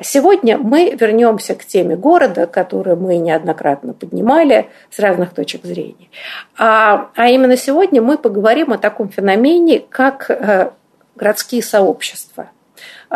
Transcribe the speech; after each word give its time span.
Сегодня 0.00 0.58
мы 0.58 0.96
вернемся 0.98 1.54
к 1.54 1.64
теме 1.64 1.96
города, 1.96 2.46
которую 2.46 2.96
мы 2.96 3.16
неоднократно 3.16 3.92
поднимали 3.92 4.68
с 4.90 4.98
разных 4.98 5.34
точек 5.34 5.64
зрения. 5.64 6.08
А, 6.58 7.10
а 7.14 7.28
именно 7.28 7.56
сегодня 7.56 8.02
мы 8.02 8.18
поговорим 8.18 8.72
о 8.72 8.78
таком 8.78 9.08
феномене, 9.08 9.80
как 9.80 10.30
э, 10.30 10.70
городские 11.16 11.62
сообщества– 11.62 12.50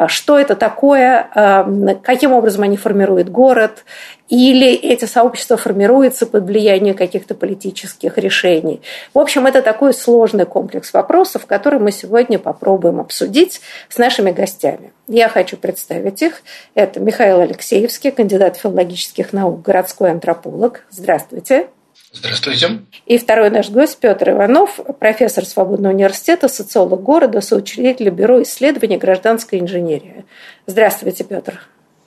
что 0.09 0.39
это 0.39 0.55
такое, 0.55 1.29
а, 1.35 1.97
каким 2.03 2.33
образом 2.33 2.63
они 2.63 2.77
формируют 2.77 3.29
город, 3.29 3.85
или 4.29 4.73
эти 4.73 5.07
сообщества 5.07 5.57
формируются 5.57 6.25
под 6.25 6.45
влиянием 6.45 6.95
каких-то 6.95 7.35
политических 7.35 8.17
решений. 8.17 8.81
В 9.13 9.19
общем, 9.19 9.47
это 9.47 9.61
такой 9.61 9.93
сложный 9.93 10.47
комплекс 10.47 10.93
вопросов, 10.93 11.47
который 11.47 11.81
мы 11.81 11.91
сегодня 11.91 12.39
попробуем 12.39 13.01
обсудить 13.01 13.61
с 13.89 13.99
нашими 13.99 14.31
гостями. 14.31 14.93
Я 15.09 15.29
хочу 15.29 15.57
представить 15.57 16.23
их. 16.23 16.43
Это 16.75 17.01
Михаил 17.01 17.41
Алексеевский, 17.41 18.13
кандидат 18.13 18.57
филологических 18.57 19.33
наук, 19.33 19.63
городской 19.63 20.13
антрополог. 20.13 20.85
Здравствуйте. 20.91 21.69
Здравствуйте. 22.13 22.81
И 23.07 23.19
второй 23.19 23.51
наш 23.51 23.71
гость 23.71 23.99
Петр 23.99 24.31
Иванов, 24.31 24.81
профессор 24.99 25.45
Свободного 25.45 25.93
университета, 25.93 26.49
социолог 26.49 27.03
города, 27.03 27.41
соучредитель 27.41 28.11
Бюро 28.11 28.43
исследований 28.43 28.97
гражданской 28.99 29.61
инженерии. 29.61 30.25
Здравствуйте, 30.67 31.25
Петр. 31.25 31.61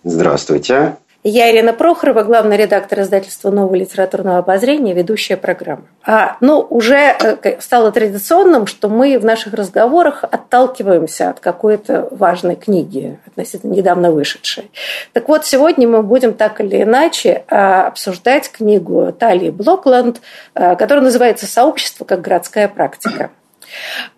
Здравствуйте. 0.04 0.98
Я 1.26 1.50
Ирина 1.50 1.72
Прохорова, 1.72 2.24
главный 2.24 2.58
редактор 2.58 3.00
издательства 3.00 3.50
«Нового 3.50 3.76
литературного 3.76 4.40
обозрения», 4.40 4.94
ведущая 4.94 5.38
программы. 5.38 5.84
А, 6.06 6.36
ну, 6.42 6.60
уже 6.60 6.98
э, 6.98 7.62
стало 7.62 7.94
традиционным, 7.94 8.68
что 8.68 8.90
мы 8.90 9.18
в 9.18 9.24
наших 9.24 9.54
разговорах 9.54 10.26
отталкиваемся 10.26 11.30
от 11.30 11.40
какой-то 11.40 12.10
важной 12.12 12.58
книги, 12.58 13.18
относительно 13.26 13.72
недавно 13.72 14.12
вышедшей. 14.12 14.70
Так 15.14 15.30
вот, 15.30 15.46
сегодня 15.46 15.88
мы 15.88 16.04
будем 16.04 16.34
так 16.34 16.60
или 16.60 16.84
иначе 16.84 17.46
а, 17.48 17.88
обсуждать 17.88 18.52
книгу 18.52 19.16
Талии 19.18 19.50
Блокленд, 19.50 20.20
а, 20.54 20.76
которая 20.76 21.06
называется 21.06 21.46
«Сообщество 21.46 22.04
как 22.04 22.20
городская 22.20 22.68
практика». 22.68 23.32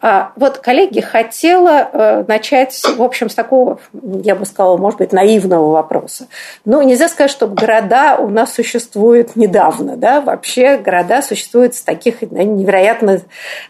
А, 0.02 0.32
вот, 0.36 0.60
коллеги, 0.60 1.00
хотела 1.00 1.90
э, 1.92 2.24
начать, 2.28 2.82
в 2.98 3.02
общем, 3.02 3.30
с 3.30 3.36
такого, 3.36 3.80
я 3.94 4.36
бы 4.36 4.46
сказала, 4.46 4.78
может 4.78 5.00
быть, 5.00 5.12
наивного 5.12 5.72
вопроса. 5.72 6.28
Ну, 6.66 6.82
нельзя 6.82 7.10
сказать, 7.10 7.32
что 7.32 7.48
города 7.48 8.18
у 8.18 8.30
нас 8.30 8.54
существуют 8.54 9.36
недавно, 9.36 9.98
да, 9.98 10.22
вообще 10.22 10.78
города 10.78 11.22
существуют 11.22 11.76
с 11.76 11.82
таких 11.82 12.22
невероятно 12.22 13.22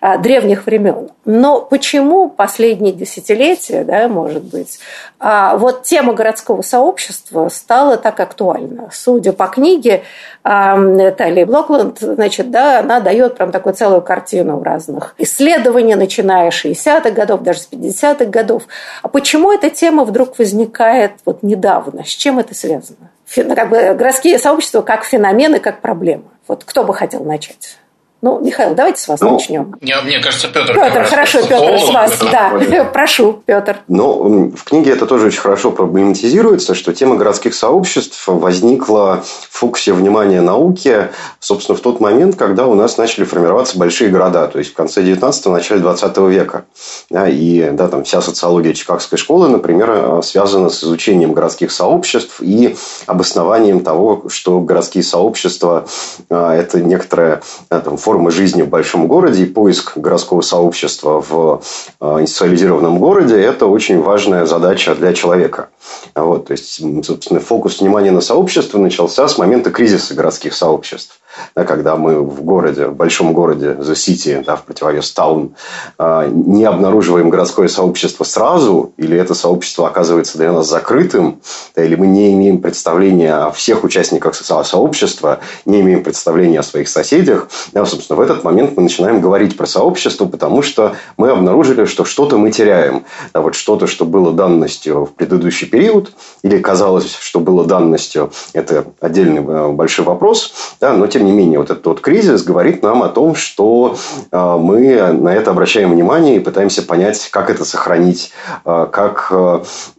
а, 0.02 0.18
древних 0.18 0.66
времен. 0.66 1.10
Но 1.26 1.62
почему 1.62 2.30
последние 2.30 2.94
десятилетия, 2.94 3.84
да, 3.84 4.08
может 4.08 4.44
быть, 4.44 4.80
а, 5.20 5.58
вот 5.58 5.84
тема 5.84 6.14
городского 6.14 6.62
сообщества 6.62 7.50
стала 7.50 7.98
так 7.98 8.20
актуальна? 8.20 8.90
Судя 8.92 9.34
по 9.34 9.48
книге 9.48 10.04
Талии 10.46 11.44
Блокленд, 11.44 11.98
значит, 12.00 12.52
да, 12.52 12.80
она 12.80 13.00
дает 13.00 13.36
прям 13.36 13.52
такую 13.52 13.74
целую 13.74 14.04
картину 14.04 14.62
разных 14.62 15.16
исследований, 15.18 15.96
начиная 15.96 16.52
с 16.52 16.66
60-х 16.66 17.10
годов, 17.10 17.42
даже 17.42 17.62
с 17.62 17.70
50-х 17.72 18.26
годов. 18.26 18.68
А 19.02 19.08
почему 19.08 19.52
эта 19.52 19.72
тема 19.72 20.06
вдруг 20.06 20.38
возникает 20.38 21.14
вот 21.26 21.42
недавно? 21.42 22.04
С 22.04 22.10
чем 22.10 22.38
это 22.38 22.54
связано? 22.54 23.10
Как 23.56 23.70
бы 23.70 23.96
городские 23.96 24.38
сообщества 24.38 24.84
как 24.84 25.04
феномены, 25.04 25.60
как 25.60 25.82
проблема. 25.82 26.26
Вот 26.48 26.64
кто 26.64 26.84
бы 26.84 26.94
хотел 26.94 27.24
начать? 27.24 27.80
Ну, 28.26 28.40
Михаил, 28.40 28.74
давайте 28.74 29.00
с 29.00 29.08
вас 29.08 29.22
ну, 29.22 29.34
начнем. 29.34 29.76
Мне, 29.82 29.96
мне 30.02 30.20
кажется, 30.20 30.48
Петр. 30.48 30.74
Петр, 30.74 31.04
хорошо, 31.04 31.46
Петр, 31.46 31.78
с 31.78 31.90
вас, 31.92 32.20
да. 32.32 32.84
Прошу, 32.94 33.44
Петр. 33.46 33.78
Ну, 33.88 34.50
в 34.50 34.64
книге 34.64 34.94
это 34.94 35.06
тоже 35.06 35.28
очень 35.28 35.42
хорошо 35.42 35.70
проблематизируется, 35.70 36.74
что 36.74 36.92
тема 36.92 37.18
городских 37.18 37.54
сообществ 37.54 38.24
возникла 38.26 39.24
в 39.24 39.56
фокусе 39.60 39.94
внимания 39.94 40.42
науки, 40.42 41.10
собственно, 41.46 41.78
в 41.78 41.82
тот 41.82 42.00
момент, 42.00 42.36
когда 42.36 42.66
у 42.66 42.74
нас 42.74 42.98
начали 42.98 43.24
формироваться 43.24 43.78
большие 43.78 44.10
города, 44.10 44.48
то 44.48 44.58
есть 44.58 44.72
в 44.72 44.74
конце 44.74 45.04
19-го, 45.04 45.52
начале 45.52 45.80
20 45.80 46.18
века. 46.18 46.66
Да, 47.12 47.30
и 47.30 47.70
да, 47.70 47.88
там 47.88 48.04
вся 48.04 48.20
социология 48.22 48.74
Чикагской 48.74 49.20
школы, 49.20 49.48
например, 49.48 50.24
связана 50.24 50.70
с 50.70 50.84
изучением 50.84 51.34
городских 51.34 51.72
сообществ 51.72 52.42
и 52.42 52.76
обоснованием 53.06 53.82
того, 53.82 54.24
что 54.28 54.60
городские 54.60 55.04
сообщества 55.04 55.86
а,– 56.32 56.56
это 56.56 56.82
некоторая 56.82 57.44
да, 57.70 57.80
там, 57.80 57.98
форма 57.98 58.32
жизни 58.32 58.64
в 58.64 58.70
большом 58.70 59.08
городе 59.08 59.44
и 59.44 59.46
поиск 59.46 59.98
городского 59.98 60.42
сообщества 60.42 61.22
в 61.22 61.62
э, 62.02 62.06
индустриализированном 62.22 62.98
городе– 62.98 63.40
это 63.44 63.68
очень 63.68 64.02
важная 64.02 64.48
задача 64.48 64.96
для 64.96 65.14
человека. 65.14 65.70
Вот, 66.16 66.48
то 66.48 66.52
есть, 66.52 66.82
собственно, 67.06 67.40
фокус 67.40 67.82
внимания 67.82 68.12
на 68.12 68.22
сообщество 68.22 68.78
начался 68.78 69.28
с 69.28 69.38
момента 69.38 69.72
кризиса 69.72 70.14
городских 70.14 70.54
сообществ 70.54 71.20
да, 71.56 71.64
когда 71.64 71.96
мы 71.96 72.22
в 72.22 72.44
городе, 72.44 72.88
в 72.88 72.96
большом 72.96 73.34
городе, 73.34 73.78
The 73.80 73.94
City, 73.94 74.44
да, 74.44 74.56
в 74.56 74.64
противовес 74.64 75.12
Таун, 75.12 75.56
не 76.00 76.64
обнаруживаем 76.66 77.30
городское 77.30 77.68
сообщество 77.68 78.24
сразу, 78.24 78.94
или 78.98 79.18
это 79.18 79.34
сообщество 79.34 79.88
оказывается 79.88 80.38
для 80.38 80.52
нас 80.52 80.68
закрытым, 80.68 81.42
да, 81.76 81.84
или 81.84 81.96
мы 81.96 82.08
не 82.08 82.34
имеем 82.34 82.60
представления 82.60 83.34
о 83.34 83.52
всех 83.52 83.84
участниках 83.84 84.36
сообщества, 84.36 85.40
не 85.66 85.82
имеем 85.82 86.04
представления 86.04 86.60
о 86.60 86.64
своих 86.64 86.90
соседях, 86.90 87.48
да, 87.74 87.86
собственно, 87.86 88.18
в 88.18 88.22
этот 88.22 88.44
момент 88.44 88.76
мы 88.76 88.84
начинаем 88.84 89.22
говорить 89.22 89.58
про 89.58 89.66
сообщество, 89.66 90.26
потому 90.26 90.62
что 90.62 90.96
мы 91.18 91.30
обнаружили, 91.30 91.86
что 91.86 92.06
что-то 92.06 92.38
мы 92.38 92.52
теряем. 92.52 93.06
Да, 93.34 93.42
вот 93.42 93.56
что-то, 93.56 93.88
что 93.88 94.06
было 94.06 94.32
данностью 94.32 95.06
в 95.06 95.14
предыдущий 95.14 95.68
период, 95.76 96.14
или 96.42 96.58
казалось, 96.58 97.14
что 97.20 97.42
было 97.42 97.66
данностью, 97.66 98.32
это 98.54 98.86
отдельный 99.02 99.42
э, 99.42 99.72
большой 99.74 100.06
вопрос, 100.06 100.54
да, 100.80 100.94
но 100.94 101.06
тем 101.08 101.26
не 101.26 101.34
менее, 101.34 101.60
вот 101.60 101.70
этот 101.70 101.86
вот 101.86 102.00
кризис 102.00 102.44
говорит 102.44 102.82
нам 102.82 103.04
о 103.04 103.10
том, 103.10 103.36
что 103.36 103.98
а, 104.32 104.58
мы 104.58 105.12
на 105.12 105.34
это 105.34 105.52
обращаем 105.52 105.92
внимание 105.92 106.38
и 106.38 106.40
пытаемся 106.40 106.82
понять, 106.82 107.28
как 107.30 107.50
это 107.50 107.66
сохранить, 107.66 108.32
а, 108.64 108.86
как 108.86 109.34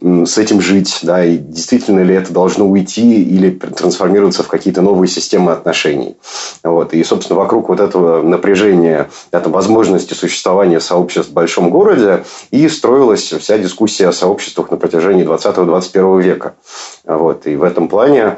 с 0.01 0.37
этим 0.37 0.61
жить, 0.61 0.99
да, 1.03 1.23
и 1.23 1.37
действительно 1.37 1.99
ли 1.99 2.15
это 2.15 2.33
должно 2.33 2.67
уйти 2.67 3.21
или 3.21 3.51
трансформироваться 3.51 4.43
в 4.43 4.47
какие-то 4.47 4.81
новые 4.81 5.09
системы 5.09 5.51
отношений. 5.51 6.15
Вот. 6.63 6.93
И, 6.93 7.03
собственно, 7.03 7.39
вокруг 7.39 7.69
вот 7.69 7.79
этого 7.79 8.23
напряжения, 8.23 9.09
это 9.31 9.49
возможности 9.49 10.13
существования 10.13 10.79
сообществ 10.79 11.29
в 11.29 11.33
большом 11.33 11.69
городе 11.69 12.23
и 12.51 12.67
строилась 12.69 13.31
вся 13.31 13.57
дискуссия 13.57 14.07
о 14.07 14.13
сообществах 14.13 14.71
на 14.71 14.77
протяжении 14.77 15.23
20-21 15.67 16.21
века. 16.21 16.55
Вот. 17.05 17.47
И 17.47 17.55
в 17.55 17.63
этом 17.63 17.87
плане 17.87 18.37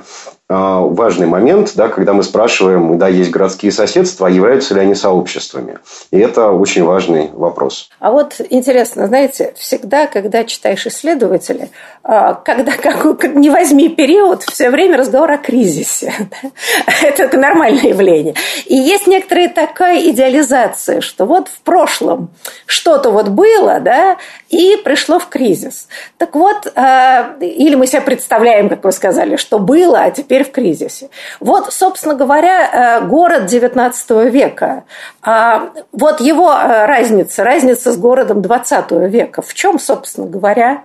важный 0.50 1.28
момент, 1.28 1.74
да, 1.76 1.90
когда 1.90 2.14
мы 2.14 2.24
спрашиваем, 2.24 2.98
да, 2.98 3.08
есть 3.08 3.30
городские 3.30 3.72
соседства, 3.72 4.28
а 4.28 4.30
являются 4.32 4.74
ли 4.74 4.82
они 4.82 4.96
сообществами. 4.96 5.78
И 6.10 6.18
это 6.18 6.50
очень 6.50 6.84
важный 6.84 7.30
вопрос. 7.34 7.90
А 8.00 8.12
вот 8.12 8.42
интересно, 8.50 9.06
знаете, 9.06 9.54
всегда, 9.56 10.08
когда 10.08 10.44
читаешь 10.46 10.88
исследователей, 10.88 11.70
а, 12.04 12.34
когда 12.34 12.72
как, 12.82 13.24
не 13.36 13.52
возьми 13.52 13.90
период, 13.90 14.42
все 14.44 14.72
время 14.72 14.98
разговор 14.98 15.32
о 15.32 15.38
кризисе. 15.38 16.14
Это 17.04 17.38
нормальное 17.38 17.90
явление. 17.90 18.34
И 18.66 18.76
есть 18.76 19.06
некоторая 19.06 19.50
такая 19.50 20.02
идеализация, 20.10 21.02
что 21.02 21.26
вот 21.26 21.48
в 21.48 21.62
прошлом 21.62 22.30
что-то 22.66 23.12
вот 23.12 23.30
было, 23.30 23.80
да, 23.80 24.18
и 24.50 24.78
пришло 24.84 25.20
в 25.20 25.28
кризис. 25.28 25.88
Так 26.18 26.36
вот, 26.36 26.72
а, 26.76 27.36
или 27.40 27.76
мы 27.76 27.86
себе 27.86 28.02
представляем, 28.02 28.70
как 28.70 28.84
вы 28.84 28.92
сказали, 28.92 29.36
что 29.36 29.60
было, 29.60 30.02
а 30.02 30.12
теперь 30.12 30.39
теперь 30.40 30.46
в 30.46 30.52
кризисе. 30.52 31.10
Вот, 31.40 31.74
собственно 31.74 32.16
говоря, 32.16 33.02
город 33.02 33.52
XIX 33.52 34.30
века. 34.30 34.84
А 35.22 35.70
вот 35.92 36.22
его 36.22 36.52
разница, 36.52 37.44
разница 37.44 37.92
с 37.92 37.98
городом 37.98 38.40
XX 38.40 39.08
века. 39.10 39.42
В 39.42 39.54
чем, 39.54 39.80
собственно 39.80 40.28
говоря, 40.28 40.84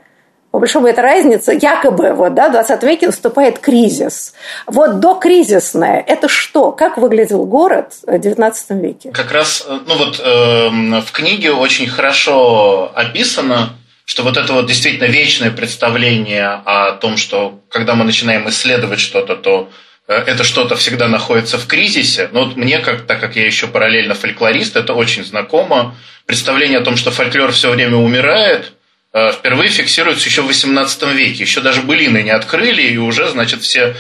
по 0.50 0.60
большому 0.60 0.86
это 0.86 1.02
разница, 1.02 1.52
якобы 1.52 2.12
вот, 2.12 2.34
да, 2.34 2.48
в 2.48 2.52
20 2.52 2.82
веке 2.84 3.06
наступает 3.06 3.58
кризис. 3.58 4.34
Вот 4.66 5.00
до 5.00 5.14
кризисное 5.16 6.04
это 6.06 6.28
что? 6.28 6.70
Как 6.70 6.96
выглядел 6.96 7.44
город 7.44 7.94
в 8.06 8.16
19 8.16 8.70
веке? 8.70 9.10
Как 9.10 9.32
раз, 9.32 9.66
ну 9.68 9.98
вот 9.98 10.20
э, 10.20 11.00
в 11.00 11.10
книге 11.10 11.52
очень 11.52 11.88
хорошо 11.88 12.92
описано, 12.94 13.70
что 14.04 14.22
вот 14.22 14.36
это 14.36 14.52
вот 14.52 14.66
действительно 14.66 15.06
вечное 15.06 15.50
представление 15.50 16.62
о 16.64 16.92
том, 16.92 17.16
что 17.16 17.60
когда 17.70 17.94
мы 17.94 18.04
начинаем 18.04 18.48
исследовать 18.48 19.00
что-то, 19.00 19.36
то 19.36 19.70
э, 20.08 20.14
это 20.14 20.44
что-то 20.44 20.76
всегда 20.76 21.08
находится 21.08 21.58
в 21.58 21.66
кризисе. 21.66 22.28
Но 22.32 22.44
вот 22.44 22.56
мне, 22.56 22.80
как, 22.80 23.06
так 23.06 23.20
как 23.20 23.36
я 23.36 23.46
еще 23.46 23.66
параллельно 23.66 24.14
фольклорист, 24.14 24.76
это 24.76 24.94
очень 24.94 25.24
знакомо. 25.24 25.96
Представление 26.26 26.78
о 26.78 26.84
том, 26.84 26.96
что 26.96 27.10
фольклор 27.10 27.52
все 27.52 27.70
время 27.70 27.96
умирает– 27.96 28.72
Э, 29.14 29.30
впервые 29.30 29.70
фиксируется 29.70 30.28
еще 30.28 30.42
в 30.42 30.50
XVIII 30.50 31.14
веке. 31.14 31.44
Еще 31.44 31.60
даже 31.60 31.82
былины 31.82 32.22
не 32.22 32.30
открыли, 32.30 32.82
и 32.82 32.96
уже, 32.96 33.28
значит, 33.28 33.62
все 33.62 33.94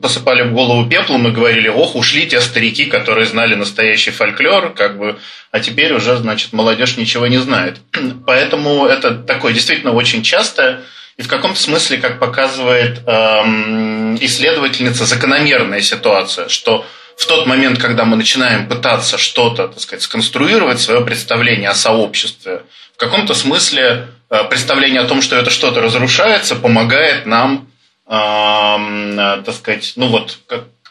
посыпали 0.00 0.42
в 0.42 0.52
голову 0.52 0.88
пеплом 0.88 1.28
и 1.28 1.30
говорили, 1.30 1.68
ох, 1.68 1.96
ушли 1.96 2.26
те 2.26 2.40
старики, 2.40 2.86
которые 2.86 3.26
знали 3.26 3.54
настоящий 3.54 4.10
фольклор, 4.10 4.72
как 4.72 4.98
бы, 4.98 5.18
а 5.50 5.60
теперь 5.60 5.92
уже, 5.92 6.16
значит, 6.16 6.52
молодежь 6.52 6.96
ничего 6.96 7.26
не 7.26 7.38
знает. 7.38 7.76
Поэтому 8.26 8.86
это 8.86 9.14
такое 9.14 9.52
действительно 9.52 9.92
очень 9.92 10.22
частое 10.22 10.80
и 11.18 11.22
в 11.22 11.28
каком-то 11.28 11.60
смысле, 11.60 11.98
как 11.98 12.20
показывает 12.20 13.00
эм, 13.06 14.16
исследовательница, 14.20 15.04
закономерная 15.04 15.80
ситуация, 15.80 16.48
что 16.48 16.86
в 17.16 17.26
тот 17.26 17.46
момент, 17.46 17.80
когда 17.80 18.04
мы 18.04 18.16
начинаем 18.16 18.68
пытаться 18.68 19.18
что-то, 19.18 19.66
так 19.66 19.80
сказать, 19.80 20.02
сконструировать, 20.02 20.80
свое 20.80 21.04
представление 21.04 21.70
о 21.70 21.74
сообществе, 21.74 22.62
в 22.94 22.98
каком-то 22.98 23.34
смысле 23.34 24.06
э, 24.30 24.44
представление 24.44 25.00
о 25.00 25.06
том, 25.06 25.20
что 25.20 25.34
это 25.34 25.50
что-то 25.50 25.80
разрушается, 25.80 26.54
помогает 26.54 27.26
нам, 27.26 27.67
так 28.08 29.54
сказать, 29.54 29.92
ну 29.96 30.08
вот 30.08 30.38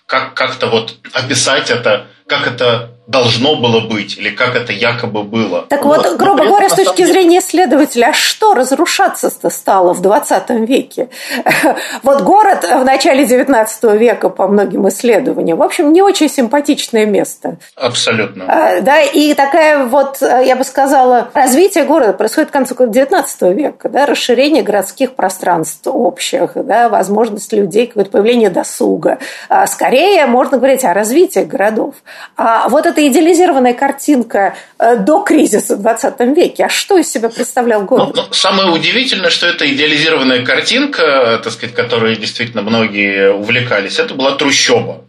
как, 0.05 0.33
как-то 0.35 0.67
вот 0.67 0.95
описать 1.13 1.69
это, 1.69 2.07
как 2.27 2.47
это 2.47 2.96
должно 3.07 3.56
было 3.56 3.80
быть, 3.80 4.18
или 4.18 4.30
как 4.30 4.56
это 4.56 4.74
якобы 4.74 5.24
было. 5.24 5.65
Так 5.69 5.86
вот, 5.86 6.06
вот 6.06 6.18
грубо 6.18 6.45
говоря, 6.45 6.69
с 6.69 6.74
точки 6.74 7.06
зрения 7.06 7.39
исследователя, 7.39 8.07
а 8.07 8.13
что 8.13 8.54
разрушаться-то 8.54 9.50
стало 9.50 9.94
в 9.94 10.01
20 10.01 10.50
веке? 10.68 11.09
Вот 12.04 12.21
город 12.21 12.63
в 12.63 12.83
начале 12.83 13.25
19 13.25 13.83
века, 14.00 14.30
по 14.30 14.48
многим 14.48 14.88
исследованиям, 14.89 15.57
в 15.57 15.63
общем, 15.63 15.92
не 15.94 16.01
очень 16.01 16.30
симпатичное 16.30 17.06
место. 17.06 17.57
Абсолютно. 17.75 18.45
А, 18.48 18.81
да, 18.81 19.01
и 19.01 19.33
такая 19.33 19.86
вот, 19.86 20.18
я 20.21 20.56
бы 20.56 20.63
сказала, 20.63 21.30
развитие 21.33 21.86
города 21.86 22.13
происходит 22.13 22.50
к 22.50 22.54
концу 22.54 22.75
19 22.77 23.42
века, 23.54 23.89
да, 23.89 24.06
расширение 24.06 24.63
городских 24.63 25.15
пространств 25.15 25.88
общих, 25.88 26.51
да, 26.56 26.89
возможность 26.89 27.54
людей, 27.54 27.88
какое-то 27.88 28.12
появление 28.12 28.50
досуга. 28.50 29.19
А 29.50 29.65
скорее 29.68 30.25
можно 30.25 30.57
говорить 30.57 30.83
о 30.83 30.94
развитии 30.94 31.39
городов. 31.39 31.95
А 32.36 32.68
вот 32.69 32.86
это 32.86 32.96
это 32.97 33.07
идеализированная 33.07 33.75
картинка 33.75 34.57
э, 34.79 34.97
до 34.97 35.21
кризиса 35.21 35.75
в 35.75 35.81
20 35.81 36.19
веке. 36.35 36.65
А 36.65 36.69
что 36.69 36.97
из 36.97 37.11
себя 37.11 37.29
представлял 37.29 37.83
город? 37.83 38.13
Ну, 38.15 38.23
ну, 38.23 38.33
самое 38.33 38.71
удивительное, 38.71 39.29
что 39.29 39.45
эта 39.45 39.71
идеализированная 39.71 40.44
картинка, 40.44 41.39
так 41.44 41.53
сказать, 41.53 41.75
которой 41.75 42.15
действительно 42.15 42.63
многие 42.63 43.31
увлекались, 43.31 43.99
это 43.99 44.15
была 44.15 44.35
трущоба. 44.35 45.03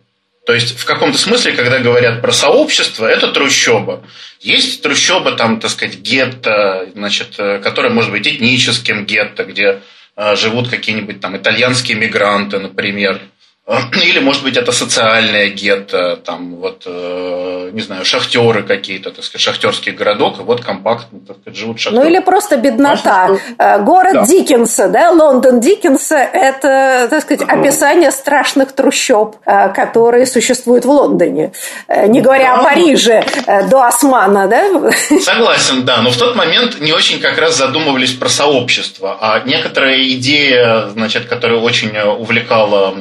То 0.46 0.52
есть, 0.54 0.78
в 0.78 0.84
каком-то 0.84 1.18
смысле, 1.18 1.52
когда 1.52 1.78
говорят 1.78 2.20
про 2.20 2.32
сообщество, 2.32 3.06
это 3.06 3.28
трущоба. 3.28 4.02
Есть 4.40 4.82
трущоба, 4.82 5.32
там, 5.32 5.58
так 5.58 5.70
сказать, 5.70 5.98
гетто, 5.98 6.88
значит, 6.94 7.34
э, 7.38 7.58
которая 7.58 7.92
может 7.92 8.10
быть 8.10 8.26
этническим 8.26 9.06
гетто, 9.06 9.44
где 9.44 9.80
э, 10.16 10.36
живут 10.36 10.68
какие-нибудь 10.68 11.20
там 11.20 11.36
итальянские 11.38 11.96
мигранты, 11.96 12.58
например, 12.58 13.20
или, 14.02 14.18
может 14.18 14.42
быть, 14.42 14.56
это 14.56 14.72
социальное 14.72 15.48
гетто, 15.50 16.16
там, 16.16 16.56
вот, 16.56 16.84
э, 16.86 17.70
не 17.72 17.82
знаю, 17.82 18.04
шахтеры 18.04 18.62
какие-то, 18.62 19.10
так 19.10 19.22
сказать, 19.24 19.42
шахтерский 19.42 19.92
городок, 19.92 20.40
и 20.40 20.42
вот 20.42 20.64
компактно, 20.64 21.20
так 21.26 21.36
сказать, 21.42 21.58
живут 21.58 21.78
шахтеры. 21.78 22.04
Ну, 22.04 22.10
или 22.10 22.20
просто 22.20 22.56
беднота. 22.56 23.28
Может, 23.28 23.42
э, 23.58 23.78
Город 23.82 24.12
да. 24.14 24.26
Диккенса, 24.26 24.88
да, 24.88 25.10
Лондон 25.10 25.60
Диккенса– 25.60 26.16
это, 26.32 27.08
так 27.10 27.22
сказать, 27.22 27.46
описание 27.46 28.10
страшных 28.10 28.72
трущоб, 28.72 29.36
э, 29.44 29.68
которые 29.74 30.24
существуют 30.24 30.86
в 30.86 30.90
Лондоне. 30.90 31.52
Не 31.88 32.22
говоря 32.22 32.56
да. 32.56 32.60
о 32.60 32.64
Париже 32.64 33.24
до 33.70 33.86
Османа, 33.86 34.46
да? 34.46 34.90
Согласен, 35.20 35.84
да, 35.84 36.00
но 36.00 36.10
в 36.10 36.16
тот 36.16 36.36
момент 36.36 36.80
не 36.80 36.92
очень 36.92 37.20
как 37.20 37.36
раз 37.36 37.58
задумывались 37.58 38.12
про 38.12 38.30
сообщество, 38.30 39.18
а 39.20 39.42
некоторая 39.44 40.02
идея, 40.12 40.88
значит, 40.88 41.26
которая 41.26 41.58
очень 41.58 41.96
увлекала 41.98 42.94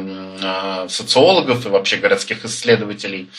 социологов 0.90 1.66
и 1.66 1.70
вообще 1.70 1.98
городских 1.98 2.46
исследователей, 2.46 3.30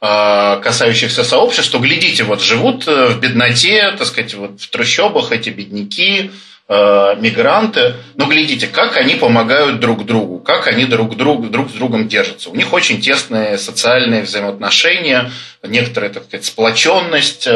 э, 0.00 0.60
касающихся 0.62 1.24
сообщества, 1.24 1.78
глядите, 1.78 2.24
вот 2.24 2.42
живут 2.42 2.86
э, 2.88 3.06
в 3.06 3.20
бедноте, 3.20 3.92
так 3.98 4.06
сказать, 4.06 4.34
вот 4.34 4.60
в 4.60 4.70
трущобах 4.70 5.32
эти 5.32 5.50
бедняки, 5.50 6.30
мигранты, 6.68 7.94
но 8.16 8.26
глядите, 8.26 8.66
как 8.66 8.96
они 8.96 9.14
помогают 9.14 9.78
друг 9.78 10.04
другу, 10.04 10.40
как 10.40 10.66
они 10.66 10.84
друг, 10.84 11.16
друг, 11.16 11.48
друг 11.48 11.70
с 11.70 11.74
другом 11.74 12.08
держатся. 12.08 12.50
У 12.50 12.56
них 12.56 12.72
очень 12.72 13.00
тесные 13.00 13.56
социальные 13.56 14.22
взаимоотношения, 14.22 15.30
некоторая, 15.62 16.10
так 16.10 16.24
сказать, 16.24 16.44
сплоченность, 16.44 17.46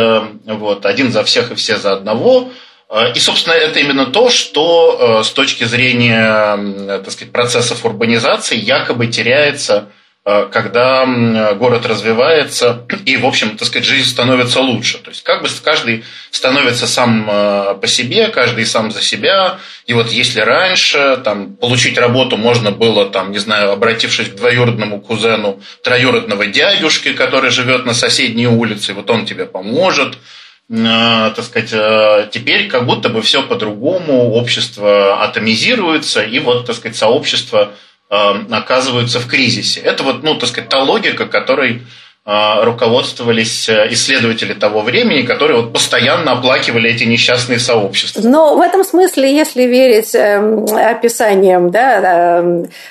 вот, 0.44 0.86
один 0.86 1.10
за 1.10 1.24
всех 1.24 1.50
и 1.50 1.56
все 1.56 1.76
за 1.76 1.94
одного– 1.94 2.52
Э, 2.62 2.69
и, 3.14 3.20
собственно, 3.20 3.54
это 3.54 3.78
именно 3.78 4.06
то, 4.06 4.30
что 4.30 5.20
э, 5.20 5.24
с 5.24 5.30
точки 5.30 5.62
зрения 5.62 6.98
так 6.98 7.12
сказать, 7.12 7.32
процессов 7.32 7.84
урбанизации 7.84 8.56
якобы 8.56 9.06
теряется, 9.06 9.90
э, 10.24 10.48
когда 10.50 11.06
город 11.54 11.86
развивается 11.86 12.84
и, 13.04 13.16
в 13.16 13.26
общем, 13.26 13.56
так 13.56 13.68
сказать, 13.68 13.86
жизнь 13.86 14.08
становится 14.08 14.60
лучше. 14.60 14.98
То 14.98 15.10
есть 15.10 15.22
как 15.22 15.40
бы 15.42 15.48
каждый 15.62 16.02
становится 16.32 16.88
сам 16.88 17.78
по 17.80 17.86
себе, 17.86 18.26
каждый 18.26 18.66
сам 18.66 18.90
за 18.90 19.02
себя. 19.02 19.60
И 19.86 19.92
вот 19.92 20.10
если 20.10 20.40
раньше 20.40 21.20
там, 21.22 21.54
получить 21.54 21.96
работу 21.96 22.36
можно 22.36 22.72
было, 22.72 23.08
там, 23.08 23.30
не 23.30 23.38
знаю, 23.38 23.70
обратившись 23.70 24.30
к 24.30 24.34
двоюродному 24.34 25.00
кузену 25.00 25.60
троюродного 25.84 26.46
дядюшки, 26.46 27.12
который 27.12 27.50
живет 27.50 27.86
на 27.86 27.94
соседней 27.94 28.48
улице, 28.48 28.94
вот 28.94 29.08
он 29.10 29.26
тебе 29.26 29.46
поможет– 29.46 30.18
Э, 30.24 30.39
так 30.70 31.44
сказать, 31.44 31.72
э, 31.72 32.28
теперь 32.30 32.68
как 32.68 32.86
будто 32.86 33.08
бы 33.08 33.22
все 33.22 33.42
по-другому, 33.42 34.30
общество 34.30 35.20
атомизируется, 35.24 36.22
и 36.22 36.38
вот, 36.38 36.66
так 36.66 36.76
сказать, 36.76 36.96
сообщество 36.96 37.72
э, 38.08 38.14
оказываются 38.50 39.18
в 39.18 39.26
кризисе. 39.26 39.80
Это 39.80 40.04
вот, 40.04 40.22
ну, 40.22 40.36
так 40.36 40.48
сказать, 40.48 40.70
та 40.70 40.82
логика, 40.82 41.26
которой 41.26 41.82
руководствовались 42.26 43.66
э, 43.70 43.88
исследователи 43.92 44.52
того 44.52 44.82
времени, 44.82 45.22
которые 45.22 45.62
вот 45.62 45.72
постоянно 45.72 46.32
оплакивали 46.32 46.90
эти 46.90 47.04
несчастные 47.04 47.58
сообщества. 47.58 48.20
Но 48.22 48.56
в 48.56 48.60
этом 48.60 48.84
смысле, 48.84 49.34
если 49.34 49.62
верить 49.62 50.14
эм, 50.14 50.66
описаниям 50.66 51.70
да, 51.70 52.44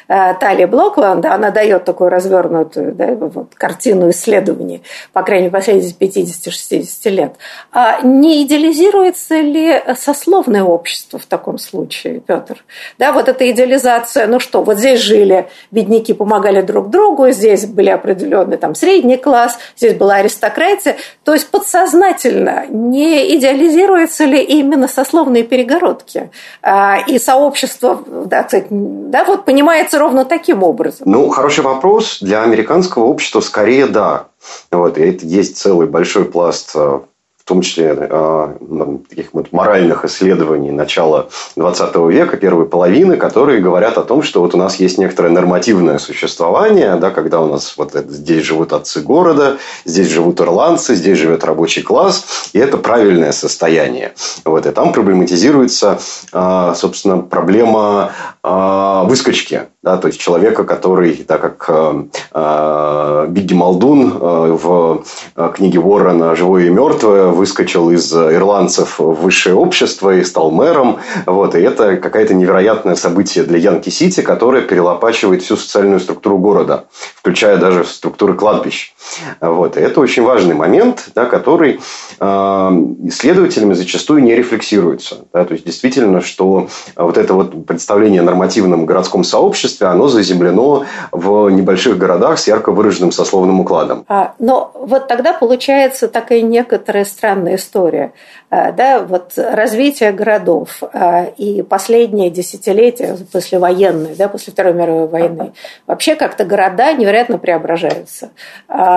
э, 0.07 0.33
Тали 0.39 0.65
Блокланда, 0.65 1.35
она 1.35 1.51
дает 1.51 1.85
такую 1.85 2.09
развернутую 2.09 2.93
да, 2.93 3.05
вот, 3.13 3.53
картину 3.53 4.09
исследований, 4.09 4.81
по 5.13 5.21
крайней 5.21 5.43
мере, 5.43 5.51
последних 5.51 5.95
50-60 5.95 7.09
лет. 7.11 7.33
А 7.71 8.01
не 8.01 8.43
идеализируется 8.43 9.39
ли 9.41 9.79
сословное 9.95 10.63
общество 10.63 11.19
в 11.19 11.27
таком 11.27 11.59
случае, 11.59 12.19
Петр? 12.19 12.63
Да, 12.97 13.11
вот 13.11 13.29
эта 13.29 13.49
идеализация, 13.51 14.25
ну 14.25 14.39
что, 14.39 14.63
вот 14.63 14.79
здесь 14.79 15.01
жили 15.01 15.47
бедняки, 15.69 16.13
помогали 16.13 16.61
друг 16.61 16.89
другу, 16.89 17.29
здесь 17.29 17.67
были 17.67 17.89
определенные 17.89 18.57
там 18.57 18.73
средние 18.73 19.18
класс, 19.19 19.57
здесь 19.77 19.93
была 19.93 20.15
аристократия. 20.15 20.97
То 21.23 21.33
есть 21.33 21.49
подсознательно 21.49 22.65
не 22.69 23.35
идеализируются 23.35 24.25
ли 24.25 24.41
именно 24.41 24.87
сословные 24.87 25.43
перегородки? 25.43 26.31
А, 26.61 26.99
и 27.05 27.19
сообщество, 27.19 28.03
да, 28.07 28.43
кстати, 28.43 28.67
да, 28.69 29.23
вот 29.25 29.45
понимается 29.45 29.99
ровно 29.99 30.25
таким 30.25 30.63
образом. 30.63 31.09
Ну, 31.09 31.29
хороший 31.29 31.63
вопрос. 31.63 32.19
Для 32.21 32.43
американского 32.43 33.05
общества 33.05 33.41
скорее 33.41 33.85
да. 33.87 34.27
Вот, 34.71 34.97
это 34.97 35.25
есть 35.25 35.57
целый 35.57 35.87
большой 35.87 36.25
пласт 36.25 36.71
а, 36.75 37.03
том 37.49 37.61
числе 37.61 37.97
э, 37.99 38.99
таких 39.09 39.33
вот 39.33 39.51
моральных 39.51 40.05
исследований 40.05 40.69
начала 40.69 41.29
20 41.55 41.95
века, 42.11 42.37
первой 42.37 42.67
половины, 42.67 43.17
которые 43.17 43.59
говорят 43.59 43.97
о 43.97 44.03
том, 44.03 44.21
что 44.21 44.41
вот 44.41 44.53
у 44.53 44.57
нас 44.57 44.75
есть 44.75 44.99
некоторое 44.99 45.29
нормативное 45.29 45.97
существование, 45.97 46.95
да, 46.97 47.09
когда 47.09 47.41
у 47.41 47.47
нас 47.47 47.73
вот 47.75 47.93
здесь 47.93 48.43
живут 48.45 48.71
отцы 48.71 49.01
города, 49.01 49.57
здесь 49.83 50.09
живут 50.09 50.39
ирландцы, 50.39 50.93
здесь 50.93 51.17
живет 51.17 51.43
рабочий 51.43 51.81
класс, 51.81 52.49
и 52.53 52.59
это 52.59 52.77
правильное 52.77 53.31
состояние. 53.31 54.13
Вот, 54.45 54.67
и 54.67 54.71
там 54.71 54.93
проблематизируется, 54.93 55.99
э, 56.31 56.73
собственно, 56.75 57.17
проблема 57.17 58.11
э, 58.43 59.01
выскочки 59.05 59.63
да, 59.81 59.97
то 59.97 60.07
есть 60.07 60.19
человека, 60.19 60.65
который, 60.65 61.15
так 61.15 61.39
как 61.39 61.65
э, 61.69 62.03
э, 62.33 63.25
Бигги 63.29 63.53
Малдун 63.53 64.11
э, 64.11 64.57
в 64.61 65.05
э, 65.37 65.51
книге 65.55 65.79
Уоррена 65.79 66.35
«Живое 66.35 66.65
и 66.65 66.69
мертвое» 66.69 67.27
выскочил 67.27 67.89
из 67.89 68.13
ирландцев 68.13 68.99
в 68.99 69.13
высшее 69.13 69.55
общество 69.55 70.13
и 70.13 70.25
стал 70.25 70.51
мэром. 70.51 70.99
Вот, 71.25 71.55
и 71.55 71.59
это 71.59 71.95
какое-то 71.95 72.33
невероятное 72.33 72.95
событие 72.95 73.45
для 73.45 73.57
Янки-Сити, 73.57 74.21
которое 74.21 74.63
перелопачивает 74.63 75.43
всю 75.43 75.55
социальную 75.55 76.01
структуру 76.01 76.37
города, 76.39 76.83
включая 77.15 77.55
даже 77.55 77.85
структуры 77.85 78.33
кладбищ. 78.33 78.93
Вот, 79.39 79.77
это 79.77 79.99
очень 79.99 80.23
важный 80.23 80.55
момент, 80.55 81.09
да, 81.15 81.25
который 81.25 81.79
э, 82.19 82.25
исследователями 82.25 83.73
зачастую 83.73 84.23
не 84.23 84.35
рефлексируется. 84.35 85.25
Да, 85.33 85.45
то 85.45 85.53
есть, 85.53 85.65
действительно, 85.65 86.21
что 86.21 86.67
вот 86.95 87.17
это 87.17 87.33
вот 87.33 87.65
представление 87.65 88.21
о 88.21 88.25
нормативном 88.25 88.85
городском 88.85 89.23
сообществе 89.23 89.69
обществе, 89.69 89.87
оно 89.87 90.07
заземлено 90.07 90.85
в 91.11 91.49
небольших 91.49 91.97
городах 91.97 92.39
с 92.39 92.47
ярко 92.47 92.71
выраженным 92.71 93.11
сословным 93.11 93.59
укладом. 93.59 94.05
А, 94.07 94.33
но 94.39 94.71
вот 94.73 95.07
тогда 95.07 95.33
получается 95.33 96.07
такая 96.07 96.41
некоторая 96.41 97.05
странная 97.05 97.55
история. 97.55 98.13
А, 98.49 98.71
да, 98.71 98.99
вот 98.99 99.33
развитие 99.35 100.11
городов 100.11 100.81
а, 100.81 101.25
и 101.37 101.61
последние 101.61 102.29
десятилетия 102.29 103.17
послевоенные, 103.31 104.15
да, 104.15 104.27
после 104.27 104.53
Второй 104.53 104.73
мировой 104.73 105.07
войны, 105.07 105.53
вообще 105.85 106.15
как-то 106.15 106.45
города 106.45 106.93
невероятно 106.93 107.37
преображаются. 107.37 108.29
А, 108.67 108.88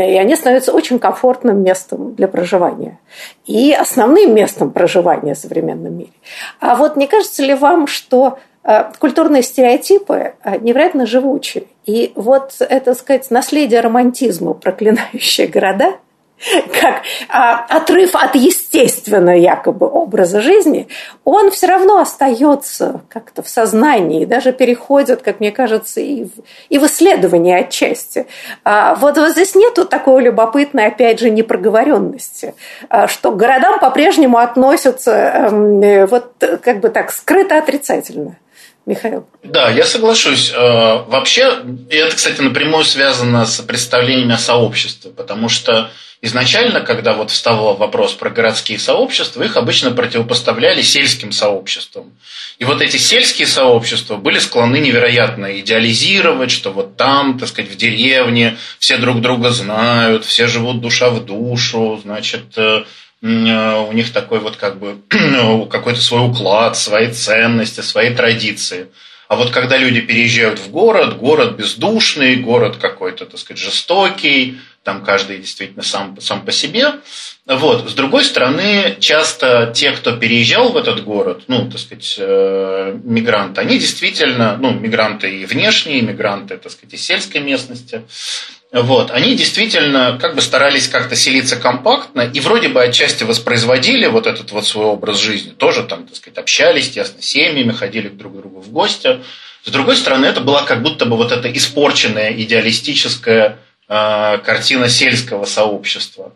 и 0.00 0.18
они 0.18 0.36
становятся 0.36 0.72
очень 0.72 0.98
комфортным 0.98 1.62
местом 1.62 2.14
для 2.14 2.28
проживания. 2.28 2.98
И 3.46 3.72
основным 3.72 4.34
местом 4.34 4.70
проживания 4.70 5.34
в 5.34 5.38
современном 5.38 5.98
мире. 5.98 6.12
А 6.60 6.76
вот 6.76 6.96
не 6.96 7.06
кажется 7.06 7.42
ли 7.42 7.54
вам, 7.54 7.86
что 7.86 8.38
Э, 8.68 8.92
культурные 8.98 9.42
стереотипы 9.42 10.34
э, 10.44 10.58
невероятно 10.58 11.06
живучие. 11.06 11.64
И 11.86 12.12
вот 12.16 12.54
это, 12.60 12.94
сказать, 12.94 13.30
наследие 13.30 13.80
романтизма, 13.80 14.52
проклинающие 14.52 15.46
города, 15.46 15.94
как 16.80 17.02
а, 17.28 17.64
отрыв 17.68 18.14
от 18.14 18.34
естественного 18.34 19.36
якобы 19.36 19.88
образа 19.88 20.40
жизни, 20.40 20.88
он 21.24 21.50
все 21.50 21.66
равно 21.66 21.98
остается 21.98 23.00
как-то 23.08 23.42
в 23.42 23.48
сознании, 23.48 24.24
даже 24.24 24.52
переходит, 24.52 25.22
как 25.22 25.40
мне 25.40 25.50
кажется, 25.50 26.00
и 26.00 26.24
в, 26.24 26.30
и 26.68 26.78
в 26.78 26.86
исследование 26.86 27.58
отчасти. 27.58 28.26
А, 28.64 28.94
вот, 28.94 29.16
вот 29.16 29.30
здесь 29.30 29.54
нету 29.54 29.84
такой 29.84 30.22
любопытной, 30.22 30.86
опять 30.86 31.18
же, 31.18 31.30
непроговоренности, 31.30 32.54
а, 32.88 33.08
что 33.08 33.32
к 33.32 33.36
городам 33.36 33.80
по-прежнему 33.80 34.38
относятся 34.38 35.12
э, 35.12 36.06
вот 36.06 36.32
как 36.62 36.80
бы 36.80 36.88
так 36.88 37.10
скрыто 37.10 37.58
отрицательно. 37.58 38.36
Михаил. 38.88 39.28
Да, 39.42 39.68
я 39.68 39.84
соглашусь. 39.84 40.50
Э, 40.50 41.02
вообще, 41.06 41.62
это, 41.90 42.16
кстати, 42.16 42.40
напрямую 42.40 42.84
связано 42.84 43.44
с 43.44 43.60
представлениями 43.60 44.34
о 44.34 44.38
сообществе, 44.38 45.10
потому 45.10 45.50
что 45.50 45.90
изначально, 46.22 46.80
когда 46.80 47.12
вот 47.12 47.30
вставал 47.30 47.76
вопрос 47.76 48.14
про 48.14 48.30
городские 48.30 48.78
сообщества, 48.78 49.42
их 49.42 49.58
обычно 49.58 49.90
противопоставляли 49.90 50.80
сельским 50.80 51.32
сообществам. 51.32 52.12
И 52.58 52.64
вот 52.64 52.80
эти 52.80 52.96
сельские 52.96 53.46
сообщества 53.46 54.16
были 54.16 54.38
склонны 54.38 54.78
невероятно 54.78 55.60
идеализировать, 55.60 56.50
что 56.50 56.70
вот 56.70 56.96
там, 56.96 57.38
так 57.38 57.50
сказать, 57.50 57.70
в 57.70 57.76
деревне 57.76 58.56
все 58.78 58.96
друг 58.96 59.20
друга 59.20 59.50
знают, 59.50 60.24
все 60.24 60.46
живут 60.46 60.80
душа 60.80 61.10
в 61.10 61.24
душу, 61.26 62.00
значит, 62.02 62.56
Э, 62.56 62.84
у 63.20 63.92
них 63.92 64.12
такой 64.12 64.38
вот 64.38 64.56
как 64.56 64.78
бы 64.78 65.00
какой-то 65.70 66.00
свой 66.00 66.28
уклад, 66.28 66.76
свои 66.76 67.10
ценности, 67.12 67.80
свои 67.80 68.14
традиции. 68.14 68.88
А 69.28 69.36
вот 69.36 69.50
когда 69.50 69.76
люди 69.76 70.00
переезжают 70.00 70.58
в 70.58 70.70
город, 70.70 71.18
город 71.18 71.56
бездушный, 71.56 72.36
город 72.36 72.76
какой-то, 72.80 73.26
так 73.26 73.38
сказать, 73.38 73.62
жестокий, 73.62 74.58
там 74.84 75.04
каждый 75.04 75.38
действительно 75.38 75.82
сам, 75.82 76.18
сам 76.20 76.42
по 76.42 76.52
себе. 76.52 76.94
Вот. 77.48 77.88
С 77.88 77.94
другой 77.94 78.24
стороны, 78.24 78.98
часто 79.00 79.72
те, 79.74 79.92
кто 79.92 80.14
переезжал 80.14 80.70
в 80.70 80.76
этот 80.76 81.02
город, 81.02 81.44
ну, 81.46 81.70
так 81.70 81.80
сказать, 81.80 82.16
э, 82.18 82.94
мигранты, 83.02 83.62
они 83.62 83.78
действительно, 83.78 84.58
ну, 84.60 84.70
мигранты 84.70 85.34
и 85.34 85.46
внешние, 85.46 86.02
мигранты, 86.02 86.58
так 86.58 86.70
сказать, 86.70 86.92
из 86.92 87.02
сельской 87.02 87.40
местности, 87.40 88.02
вот, 88.70 89.10
они 89.10 89.34
действительно 89.34 90.18
как 90.20 90.34
бы 90.34 90.42
старались 90.42 90.88
как-то 90.88 91.16
селиться 91.16 91.56
компактно 91.56 92.20
и 92.20 92.38
вроде 92.40 92.68
бы 92.68 92.82
отчасти 92.82 93.24
воспроизводили 93.24 94.06
вот 94.08 94.26
этот 94.26 94.52
вот 94.52 94.66
свой 94.66 94.84
образ 94.84 95.16
жизни. 95.16 95.52
Тоже 95.52 95.84
там, 95.84 96.06
так 96.06 96.16
сказать, 96.16 96.36
общались 96.36 96.90
тесно 96.90 97.22
семьями, 97.22 97.72
ходили 97.72 98.08
друг 98.08 98.34
к 98.34 98.36
другу 98.40 98.60
в 98.60 98.68
гости. 98.68 99.20
С 99.64 99.70
другой 99.70 99.96
стороны, 99.96 100.26
это 100.26 100.42
была 100.42 100.64
как 100.64 100.82
будто 100.82 101.06
бы 101.06 101.16
вот 101.16 101.32
эта 101.32 101.50
испорченная 101.50 102.30
идеалистическая 102.34 103.56
э, 103.88 104.38
картина 104.44 104.90
сельского 104.90 105.46
сообщества. 105.46 106.34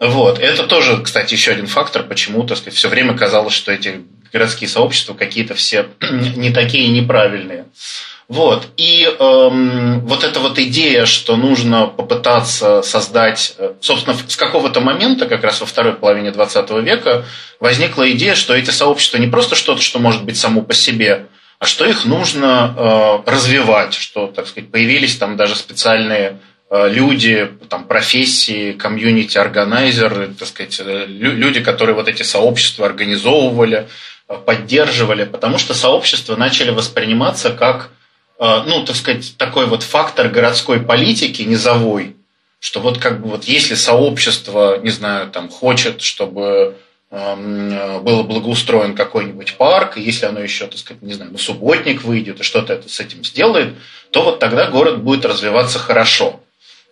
Вот. 0.00 0.38
Это 0.38 0.66
тоже, 0.66 1.02
кстати, 1.02 1.34
еще 1.34 1.52
один 1.52 1.66
фактор, 1.66 2.02
почему, 2.02 2.42
так 2.44 2.56
сказать, 2.56 2.74
все 2.74 2.88
время 2.88 3.16
казалось, 3.16 3.52
что 3.52 3.70
эти 3.70 4.00
городские 4.32 4.68
сообщества 4.68 5.12
какие-то 5.12 5.54
все 5.54 5.88
не 6.36 6.50
такие 6.50 6.88
неправильные. 6.88 7.66
Вот. 8.26 8.68
И 8.76 9.04
эм, 9.18 10.06
вот 10.06 10.22
эта 10.24 10.38
вот 10.38 10.58
идея, 10.58 11.04
что 11.04 11.36
нужно 11.36 11.86
попытаться 11.86 12.80
создать, 12.80 13.54
э, 13.58 13.72
собственно, 13.80 14.16
с 14.16 14.36
какого-то 14.36 14.80
момента, 14.80 15.26
как 15.26 15.42
раз 15.42 15.60
во 15.60 15.66
второй 15.66 15.94
половине 15.94 16.30
20 16.30 16.70
века, 16.82 17.24
возникла 17.58 18.10
идея, 18.12 18.36
что 18.36 18.54
эти 18.54 18.70
сообщества 18.70 19.18
не 19.18 19.26
просто 19.26 19.56
что-то, 19.56 19.82
что 19.82 19.98
может 19.98 20.24
быть 20.24 20.38
само 20.38 20.62
по 20.62 20.72
себе, 20.72 21.26
а 21.58 21.66
что 21.66 21.84
их 21.84 22.04
нужно 22.04 22.72
э, 23.26 23.30
развивать, 23.30 23.94
что, 23.94 24.28
так 24.28 24.46
сказать, 24.46 24.70
появились 24.70 25.16
там 25.16 25.36
даже 25.36 25.56
специальные 25.56 26.38
люди, 26.70 27.50
там, 27.68 27.84
профессии, 27.84 28.72
комьюнити-органайзеры, 28.72 30.28
так 30.38 30.48
сказать, 30.48 30.80
э, 30.80 31.06
люди, 31.06 31.60
которые 31.60 31.94
вот 31.94 32.08
эти 32.08 32.22
сообщества 32.22 32.86
организовывали, 32.86 33.88
э, 34.28 34.36
поддерживали, 34.44 35.24
потому 35.24 35.58
что 35.58 35.74
сообщества 35.74 36.36
начали 36.36 36.70
восприниматься 36.70 37.50
как 37.50 37.90
Э, 38.40 38.62
ну, 38.66 38.82
так 38.84 38.96
сказать, 38.96 39.34
такой 39.36 39.66
вот 39.66 39.82
фактор 39.82 40.28
городской 40.28 40.80
политики 40.80 41.42
низовой, 41.42 42.16
что 42.58 42.80
вот 42.80 42.98
как 42.98 43.20
бы 43.20 43.28
вот 43.28 43.44
если 43.44 43.74
сообщество, 43.74 44.78
не 44.78 44.88
знаю, 44.88 45.30
там 45.30 45.50
хочет, 45.50 46.00
чтобы 46.00 46.76
эм, 47.10 48.02
был 48.02 48.24
благоустроен 48.24 48.94
какой-нибудь 48.94 49.56
парк, 49.58 49.98
и 49.98 50.00
если 50.02 50.24
оно 50.24 50.40
еще, 50.40 50.66
так 50.66 50.78
сказать, 50.78 51.02
не 51.02 51.12
знаю, 51.12 51.32
на 51.32 51.38
субботник 51.38 52.02
выйдет 52.02 52.40
и 52.40 52.42
что-то 52.42 52.72
это 52.72 52.88
с 52.88 52.98
этим 52.98 53.24
сделает, 53.24 53.74
то 54.10 54.22
вот 54.22 54.38
тогда 54.38 54.68
город 54.68 55.02
будет 55.02 55.26
развиваться 55.26 55.78
хорошо. 55.78 56.40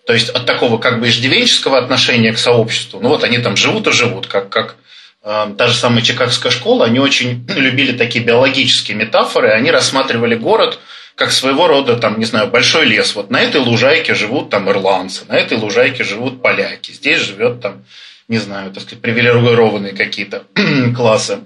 То 0.08 0.14
есть 0.14 0.30
от 0.30 0.46
такого 0.46 0.78
как 0.78 1.00
бы 1.00 1.08
иждивенческого 1.08 1.76
отношения 1.76 2.32
к 2.32 2.38
сообществу, 2.38 2.98
ну 2.98 3.10
вот 3.10 3.24
они 3.24 3.38
там 3.38 3.56
живут 3.56 3.86
и 3.86 3.92
живут, 3.92 4.26
как, 4.26 4.48
как 4.48 4.76
э, 5.22 5.52
та 5.56 5.66
же 5.66 5.74
самая 5.74 6.02
Чикагская 6.02 6.50
школа, 6.50 6.86
они 6.86 6.98
очень 6.98 7.46
любили 7.56 7.92
такие 7.96 8.24
биологические 8.24 8.96
метафоры, 8.96 9.50
они 9.50 9.70
рассматривали 9.70 10.34
город– 10.34 10.78
как 11.18 11.32
своего 11.32 11.66
рода, 11.66 11.96
там, 11.96 12.18
не 12.18 12.24
знаю, 12.24 12.46
большой 12.46 12.86
лес. 12.86 13.16
Вот 13.16 13.28
на 13.28 13.40
этой 13.40 13.60
лужайке 13.60 14.14
живут 14.14 14.50
там 14.50 14.70
ирландцы, 14.70 15.24
на 15.26 15.36
этой 15.36 15.58
лужайке 15.58 16.04
живут 16.04 16.40
поляки, 16.40 16.92
здесь 16.92 17.18
живет 17.18 17.60
там, 17.60 17.84
не 18.28 18.38
знаю, 18.38 18.70
так 18.70 18.84
сказать, 18.84 19.02
привилегированные 19.02 19.94
какие-то 19.94 20.44
классы. 20.96 21.40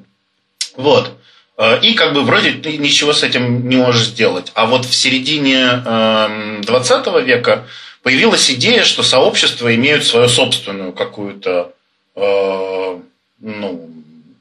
Вот. 0.77 1.13
Э, 1.57 1.81
и 1.81 1.95
как 1.95 2.13
бы 2.13 2.23
вроде 2.23 2.53
ты 2.53 2.77
ничего 2.77 3.15
с 3.15 3.23
этим 3.23 3.67
не 3.67 3.77
можешь 3.77 4.09
сделать. 4.09 4.53
А 4.55 4.67
вот 4.67 4.85
в 4.85 4.95
середине 4.95 5.83
20 6.63 7.07
эм, 7.07 7.25
века 7.25 7.67
появилась 8.03 8.51
идея, 8.51 8.85
что 8.85 9.03
сообщества 9.03 9.75
имеют 9.75 10.05
свою 10.05 10.29
собственную 10.29 10.93
какую-то, 10.93 11.73
э, 12.17 12.99
ну, 13.41 13.91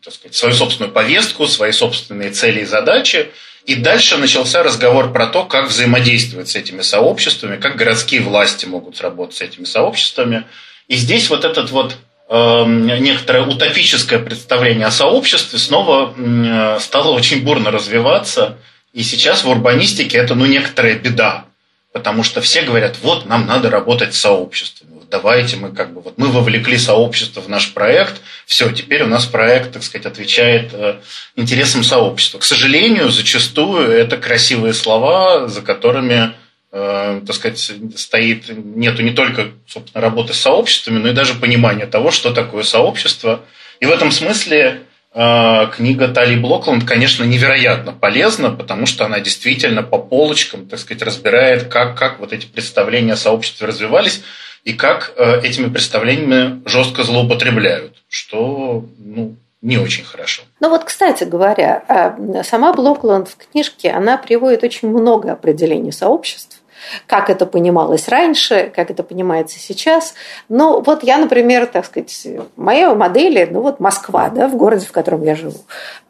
так 0.04 0.14
сказать, 0.14 0.36
свою 0.36 0.56
собственную 0.56 0.92
повестку, 0.92 1.48
свои 1.48 1.72
собственные 1.72 2.32
цели 2.32 2.62
и 2.62 2.66
задачи. 2.66 3.30
И 3.66 3.76
дальше 3.76 4.18
начался 4.18 4.64
разговор 4.64 5.14
про 5.14 5.28
то, 5.28 5.46
как 5.46 5.70
взаимодействовать 5.70 6.50
с 6.50 6.56
этими 6.56 6.82
сообществами, 6.82 7.58
как 7.58 7.76
городские 7.76 8.22
власти 8.22 8.66
могут 8.66 9.00
работать 9.02 9.38
с 9.38 9.42
этими 9.42 9.66
сообществами. 9.66 10.46
И 10.88 10.96
здесь 10.96 11.30
вот 11.30 11.46
этот 11.46 11.70
вот 11.70 11.96
э, 12.30 12.64
некоторое 12.66 13.46
утопическое 13.46 14.18
представление 14.18 14.88
о 14.88 14.92
сообществе 14.92 15.60
снова 15.60 16.14
э, 16.18 16.80
стало 16.80 17.12
очень 17.12 17.44
бурно 17.44 17.70
развиваться. 17.70 18.58
И 18.94 19.04
сейчас 19.04 19.44
в 19.44 19.50
урбанистике 19.50 20.18
это 20.18 20.34
ну 20.34 20.48
некоторая 20.48 20.96
беда, 20.96 21.46
потому 21.94 22.24
что 22.24 22.42
все 22.42 22.62
говорят, 22.62 22.98
вот 23.02 23.26
нам 23.26 23.46
надо 23.46 23.70
работать 23.70 24.14
с 24.14 24.20
сообществами 24.20 24.92
давайте 25.12 25.58
мы 25.58 25.72
как 25.72 25.94
бы 25.94 26.02
вот 26.02 26.18
мы 26.18 26.28
вовлекли 26.28 26.78
сообщество 26.78 27.42
в 27.42 27.50
наш 27.50 27.74
проект, 27.74 28.22
все, 28.46 28.72
теперь 28.72 29.04
у 29.04 29.08
нас 29.08 29.26
проект, 29.26 29.74
так 29.74 29.84
сказать, 29.84 30.08
отвечает 30.08 30.72
э, 30.74 30.96
интересам 31.36 31.84
сообщества. 31.84 32.40
К 32.40 32.44
сожалению, 32.44 33.12
зачастую 33.12 33.92
это 33.92 34.18
красивые 34.18 34.74
слова, 34.74 35.48
за 35.48 35.62
которыми 35.62 36.34
э, 36.72 37.22
так 37.28 37.36
сказать, 37.36 37.60
стоит, 37.96 38.46
нету 38.48 39.04
не 39.04 39.12
только, 39.12 39.52
собственно, 39.68 40.02
работы 40.02 40.34
с 40.34 40.40
сообществами, 40.40 40.98
но 40.98 41.10
и 41.10 41.14
даже 41.14 41.34
понимания 41.36 41.86
того, 41.86 42.10
что 42.10 42.32
такое 42.32 42.64
сообщество. 42.64 43.42
И 43.82 43.86
в 43.86 43.92
этом 43.92 44.12
смысле 44.12 44.84
книга 45.14 46.08
Тали 46.08 46.40
Блокланд, 46.40 46.86
конечно, 46.86 47.26
невероятно 47.26 47.92
полезна, 47.92 48.50
потому 48.50 48.86
что 48.86 49.06
она 49.06 49.20
действительно 49.20 49.84
по 49.84 49.98
полочкам, 49.98 50.68
так 50.68 50.80
сказать, 50.80 51.04
разбирает, 51.04 51.66
как, 51.66 51.98
как 51.98 52.20
вот 52.20 52.32
эти 52.32 52.46
представления 52.46 53.14
о 53.14 53.18
сообществе 53.18 53.68
развивались 53.68 54.24
и 54.64 54.74
как 54.74 55.14
э, 55.18 55.42
этими 55.42 55.70
представлениями 55.70 56.62
жестко 56.66 57.04
злоупотребляют, 57.04 58.04
что 58.08 58.86
ну, 59.00 59.36
не 59.62 59.78
очень 59.78 60.04
хорошо. 60.04 60.44
Ну 60.60 60.70
вот, 60.70 60.84
кстати 60.84 61.24
говоря, 61.24 61.84
а, 61.88 62.44
сама 62.44 62.74
Блокланд 62.74 63.28
в 63.28 63.38
книжке, 63.38 63.92
она 63.92 64.18
приводит 64.18 64.64
очень 64.64 64.90
много 64.90 65.32
определений 65.32 65.92
сообществ, 65.92 66.61
как 67.08 67.30
это 67.30 67.46
понималось 67.46 68.08
раньше, 68.08 68.72
как 68.76 68.92
это 68.92 69.04
понимается 69.04 69.60
сейчас. 69.60 70.14
Ну, 70.50 70.82
вот 70.82 71.04
я, 71.04 71.18
например, 71.18 71.66
так 71.68 71.86
сказать, 71.86 72.28
моей 72.56 72.88
модели, 72.88 73.48
ну 73.50 73.62
вот 73.62 73.80
Москва, 73.80 74.30
да, 74.30 74.48
в 74.48 74.56
городе, 74.56 74.86
в 74.86 74.92
котором 74.92 75.24
я 75.24 75.36
живу. 75.36 75.60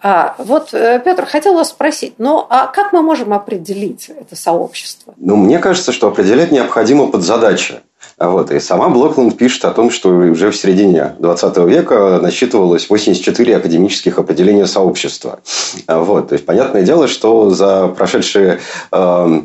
А, 0.02 0.36
вот, 0.38 0.74
э, 0.74 1.00
Петр, 1.04 1.26
хотел 1.26 1.54
вас 1.54 1.70
спросить, 1.70 2.16
ну, 2.18 2.46
а 2.50 2.68
как 2.68 2.94
мы 2.94 3.02
можем 3.02 3.34
определить 3.34 4.10
это 4.10 4.36
сообщество? 4.36 5.14
Ну, 5.18 5.36
мне 5.36 5.60
кажется, 5.60 5.92
что 5.92 6.08
определять 6.08 6.52
необходимо 6.52 7.08
под 7.08 7.22
задачи. 7.22 7.82
Вот. 8.18 8.52
И 8.52 8.60
сама 8.60 8.90
Блокланд 8.90 9.38
пишет 9.38 9.66
о 9.66 9.72
том, 9.72 9.90
что 9.90 10.10
уже 10.10 10.52
в 10.52 10.56
середине 10.56 11.16
20 11.20 11.58
века 11.68 12.20
насчитывалось 12.22 12.90
84 12.90 13.58
академических 13.58 14.18
определения 14.20 14.68
сообщества. 14.68 15.40
Вот. 15.88 16.30
То 16.30 16.34
есть, 16.34 16.46
понятное 16.46 16.84
дело, 16.84 17.08
что 17.08 17.50
за 17.50 17.88
прошедшие 17.88 18.60
э, 18.92 19.42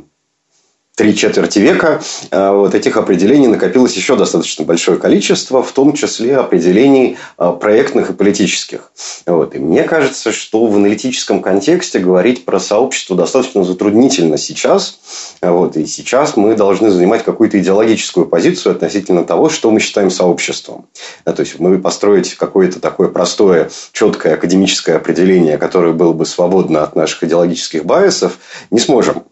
три 0.97 1.15
четверти 1.15 1.59
века 1.59 2.01
э, 2.31 2.51
вот 2.51 2.75
этих 2.75 2.97
определений 2.97 3.49
накопилось 3.49 3.95
еще 3.95 4.17
достаточно 4.17 4.65
большое 4.65 4.97
количество, 4.97 5.63
в 5.63 5.71
том 5.73 5.93
числе 5.93 6.39
определений 6.39 7.19
э, 7.39 7.53
проектных 7.61 8.11
и 8.11 8.13
политических. 8.15 8.91
Вот. 9.27 9.55
И 9.55 9.59
мне 9.59 9.83
кажется, 9.83 10.33
что 10.33 10.67
в 10.67 10.75
аналитическом 10.75 11.43
контексте 11.43 11.99
говорить 11.99 12.47
про 12.47 12.59
сообщество 12.59 13.15
достаточно 13.15 13.63
затруднительно 13.63 14.39
сейчас. 14.39 14.99
Вот. 15.43 15.77
И 15.77 15.85
сейчас 15.85 16.35
мы 16.37 16.55
должны 16.55 16.91
занимать 16.91 17.25
какую-то 17.25 17.59
идеологическую 17.59 18.25
позицию 18.25 18.73
относительно 18.73 19.25
того, 19.25 19.51
что 19.51 19.71
мы 19.71 19.81
считаем 19.81 20.11
сообществом. 20.11 20.87
Да, 21.27 21.33
то 21.33 21.41
есть, 21.41 21.59
мы 21.59 21.79
построить 21.79 22.35
какое-то 22.35 22.81
такое 22.81 23.09
простое, 23.09 23.69
четкое 23.93 24.35
академическое 24.35 24.97
определение, 24.97 25.59
которое 25.59 25.93
было 25.93 26.15
бы 26.15 26.25
свободно 26.25 26.83
от 26.83 26.97
наших 26.97 27.25
идеологических 27.25 27.85
байесов, 27.85 28.39
не 28.71 28.81
сможем. 28.81 29.25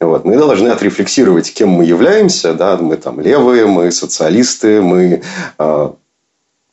Вот. 0.00 0.24
Мы 0.24 0.36
должны 0.36 0.68
отрефлексировать, 0.68 1.52
кем 1.52 1.70
мы 1.70 1.84
являемся. 1.84 2.54
Да? 2.54 2.76
Мы 2.76 2.96
там 2.96 3.20
левые, 3.20 3.66
мы 3.66 3.90
социалисты, 3.90 4.80
мы 4.82 5.22
э, 5.58 5.90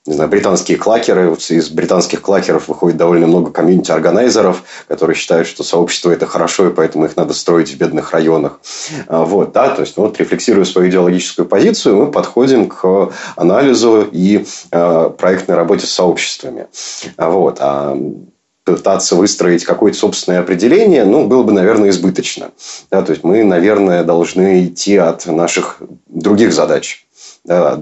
не 0.05 0.13
знаю, 0.13 0.29
британские 0.29 0.77
клакеры. 0.77 1.29
Вот 1.29 1.39
из 1.49 1.69
британских 1.69 2.21
клакеров 2.21 2.67
выходит 2.67 2.97
довольно 2.97 3.25
много 3.25 3.51
комьюнити-органайзеров, 3.51 4.63
которые 4.87 5.15
считают, 5.15 5.47
что 5.47 5.63
сообщество– 5.63 6.11
это 6.11 6.25
хорошо, 6.25 6.67
и 6.67 6.73
поэтому 6.73 7.05
их 7.05 7.15
надо 7.15 7.33
строить 7.33 7.73
в 7.73 7.77
бедных 7.77 8.11
районах. 8.11 8.59
А, 9.07 9.23
вот, 9.23 9.53
да, 9.53 9.69
то 9.69 9.81
есть, 9.81 9.95
ну, 9.95 10.03
вот, 10.03 10.19
рефлексируя 10.19 10.65
свою 10.65 10.89
идеологическую 10.89 11.47
позицию, 11.47 11.95
мы 11.95 12.11
подходим 12.11 12.67
к 12.67 13.13
анализу 13.37 14.07
и 14.11 14.45
э, 14.71 15.11
проектной 15.17 15.55
работе 15.55 15.87
с 15.87 15.91
сообществами. 15.91 16.67
А, 17.15 17.29
вот. 17.29 17.57
А 17.61 17.97
пытаться 18.63 19.15
выстроить 19.15 19.65
какое-то 19.65 19.97
собственное 19.97 20.39
определение, 20.39 21.05
ну, 21.05 21.27
было 21.27 21.43
бы, 21.43 21.51
наверное, 21.51 21.89
избыточно. 21.89 22.51
Да, 22.89 23.01
то 23.01 23.11
есть, 23.11 23.23
мы, 23.23 23.43
наверное, 23.43 24.03
должны 24.03 24.65
идти 24.65 24.97
от 24.97 25.25
наших 25.25 25.81
других 26.07 26.53
задач. 26.53 27.05
Да, 27.43 27.79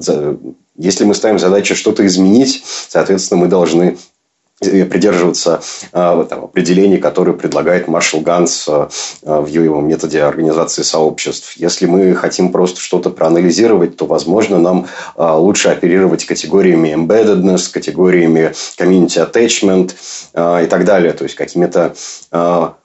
если 0.77 1.03
мы 1.03 1.13
ставим 1.13 1.37
задачу 1.37 1.75
что-то 1.75 2.05
изменить, 2.07 2.63
соответственно, 2.89 3.41
мы 3.41 3.47
должны 3.47 3.97
придерживаться 4.61 5.61
э, 5.91 6.25
там, 6.29 6.43
определений, 6.43 6.97
которые 6.97 7.35
предлагает 7.35 7.87
Маршал 7.87 8.21
Ганс 8.21 8.67
э, 8.67 8.87
в 9.23 9.47
его 9.47 9.81
методе 9.81 10.21
организации 10.21 10.83
сообществ. 10.83 11.53
Если 11.57 11.87
мы 11.87 12.13
хотим 12.15 12.51
просто 12.51 12.79
что-то 12.79 13.09
проанализировать, 13.09 13.97
то, 13.97 14.05
возможно, 14.05 14.59
нам 14.59 14.87
лучше 15.17 15.69
оперировать 15.69 16.25
категориями 16.25 16.89
embeddedness, 16.89 17.71
категориями 17.71 18.53
community 18.77 19.31
attachment 19.31 19.93
и 20.63 20.67
так 20.67 20.85
далее. 20.85 21.13
То 21.13 21.23
есть, 21.23 21.35
какими-то 21.35 21.93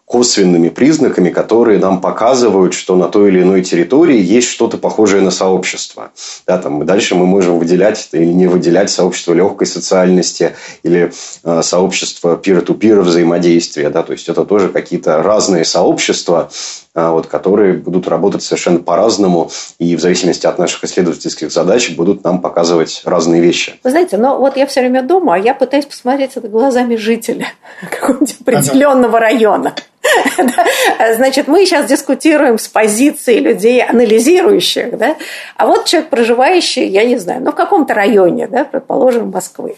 косвенными 0.07 0.69
признаками, 0.69 1.31
которые 1.31 1.81
нам 1.81 2.01
показывают, 2.01 2.75
что 2.75 2.95
на 2.95 3.09
той 3.09 3.29
или 3.29 3.43
иной 3.43 3.63
территории 3.63 4.23
есть 4.23 4.49
что-то 4.49 4.79
похожее 4.79 5.21
на 5.21 5.33
сообщество. 5.33 6.13
Да, 6.47 6.59
там, 6.59 6.87
дальше 6.87 7.17
мы 7.17 7.27
можем 7.27 7.59
выделять 7.59 8.09
или 8.13 8.25
не 8.25 8.47
выделять 8.47 8.89
сообщество 8.89 9.33
легкой 9.33 9.67
социальности 9.67 10.55
или 10.85 11.13
э, 11.43 11.63
сообщество 11.63 12.41
peer-to-peer 12.43 13.01
взаимодействия. 13.01 13.91
Да, 13.91 14.05
то 14.05 14.13
есть, 14.13 14.29
это 14.29 14.45
тоже 14.45 14.69
какие-то 14.69 15.23
разные 15.23 15.65
сообщества, 15.65 16.51
вот, 16.97 17.27
которые 17.27 17.75
будут 17.75 18.09
работать 18.09 18.43
совершенно 18.43 18.79
по-разному 18.79 19.51
и 19.79 19.97
в 19.97 20.01
зависимости 20.01 20.47
от 20.47 20.59
наших 20.59 20.83
исследовательских 20.85 21.53
задач 21.53 21.91
будут 21.91 22.25
нам 22.25 22.41
показывать 22.41 23.03
разные 23.05 23.43
вещи. 23.43 23.79
Вы 23.85 23.91
знаете, 23.91 24.17
но 24.17 24.39
вот 24.39 24.57
я 24.57 24.67
все 24.67 24.81
время 24.81 25.03
думаю, 25.03 25.33
а 25.33 25.39
я 25.39 25.55
пытаюсь 25.55 25.87
посмотреть 25.87 26.37
это 26.37 26.49
глазами 26.49 26.97
жителя 26.97 27.49
какого-нибудь 27.91 28.37
определенного 28.41 29.21
района. 29.21 29.75
Значит, 31.17 31.49
мы 31.49 31.65
сейчас 31.67 31.87
дискутируем 31.87 32.59
с 32.59 32.69
позиции 32.69 33.39
людей, 33.39 33.83
анализирующих, 33.83 34.97
да? 34.97 35.17
а 35.57 35.67
вот 35.67 35.87
человек, 35.87 36.11
проживающий, 36.11 36.87
я 36.87 37.05
не 37.05 37.17
знаю, 37.17 37.43
ну, 37.43 37.53
в 37.53 37.55
каком-то 37.55 37.95
районе, 37.95 38.47
да, 38.47 38.65
предположим, 38.65 39.31
Москвы. 39.31 39.77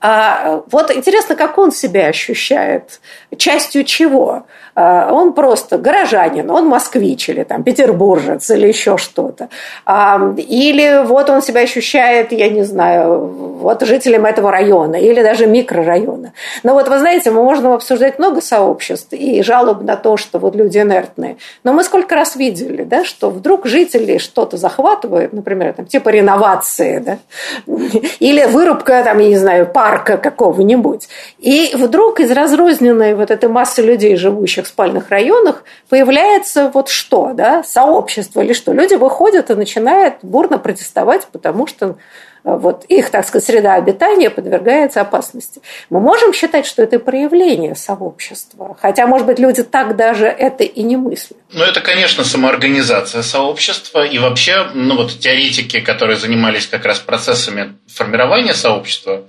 А 0.00 0.62
вот 0.70 0.94
интересно, 0.94 1.34
как 1.34 1.58
он 1.58 1.72
себя 1.72 2.06
ощущает, 2.06 3.00
частью 3.36 3.84
чего? 3.84 4.44
А, 4.74 5.12
он 5.12 5.32
просто 5.32 5.78
горожанин, 5.78 6.50
он 6.50 6.59
москвич 6.66 7.28
или 7.28 7.44
там 7.44 7.62
петербуржец 7.62 8.50
или 8.50 8.66
еще 8.66 8.96
что-то. 8.96 9.48
Или 9.86 11.04
вот 11.04 11.30
он 11.30 11.42
себя 11.42 11.62
ощущает, 11.62 12.32
я 12.32 12.48
не 12.48 12.62
знаю, 12.62 13.26
вот 13.60 13.82
жителем 13.82 14.26
этого 14.26 14.50
района 14.50 14.96
или 14.96 15.22
даже 15.22 15.46
микрорайона. 15.46 16.32
Но 16.62 16.74
вот 16.74 16.88
вы 16.88 16.98
знаете, 16.98 17.30
мы 17.30 17.42
можем 17.42 17.72
обсуждать 17.72 18.18
много 18.18 18.40
сообществ 18.40 19.12
и 19.12 19.42
жалоб 19.42 19.82
на 19.82 19.96
то, 19.96 20.16
что 20.16 20.38
вот 20.38 20.56
люди 20.56 20.78
инертные. 20.78 21.36
Но 21.64 21.72
мы 21.72 21.84
сколько 21.84 22.14
раз 22.14 22.36
видели, 22.36 22.82
да, 22.82 23.04
что 23.04 23.30
вдруг 23.30 23.66
жители 23.66 24.18
что-то 24.18 24.56
захватывают, 24.56 25.32
например, 25.32 25.72
там, 25.74 25.86
типа 25.86 26.08
реновации, 26.08 26.98
да, 26.98 27.18
или 28.18 28.44
вырубка, 28.46 29.02
там, 29.04 29.18
я 29.18 29.28
не 29.28 29.36
знаю, 29.36 29.66
парка 29.66 30.16
какого-нибудь. 30.16 31.08
И 31.38 31.70
вдруг 31.74 32.20
из 32.20 32.30
разрозненной 32.30 33.14
вот 33.14 33.30
этой 33.30 33.48
массы 33.48 33.82
людей, 33.82 34.16
живущих 34.16 34.64
в 34.64 34.68
спальных 34.68 35.10
районах, 35.10 35.64
появляется 35.88 36.49
вот 36.56 36.88
что, 36.88 37.32
да, 37.34 37.62
сообщество 37.62 38.40
или 38.40 38.52
что. 38.52 38.72
Люди 38.72 38.94
выходят 38.94 39.50
и 39.50 39.54
начинают 39.54 40.16
бурно 40.22 40.58
протестовать, 40.58 41.26
потому 41.32 41.66
что 41.66 41.96
вот 42.42 42.84
их, 42.86 43.10
так 43.10 43.26
сказать, 43.26 43.46
среда 43.46 43.74
обитания 43.74 44.30
подвергается 44.30 45.00
опасности. 45.00 45.60
Мы 45.90 46.00
можем 46.00 46.32
считать, 46.32 46.66
что 46.66 46.82
это 46.82 46.98
проявление 46.98 47.74
сообщества, 47.74 48.76
хотя, 48.80 49.06
может 49.06 49.26
быть, 49.26 49.38
люди 49.38 49.62
так 49.62 49.96
даже 49.96 50.26
это 50.26 50.64
и 50.64 50.82
не 50.82 50.96
мыслят. 50.96 51.38
Ну, 51.52 51.62
это, 51.62 51.80
конечно, 51.80 52.24
самоорганизация 52.24 53.22
сообщества, 53.22 54.04
и 54.04 54.18
вообще, 54.18 54.68
ну, 54.74 54.96
вот 54.96 55.18
теоретики, 55.18 55.80
которые 55.80 56.16
занимались 56.16 56.66
как 56.66 56.84
раз 56.86 56.98
процессами 56.98 57.74
формирования 57.86 58.54
сообщества, 58.54 59.24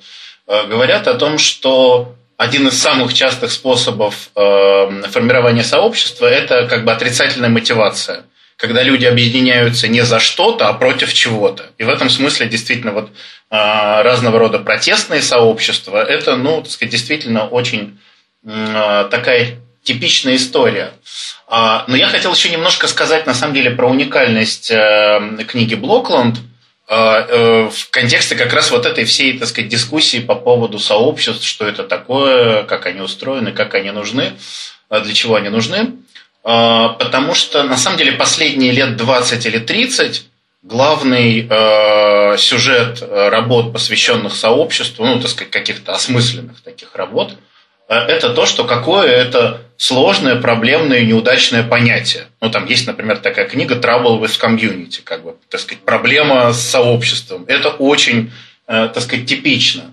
э, 0.48 0.68
говорят 0.68 1.08
о 1.08 1.16
том, 1.16 1.38
что 1.38 2.16
один 2.42 2.68
из 2.68 2.82
самых 2.82 3.14
частых 3.14 3.52
способов 3.52 4.32
э, 4.36 5.04
формирования 5.10 5.64
сообщества– 5.64 6.26
это 6.28 6.68
как 6.68 6.86
бы 6.86 6.92
отрицательная 6.92 7.50
мотивация– 7.50 8.26
когда 8.62 8.84
люди 8.84 9.06
объединяются 9.06 9.88
не 9.88 10.02
за 10.06 10.20
что-то, 10.20 10.68
а 10.68 10.74
против 10.74 11.12
чего-то. 11.14 11.72
И 11.80 11.84
в 11.84 11.90
этом 11.90 12.12
смысле 12.12 12.48
действительно 12.48 12.92
вот 12.92 13.10
а, 13.50 14.04
разного 14.04 14.38
рода 14.38 14.60
протестные 14.60 15.24
сообщества– 15.24 15.98
это, 16.08 16.36
ну, 16.36 16.62
так 16.62 16.70
сказать, 16.70 16.92
действительно 16.92 17.48
очень 17.48 18.00
а, 18.46 19.06
такая 19.06 19.58
типичная 19.82 20.36
история. 20.36 20.92
А, 21.48 21.86
но 21.88 21.96
я 21.96 22.08
хотел 22.08 22.34
еще 22.34 22.50
немножко 22.50 22.88
сказать, 22.88 23.26
на 23.26 23.34
самом 23.34 23.56
деле, 23.56 23.72
про 23.72 23.90
уникальность 23.90 24.70
э, 24.70 25.20
книги 25.48 25.74
Блокланд 25.74 26.38
э, 26.38 26.42
в 26.94 27.90
контексте 27.90 28.36
как 28.36 28.52
раз 28.52 28.70
вот 28.70 28.86
этой 28.86 29.06
всей, 29.06 29.40
так 29.40 29.48
сказать, 29.48 29.70
дискуссии 29.70 30.20
по 30.20 30.36
поводу 30.36 30.78
сообществ, 30.78 31.46
что 31.46 31.66
это 31.66 31.84
такое, 31.84 32.64
как 32.64 32.86
они 32.86 33.00
устроены, 33.00 33.54
как 33.54 33.76
они 33.76 33.92
нужны, 33.92 34.34
для 34.90 35.14
чего 35.14 35.36
они 35.36 35.48
нужны. 35.48 35.94
А, 36.44 36.90
потому 36.90 37.34
что 37.34 37.64
на 37.64 37.78
самом 37.78 37.98
деле 37.98 38.14
последние 38.14 38.72
лет 38.72 38.98
20 38.98 39.46
или 39.46 39.60
30 39.60 40.26
главный 40.64 41.48
э, 41.50 42.38
сюжет 42.38 43.02
э, 43.02 43.30
работ, 43.30 43.74
посвященных 43.74 44.36
сообществу, 44.36 45.06
ну, 45.06 45.20
так 45.20 45.32
сказать, 45.32 45.52
каких-то 45.52 45.94
осмысленных 45.94 46.62
таких 46.62 46.96
работ, 46.96 47.32
э, 47.32 47.36
это 47.96 48.34
то, 48.34 48.46
что 48.46 48.64
какое 48.64 49.08
это 49.08 49.62
сложное, 49.78 50.36
проблемное 50.36 51.02
неудачное 51.04 51.64
понятие. 51.64 52.28
Ну, 52.40 52.50
там 52.50 52.66
есть, 52.68 52.88
например, 52.88 53.18
такая 53.18 53.48
книга 53.48 53.76
«Trouble 53.76 54.22
with 54.22 54.40
Community», 54.40 55.02
как 55.04 55.24
бы, 55.24 55.36
так 55.50 55.60
сказать, 55.60 55.84
проблема 55.84 56.54
с 56.54 56.62
сообществом. 56.62 57.46
Это 57.48 57.70
очень, 57.70 58.32
э, 58.68 58.90
так 58.94 59.04
сказать, 59.04 59.26
типично. 59.26 59.84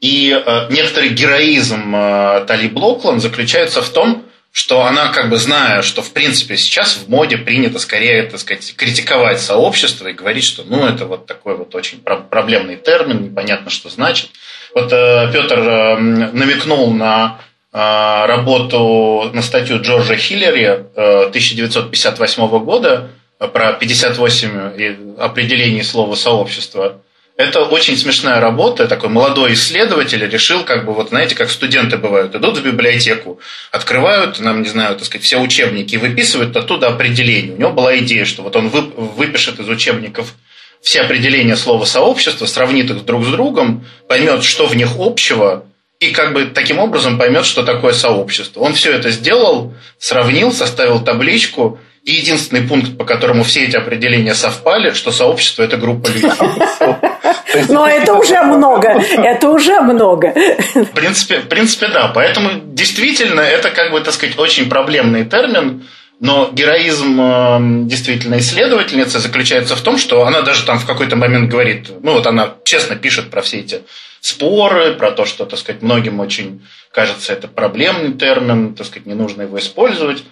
И 0.00 0.30
э, 0.30 0.66
некоторый 0.70 1.10
героизм 1.10 1.94
э, 1.96 2.44
Тали 2.46 2.68
Блокланд 2.68 3.20
заключается 3.20 3.82
в 3.82 3.88
том, 3.88 4.24
что 4.54 4.86
она, 4.86 5.08
как 5.08 5.30
бы 5.30 5.36
зная, 5.36 5.82
что 5.82 6.00
в 6.00 6.12
принципе 6.12 6.56
сейчас 6.56 6.94
в 6.94 7.08
моде 7.08 7.36
принято 7.36 7.80
скорее, 7.80 8.22
так 8.22 8.38
сказать, 8.38 8.72
критиковать 8.76 9.40
сообщество 9.40 10.06
и 10.06 10.12
говорить, 10.12 10.44
что 10.44 10.62
ну 10.62 10.86
это 10.86 11.06
вот 11.06 11.26
такой 11.26 11.56
вот 11.56 11.74
очень 11.74 11.98
проблемный 11.98 12.76
термин, 12.76 13.24
непонятно, 13.24 13.68
что 13.68 13.90
значит. 13.90 14.30
Вот 14.72 14.92
э, 14.92 15.30
Петр 15.32 15.58
э, 15.58 15.96
намекнул 15.96 16.92
на 16.92 17.40
э, 17.72 17.78
работу, 18.26 19.28
на 19.32 19.42
статью 19.42 19.82
Джорджа 19.82 20.14
Хиллери 20.14 20.86
э, 20.94 21.24
1958 21.30 22.46
года 22.60 23.10
про 23.38 23.72
58 23.72 25.16
определений 25.18 25.82
слова 25.82 26.14
сообщества. 26.14 27.02
Это 27.36 27.64
очень 27.64 27.96
смешная 27.96 28.40
работа. 28.40 28.86
Такой 28.86 29.08
молодой 29.08 29.54
исследователь 29.54 30.24
решил, 30.24 30.62
как 30.62 30.84
бы, 30.84 30.94
вот 30.94 31.08
знаете, 31.08 31.34
как 31.34 31.50
студенты 31.50 31.96
бывают, 31.96 32.34
идут 32.36 32.58
в 32.58 32.64
библиотеку, 32.64 33.40
открывают, 33.72 34.38
нам, 34.38 34.62
не 34.62 34.68
знаю, 34.68 34.94
так 34.94 35.04
сказать, 35.04 35.24
все 35.24 35.40
учебники 35.40 35.96
выписывают 35.96 36.56
оттуда 36.56 36.88
определение. 36.88 37.54
У 37.54 37.58
него 37.58 37.70
была 37.72 37.98
идея, 37.98 38.24
что 38.24 38.42
вот 38.42 38.54
он 38.54 38.68
выпишет 38.68 39.58
из 39.58 39.68
учебников 39.68 40.34
все 40.80 41.00
определения 41.00 41.56
слова 41.56 41.86
сообщества, 41.86 42.46
сравнит 42.46 42.90
их 42.90 43.04
друг 43.04 43.24
с 43.24 43.28
другом, 43.28 43.84
поймет, 44.06 44.44
что 44.44 44.66
в 44.66 44.76
них 44.76 44.90
общего, 44.98 45.64
и 45.98 46.10
как 46.10 46.34
бы 46.34 46.46
таким 46.46 46.78
образом 46.78 47.18
поймет, 47.18 47.46
что 47.46 47.64
такое 47.64 47.94
сообщество. 47.94 48.60
Он 48.60 48.74
все 48.74 48.92
это 48.92 49.10
сделал, 49.10 49.74
сравнил, 49.98 50.52
составил 50.52 51.02
табличку, 51.02 51.80
и 52.04 52.12
единственный 52.12 52.62
пункт, 52.62 52.98
по 52.98 53.04
которому 53.04 53.44
все 53.44 53.64
эти 53.64 53.76
определения 53.76 54.34
совпали, 54.34 54.92
что 54.92 55.10
сообщество– 55.10 55.62
это 55.64 55.78
группа 55.78 56.08
людей. 56.08 56.30
Но 57.68 57.86
это 57.86 58.14
уже 58.14 58.42
много. 58.42 58.88
Это 58.88 59.48
уже 59.48 59.80
много. 59.80 60.34
В 60.74 60.90
принципе, 60.92 61.40
в 61.40 61.48
принципе, 61.48 61.88
да. 61.88 62.08
Поэтому 62.08 62.50
действительно 62.74 63.40
это, 63.40 63.70
как 63.70 63.90
бы, 63.90 64.00
так 64.00 64.12
сказать, 64.12 64.38
очень 64.38 64.68
проблемный 64.68 65.24
термин. 65.24 65.86
Но 66.20 66.50
героизм 66.52 67.20
э, 67.20 67.58
действительно 67.86 68.38
исследовательницы 68.38 69.18
заключается 69.18 69.74
в 69.74 69.80
том, 69.80 69.98
что 69.98 70.26
она 70.26 70.42
даже 70.42 70.64
там 70.64 70.78
в 70.78 70.86
какой-то 70.86 71.16
момент 71.16 71.50
говорит, 71.50 71.90
ну 72.02 72.12
вот 72.12 72.26
она 72.26 72.54
честно 72.64 72.96
пишет 72.96 73.30
про 73.30 73.42
все 73.42 73.58
эти 73.58 73.82
споры, 74.20 74.94
про 74.94 75.10
то, 75.10 75.24
что, 75.24 75.44
так 75.44 75.58
сказать, 75.58 75.82
многим 75.82 76.20
очень 76.20 76.64
кажется 76.92 77.32
это 77.32 77.48
проблемный 77.48 78.12
термин, 78.12 78.74
так 78.74 78.86
сказать, 78.86 79.06
не 79.06 79.14
нужно 79.14 79.42
его 79.42 79.58
использовать. 79.58 80.22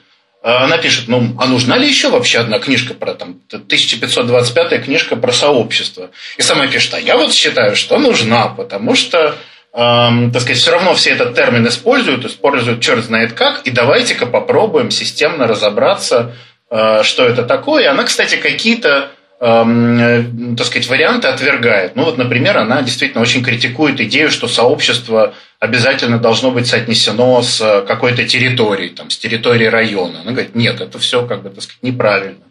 А 0.43 0.65
она 0.65 0.79
пишет, 0.79 1.05
ну, 1.07 1.37
а 1.39 1.47
нужна 1.47 1.77
ли 1.77 1.87
еще 1.87 2.11
вообще 2.11 2.39
одна 2.39 2.59
книжка 2.59 2.95
про 2.95 3.15
там 3.15 3.41
1525 3.47 4.85
книжка 4.85 5.15
про 5.15 5.31
сообщество? 5.31 6.11
И 6.37 6.43
сама 6.43 6.67
пишет, 6.67 6.95
а 6.95 7.01
я 7.01 7.17
вот 7.17 7.33
считаю, 7.33 7.77
что 7.77 7.97
нужна, 7.99 8.49
потому 8.49 8.97
что, 8.97 9.37
эм, 9.73 10.33
так 10.33 10.43
сказать, 10.43 10.59
все 10.59 10.73
равно 10.73 10.95
все 10.95 11.11
этот 11.11 11.37
термин 11.37 11.69
используют, 11.69 12.25
используют 12.25 12.81
черт 12.81 13.05
знает 13.05 13.35
как, 13.35 13.63
и 13.63 13.71
давайте-ка 13.71 14.27
попробуем 14.27 14.91
системно 14.91 15.47
разобраться, 15.47 16.35
э, 16.71 17.05
что 17.05 17.25
это 17.25 17.45
такое. 17.45 17.85
И 17.85 17.87
она, 17.87 18.03
кстати, 18.03 18.35
какие-то 18.35 19.13
так 19.43 20.67
сказать, 20.67 20.87
варианты 20.87 21.27
отвергает. 21.27 21.97
Ну 21.97 22.05
вот, 22.05 22.17
например, 22.17 22.59
она 22.59 22.81
действительно 22.83 23.23
очень 23.23 23.43
критикует 23.43 24.01
идею, 24.01 24.31
что 24.31 24.47
сообщество 24.47 25.35
обязательно 25.59 26.19
должно 26.19 26.53
быть 26.53 26.69
соотнесено 26.69 27.43
с 27.43 27.61
э, 27.61 27.83
какой-то 27.83 28.25
территорией, 28.25 28.91
там, 28.91 29.11
с 29.11 29.19
территорией 29.19 29.69
района. 29.69 30.21
Она 30.21 30.31
говорит, 30.31 30.55
нет, 30.55 30.81
это 30.81 31.01
все 31.01 31.27
как 31.27 31.43
бы, 31.43 31.51
так 31.51 31.61
сказать, 31.65 31.83
неправильно. 31.83 32.45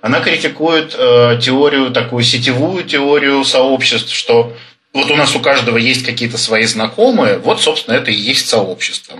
Она 0.00 0.20
критикует 0.20 0.94
э, 0.96 1.38
теорию, 1.42 1.90
такую 1.90 2.24
сетевую 2.24 2.84
теорию 2.84 3.44
сообществ, 3.44 4.14
что 4.14 4.56
вот 4.94 5.10
у 5.10 5.16
нас 5.16 5.36
у 5.36 5.40
каждого 5.40 5.76
есть 5.76 6.06
какие-то 6.06 6.38
свои 6.38 6.64
знакомые, 6.64 7.36
вот, 7.36 7.60
собственно, 7.60 7.96
это 7.96 8.10
и 8.10 8.14
есть 8.14 8.48
сообщество. 8.48 9.18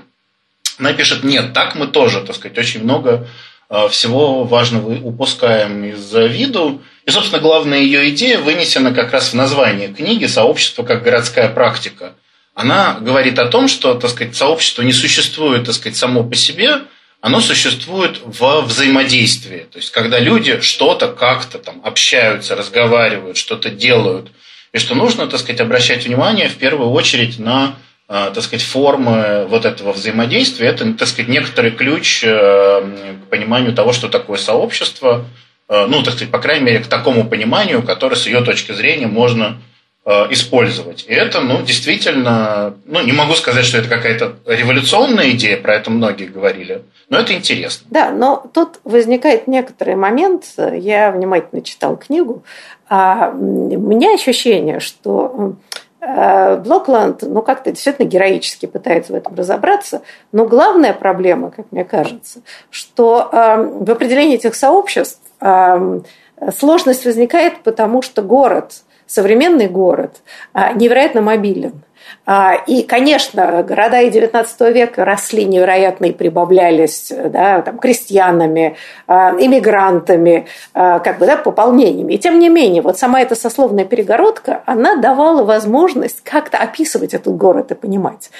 Она 0.78 0.94
пишет, 0.94 1.22
нет, 1.22 1.52
так 1.52 1.74
мы 1.74 1.86
тоже, 1.86 2.22
так 2.22 2.34
сказать, 2.34 2.56
очень 2.56 2.82
много 2.82 3.28
э, 3.68 3.88
всего 3.90 4.44
важного 4.44 4.94
упускаем 4.94 5.84
из 5.84 6.14
виду. 6.14 6.80
И, 7.06 7.10
собственно, 7.10 7.40
главная 7.40 7.80
ее 7.80 8.10
идея 8.10 8.38
вынесена 8.38 8.92
как 8.92 9.12
раз 9.12 9.30
в 9.30 9.34
название 9.34 9.88
книги 9.88 10.26
«Сообщество 10.26 10.82
как 10.82 11.02
городская 11.02 11.48
практика» 11.48 12.14
она 12.54 12.98
говорит 13.00 13.38
о 13.38 13.46
том, 13.46 13.68
что, 13.68 13.94
так 13.94 14.10
сказать, 14.10 14.36
сообщество 14.36 14.82
не 14.82 14.92
существует, 14.92 15.64
так 15.64 15.74
сказать, 15.74 15.96
само 15.96 16.24
по 16.24 16.36
себе, 16.36 16.82
оно 17.20 17.40
существует 17.40 18.20
в 18.24 18.62
взаимодействии. 18.62 19.66
То 19.70 19.78
есть, 19.78 19.90
когда 19.90 20.18
люди 20.18 20.60
что-то 20.60 21.08
как-то 21.08 21.58
там 21.58 21.80
общаются, 21.84 22.56
разговаривают, 22.56 23.36
что-то 23.36 23.70
делают, 23.70 24.30
и 24.72 24.78
что 24.78 24.94
нужно, 24.94 25.26
так 25.26 25.40
сказать, 25.40 25.60
обращать 25.60 26.06
внимание 26.06 26.48
в 26.48 26.56
первую 26.56 26.90
очередь 26.90 27.38
на 27.38 27.76
э, 28.08 28.30
так 28.34 28.42
сказать, 28.42 28.64
формы 28.64 29.46
вот 29.48 29.64
этого 29.64 29.92
взаимодействия. 29.92 30.68
Это, 30.68 30.92
так 30.94 31.08
сказать, 31.08 31.28
некоторый 31.28 31.72
ключ 31.72 32.22
э, 32.24 33.16
к 33.24 33.30
пониманию 33.30 33.72
того, 33.72 33.92
что 33.92 34.08
такое 34.08 34.38
сообщество, 34.38 35.26
ну, 35.70 36.02
так 36.02 36.14
сказать, 36.14 36.32
по 36.32 36.40
крайней 36.40 36.64
мере, 36.64 36.80
к 36.80 36.88
такому 36.88 37.24
пониманию, 37.24 37.82
которое 37.82 38.16
с 38.16 38.26
ее 38.26 38.42
точки 38.42 38.72
зрения 38.72 39.06
можно 39.06 39.58
Э, 40.02 40.26
использовать. 40.30 41.04
И 41.06 41.12
это, 41.12 41.42
ну, 41.42 41.60
действительно, 41.60 42.74
ну, 42.86 43.02
не 43.02 43.12
могу 43.12 43.34
сказать, 43.34 43.66
что 43.66 43.76
это 43.76 43.88
какая-то 43.90 44.36
революционная 44.46 45.32
идея, 45.32 45.58
про 45.58 45.74
это 45.74 45.90
многие 45.90 46.24
говорили, 46.24 46.84
но 47.10 47.18
это 47.18 47.34
интересно. 47.34 47.86
Да, 47.90 48.10
но 48.10 48.42
тут 48.54 48.80
возникает 48.84 49.46
некоторый 49.46 49.96
момент, 49.96 50.46
я 50.56 51.12
внимательно 51.12 51.60
читал 51.60 51.98
книгу, 51.98 52.42
а 52.88 53.30
у 53.30 53.36
меня 53.36 54.14
ощущение, 54.14 54.80
что 54.80 55.56
э, 56.00 56.56
Блокланд, 56.56 57.20
ну, 57.20 57.42
как-то 57.42 57.70
действительно 57.70 58.06
героически 58.06 58.64
пытается 58.64 59.12
в 59.12 59.16
этом 59.16 59.34
разобраться, 59.34 60.00
но 60.32 60.46
главная 60.46 60.94
проблема, 60.94 61.50
как 61.50 61.66
мне 61.72 61.84
кажется, 61.84 62.40
что 62.70 63.28
э, 63.30 63.56
в 63.84 63.90
определении 63.90 64.36
этих 64.36 64.54
сообществ 64.54 65.19
сложность 65.40 67.04
возникает, 67.04 67.62
потому 67.62 68.02
что 68.02 68.22
город– 68.22 68.72
современный 69.10 69.66
город 69.66 70.22
а, 70.52 70.72
невероятно 70.72 71.20
мобилен. 71.20 71.82
А, 72.26 72.54
и, 72.66 72.82
конечно, 72.82 73.62
города 73.62 74.00
и 74.00 74.10
XIX 74.10 74.72
века 74.72 75.04
росли 75.04 75.44
невероятно 75.44 76.06
и 76.06 76.12
прибавлялись 76.12 77.12
да, 77.12 77.60
там, 77.62 77.78
крестьянами, 77.78 78.76
а, 79.06 79.34
иммигрантами, 79.38 80.46
как 80.72 81.18
бы, 81.18 81.26
да, 81.26 81.36
пополнениями. 81.36 82.14
И 82.14 82.18
тем 82.18 82.38
не 82.38 82.48
менее, 82.48 82.82
вот 82.82 82.98
сама 82.98 83.20
эта 83.20 83.34
сословная 83.34 83.84
перегородка, 83.84 84.62
она 84.66 84.96
давала 84.96 85.44
возможность 85.44 86.22
как-то 86.22 86.58
описывать 86.58 87.12
этот 87.12 87.36
город 87.36 87.72
и 87.72 87.74
понимать. 87.74 88.30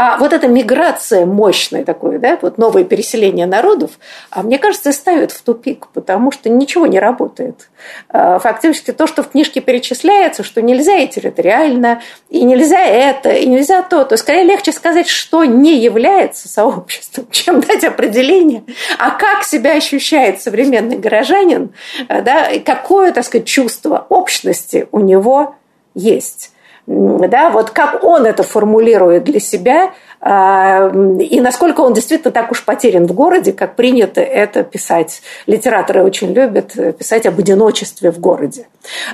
А 0.00 0.16
вот 0.16 0.32
эта 0.32 0.46
миграция 0.46 1.26
мощная 1.26 1.84
такое, 1.84 2.20
да, 2.20 2.38
вот 2.40 2.56
новое 2.56 2.84
переселение 2.84 3.46
народов, 3.46 3.98
а 4.30 4.44
мне 4.44 4.56
кажется, 4.56 4.92
ставит 4.92 5.32
в 5.32 5.42
тупик, 5.42 5.88
потому 5.88 6.30
что 6.30 6.48
ничего 6.48 6.86
не 6.86 7.00
работает. 7.00 7.68
А, 8.08 8.38
фактически 8.38 8.92
то, 8.92 9.08
что 9.08 9.24
в 9.24 9.30
книжке 9.30 9.60
перечисляется, 9.60 10.44
что 10.44 10.62
нельзя 10.62 10.98
и 10.98 11.08
территориально, 11.08 12.00
и 12.30 12.44
нельзя 12.44 12.80
это, 12.80 13.30
и 13.30 13.44
нельзя 13.46 13.82
то, 13.82 14.04
то 14.04 14.16
скорее 14.16 14.44
легче 14.44 14.70
сказать, 14.70 15.08
что 15.08 15.44
не 15.44 15.76
является 15.80 16.46
сообществом, 16.46 17.26
чем 17.32 17.60
дать 17.60 17.82
определение, 17.82 18.62
а 19.00 19.10
как 19.10 19.42
себя 19.42 19.72
ощущает 19.72 20.40
современный 20.40 20.96
горожанин, 20.96 21.74
да, 22.08 22.48
и 22.48 22.60
какое, 22.60 23.10
так 23.10 23.24
сказать, 23.24 23.48
чувство 23.48 24.06
общности 24.08 24.86
у 24.92 25.00
него 25.00 25.56
есть 25.96 26.52
да, 26.88 27.50
вот 27.50 27.70
как 27.70 28.02
он 28.02 28.24
это 28.24 28.42
формулирует 28.42 29.24
для 29.24 29.40
себя, 29.40 29.92
а, 30.20 30.90
и 31.20 31.38
насколько 31.40 31.82
он 31.82 31.92
действительно 31.92 32.32
так 32.32 32.50
уж 32.50 32.64
потерян 32.64 33.06
в 33.06 33.12
городе, 33.12 33.52
как 33.52 33.76
принято 33.76 34.22
это 34.22 34.62
писать. 34.62 35.20
Литераторы 35.46 36.02
очень 36.02 36.32
любят 36.32 36.72
писать 36.98 37.26
об 37.26 37.38
одиночестве 37.38 38.10
в 38.10 38.18
городе. 38.18 38.68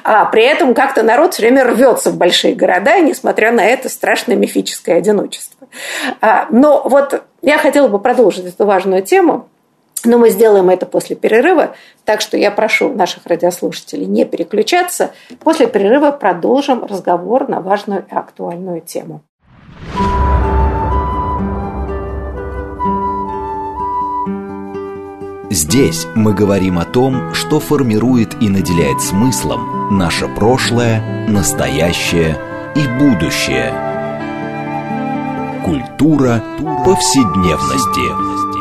А 0.05 0.25
при 0.27 0.45
этом 0.45 0.73
как-то 0.73 1.03
народ 1.03 1.35
все 1.35 1.43
время 1.43 1.65
рвется 1.65 2.11
в 2.11 2.17
большие 2.17 2.55
города, 2.55 3.01
несмотря 3.01 3.51
на 3.51 3.65
это 3.67 3.89
страшное 3.89 4.37
мифическое 4.37 4.99
одиночество. 4.99 5.67
А, 6.21 6.47
но 6.51 6.83
вот 6.85 7.25
я 7.43 7.59
хотела 7.59 7.89
бы 7.89 7.99
продолжить 7.99 8.47
эту 8.47 8.65
важную 8.67 9.03
тему– 9.03 9.49
но 10.05 10.19
мы 10.19 10.31
сделаем 10.31 10.71
это 10.71 10.87
после 10.87 11.17
перерыва, 11.17 11.75
так 12.05 12.21
что 12.21 12.37
я 12.37 12.51
прошу 12.51 12.93
наших 12.93 13.27
радиослушателей 13.27 14.07
не 14.07 14.25
переключаться. 14.25 15.12
После 15.40 15.67
перерыва 15.67 16.11
продолжим 16.11 16.85
разговор 16.85 17.49
на 17.49 17.61
важную 17.61 18.05
и 18.11 18.14
актуальную 18.14 18.81
тему. 18.81 19.23
Здесь 25.51 26.07
мы 26.17 26.35
говорим 26.35 26.81
о 26.81 26.85
том, 26.85 27.33
что 27.33 27.61
формирует 27.61 28.43
и 28.43 28.49
наделяет 28.49 29.01
смыслом 29.01 29.97
наше 29.97 30.27
прошлое, 30.27 31.29
настоящее 31.29 32.37
и 32.75 32.85
будущее. 32.99 33.73
Культура 35.64 36.43
повседневности. 36.85 38.54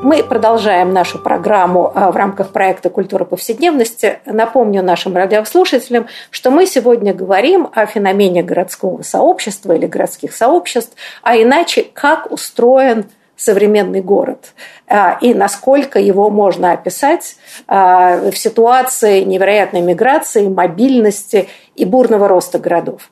Мы 0.00 0.22
продолжаем 0.22 0.92
нашу 0.92 1.18
программу 1.18 1.90
а, 1.92 2.12
в 2.12 2.16
рамках 2.16 2.52
проекта 2.52 2.88
«Культура 2.88 3.24
повседневности». 3.24 4.20
Напомню 4.26 4.80
нашим 4.80 5.16
радиослушателям, 5.16 6.06
что 6.30 6.52
мы 6.52 6.66
сегодня 6.66 7.12
говорим 7.12 7.68
о 7.74 7.84
феномене 7.84 8.44
городского 8.44 9.02
сообщества 9.02 9.72
или 9.72 9.86
городских 9.86 10.36
сообществ, 10.36 10.96
а 11.22 11.36
иначе, 11.36 11.84
как 11.92 12.30
устроен 12.30 13.06
современный 13.38 14.00
город 14.00 14.52
а, 14.88 15.16
и 15.20 15.32
насколько 15.32 15.98
его 15.98 16.28
можно 16.28 16.72
описать 16.72 17.36
а, 17.66 18.30
в 18.30 18.36
ситуации 18.36 19.22
невероятной 19.22 19.80
миграции, 19.80 20.48
мобильности 20.48 21.48
и 21.78 21.84
бурного 21.84 22.28
роста 22.28 22.58
городов. 22.58 23.10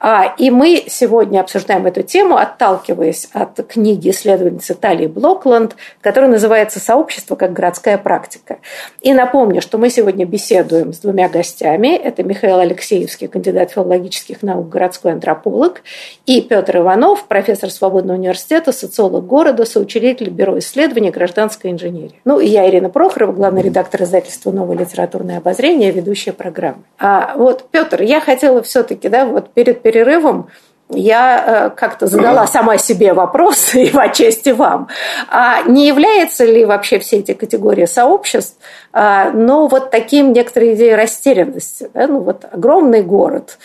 А, 0.00 0.34
и 0.38 0.50
мы 0.50 0.84
сегодня 0.86 1.40
обсуждаем 1.40 1.86
эту 1.86 2.02
тему, 2.02 2.36
отталкиваясь 2.36 3.28
от 3.32 3.60
книги 3.66 4.10
исследовательницы 4.10 4.74
Талии 4.74 5.06
Блокланд, 5.06 5.76
которая 6.00 6.30
называется 6.30 6.80
«Сообщество 6.80 7.36
как 7.36 7.52
городская 7.52 7.98
практика». 7.98 8.58
И 9.00 9.12
напомню, 9.12 9.60
что 9.60 9.78
мы 9.78 9.90
сегодня 9.90 10.24
беседуем 10.24 10.92
с 10.92 10.98
двумя 10.98 11.28
гостями. 11.28 11.96
Это 11.96 12.22
Михаил 12.22 12.58
Алексеевский, 12.58 13.28
кандидат 13.28 13.70
филологических 13.72 14.42
наук, 14.42 14.68
городской 14.68 15.12
антрополог, 15.12 15.82
и 16.26 16.40
Петр 16.40 16.78
Иванов, 16.78 17.24
профессор 17.24 17.70
Свободного 17.70 18.16
университета, 18.16 18.72
социолог 18.72 19.26
города, 19.26 19.64
соучредитель 19.64 20.30
Бюро 20.30 20.58
исследований 20.58 21.10
гражданской 21.10 21.70
инженерии. 21.70 22.20
Ну 22.24 22.40
и 22.40 22.46
я, 22.46 22.68
Ирина 22.68 22.88
Прохорова, 22.88 23.32
главный 23.32 23.62
редактор 23.62 24.02
издательства 24.02 24.50
«Новое 24.50 24.78
литературное 24.78 25.38
обозрение», 25.38 25.90
ведущая 25.90 26.32
программы. 26.32 26.82
А 26.98 27.34
вот, 27.36 27.68
Петр, 27.70 28.02
я 28.08 28.20
хотела 28.20 28.62
все-таки, 28.62 29.08
да, 29.08 29.26
вот 29.26 29.50
перед 29.50 29.82
перерывом 29.82 30.48
я 30.90 31.44
э, 31.46 31.70
как-то 31.76 32.06
задала 32.06 32.46
сама 32.46 32.78
себе 32.78 33.12
вопрос, 33.12 33.74
и 33.74 33.90
в 33.90 33.98
отчасти 33.98 34.50
вам, 34.50 34.88
а 35.28 35.62
не 35.62 35.86
является 35.86 36.44
ли 36.44 36.64
вообще 36.64 36.98
все 36.98 37.18
эти 37.18 37.34
категории 37.34 37.84
сообществ, 37.84 38.56
а, 38.92 39.30
ну, 39.30 39.68
вот 39.68 39.90
таким 39.90 40.32
некоторой 40.32 40.74
идеей 40.74 40.94
растерянности, 40.94 41.90
да? 41.92 42.06
ну, 42.06 42.20
вот 42.20 42.46
огромный 42.50 43.02
город, 43.02 43.58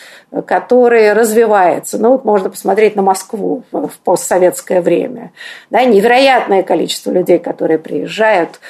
который 0.46 1.12
развивается, 1.14 1.98
ну, 1.98 2.12
вот 2.12 2.24
можно 2.24 2.50
посмотреть 2.50 2.94
на 2.94 3.02
Москву 3.02 3.62
в 3.72 3.90
постсоветское 4.04 4.82
время, 4.82 5.32
да, 5.70 5.82
невероятное 5.84 6.62
количество 6.62 7.10
людей, 7.10 7.38
которые 7.38 7.78
приезжают, 7.78 8.60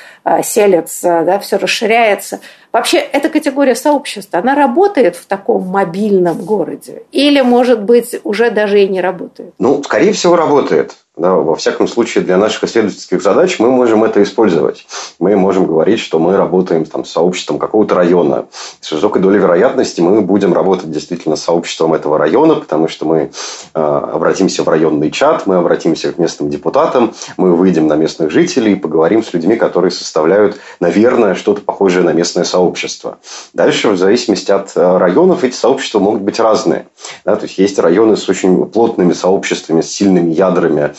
селятся, 0.42 1.22
да, 1.24 1.38
все 1.38 1.56
расширяется. 1.56 2.40
Вообще, 2.72 2.98
эта 2.98 3.28
категория 3.28 3.74
сообщества, 3.74 4.40
она 4.40 4.54
работает 4.54 5.16
в 5.16 5.26
таком 5.26 5.66
мобильном 5.68 6.38
городе? 6.44 7.04
Или, 7.12 7.40
может 7.40 7.82
быть, 7.82 8.20
уже 8.24 8.50
даже 8.50 8.82
и 8.82 8.88
не 8.88 9.00
работает? 9.00 9.54
Ну, 9.58 9.82
скорее 9.82 10.12
всего, 10.12 10.37
работает. 10.37 10.96
Да, 11.16 11.35
во 11.35 11.55
всяком 11.55 11.87
случае, 11.87 12.24
для 12.24 12.37
наших 12.37 12.64
исследовательских 12.64 13.22
задач 13.22 13.61
мы 13.61 13.70
можем 13.70 14.03
это 14.03 14.20
использовать. 14.20 14.85
Мы 15.20 15.37
можем 15.37 15.64
говорить, 15.64 16.00
что 16.00 16.18
мы 16.18 16.37
работаем 16.37 16.85
там, 16.87 17.05
с 17.05 17.12
сообществом 17.12 17.61
какого-то 17.61 17.94
района. 17.94 18.46
С 18.81 18.90
высокой 18.90 19.22
долей 19.22 19.38
вероятности 19.38 20.00
мы 20.00 20.22
будем 20.22 20.53
работать 20.53 20.90
действительно 20.90 21.37
с 21.37 21.44
сообществом 21.44 21.94
этого 21.94 22.18
района, 22.18 22.57
потому 22.57 22.88
что 22.88 23.07
мы 23.07 23.31
э, 23.74 23.81
обратимся 23.81 24.64
в 24.64 24.68
районный 24.68 25.12
чат, 25.12 25.46
мы 25.46 25.55
обратимся 25.55 26.12
к 26.12 26.18
местным 26.18 26.50
депутатам, 26.50 27.14
мы 27.37 27.55
выйдем 27.55 27.87
на 27.87 27.94
местных 27.94 28.33
жителей 28.33 28.72
и 28.72 28.77
поговорим 28.77 29.22
с 29.22 29.33
людьми, 29.33 29.55
которые 29.55 29.92
составляют, 29.92 30.59
наверное, 30.81 31.37
что-то 31.37 31.61
похожее 31.61 32.03
на 32.03 32.12
местное 32.12 32.42
сообщество. 32.42 33.18
Дальше, 33.53 33.90
в 33.90 33.96
зависимости 33.96 34.50
от 34.50 34.72
э, 34.74 34.98
районов, 34.98 35.44
эти 35.44 35.55
сообщества 35.55 36.00
могут 36.00 36.22
быть 36.22 36.40
разные. 36.40 36.88
Да, 37.24 37.37
то 37.37 37.44
есть, 37.44 37.57
есть 37.59 37.79
районы 37.79 38.16
с 38.16 38.29
очень 38.29 38.66
плотными 38.66 39.12
сообществами, 39.12 39.81
с 39.81 39.92
сильными 39.92 40.33
ядрами, 40.33 40.92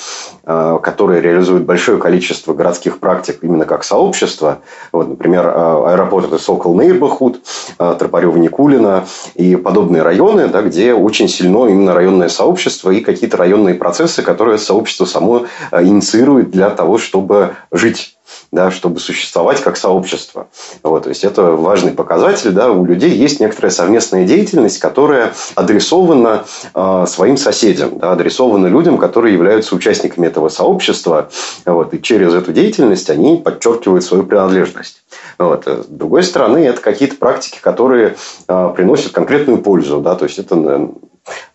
которые 0.43 1.21
реализуют 1.21 1.63
большое 1.63 1.97
количество 1.97 2.53
городских 2.53 2.99
практик 2.99 3.39
именно 3.41 3.65
как 3.65 3.83
сообщество. 3.83 4.59
Вот, 4.91 5.09
например, 5.09 5.47
э, 5.47 5.83
аэропорты 5.87 6.37
Сокол 6.37 6.79
Нейрбахуд, 6.79 7.41
э, 7.79 7.95
Тропарева 7.97 8.37
Никулина 8.37 9.05
и 9.33 9.55
подобные 9.55 10.03
районы, 10.03 10.47
да, 10.47 10.61
где 10.61 10.93
очень 10.93 11.27
сильно 11.27 11.65
именно 11.65 11.93
районное 11.93 12.29
сообщество 12.29 12.91
и 12.91 13.01
какие-то 13.01 13.37
районные 13.37 13.75
процессы, 13.75 14.21
которые 14.21 14.57
сообщество 14.57 15.05
само 15.05 15.45
инициирует 15.71 16.51
для 16.51 16.69
того, 16.69 16.97
чтобы 16.97 17.55
жить 17.71 18.14
да, 18.55 18.71
чтобы 18.71 18.99
существовать 18.99 19.61
как 19.61 19.77
сообщество. 19.77 20.47
Вот, 20.83 21.03
то 21.03 21.09
есть, 21.09 21.23
это 21.23 21.43
важный 21.51 21.91
показатель. 21.91 22.51
Да, 22.51 22.71
у 22.71 22.85
людей 22.85 23.11
есть 23.11 23.39
некоторая 23.39 23.71
совместная 23.71 24.25
деятельность, 24.25 24.79
которая 24.79 25.33
адресована 25.55 26.45
э, 26.73 27.05
своим 27.07 27.37
соседям, 27.37 27.99
да, 27.99 28.13
адресована 28.13 28.67
людям, 28.67 28.97
которые 28.97 29.33
являются 29.33 29.75
участниками 29.75 30.27
этого 30.27 30.49
сообщества. 30.49 31.29
Вот, 31.65 31.93
и 31.93 32.01
через 32.01 32.33
эту 32.33 32.51
деятельность 32.51 33.09
они 33.09 33.37
подчеркивают 33.37 34.03
свою 34.03 34.23
принадлежность. 34.23 35.03
Вот. 35.37 35.67
С 35.67 35.85
другой 35.87 36.23
стороны, 36.23 36.59
это 36.59 36.81
какие-то 36.81 37.15
практики, 37.15 37.59
которые 37.61 38.15
э, 38.47 38.73
приносят 38.75 39.11
конкретную 39.11 39.59
пользу. 39.59 39.99
Да, 39.99 40.15
то 40.15 40.25
есть, 40.25 40.39
это 40.39 40.55
Э, 40.55 40.87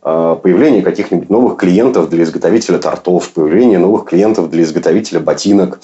появление 0.01 0.83
каких-нибудь 0.83 1.31
новых 1.31 1.57
клиентов 1.57 2.09
для 2.09 2.25
изготовителя 2.25 2.79
тортов, 2.79 3.31
появление 3.31 3.79
новых 3.79 4.07
клиентов 4.07 4.51
для 4.51 4.63
изготовителя 4.63 5.21
ботинок. 5.21 5.81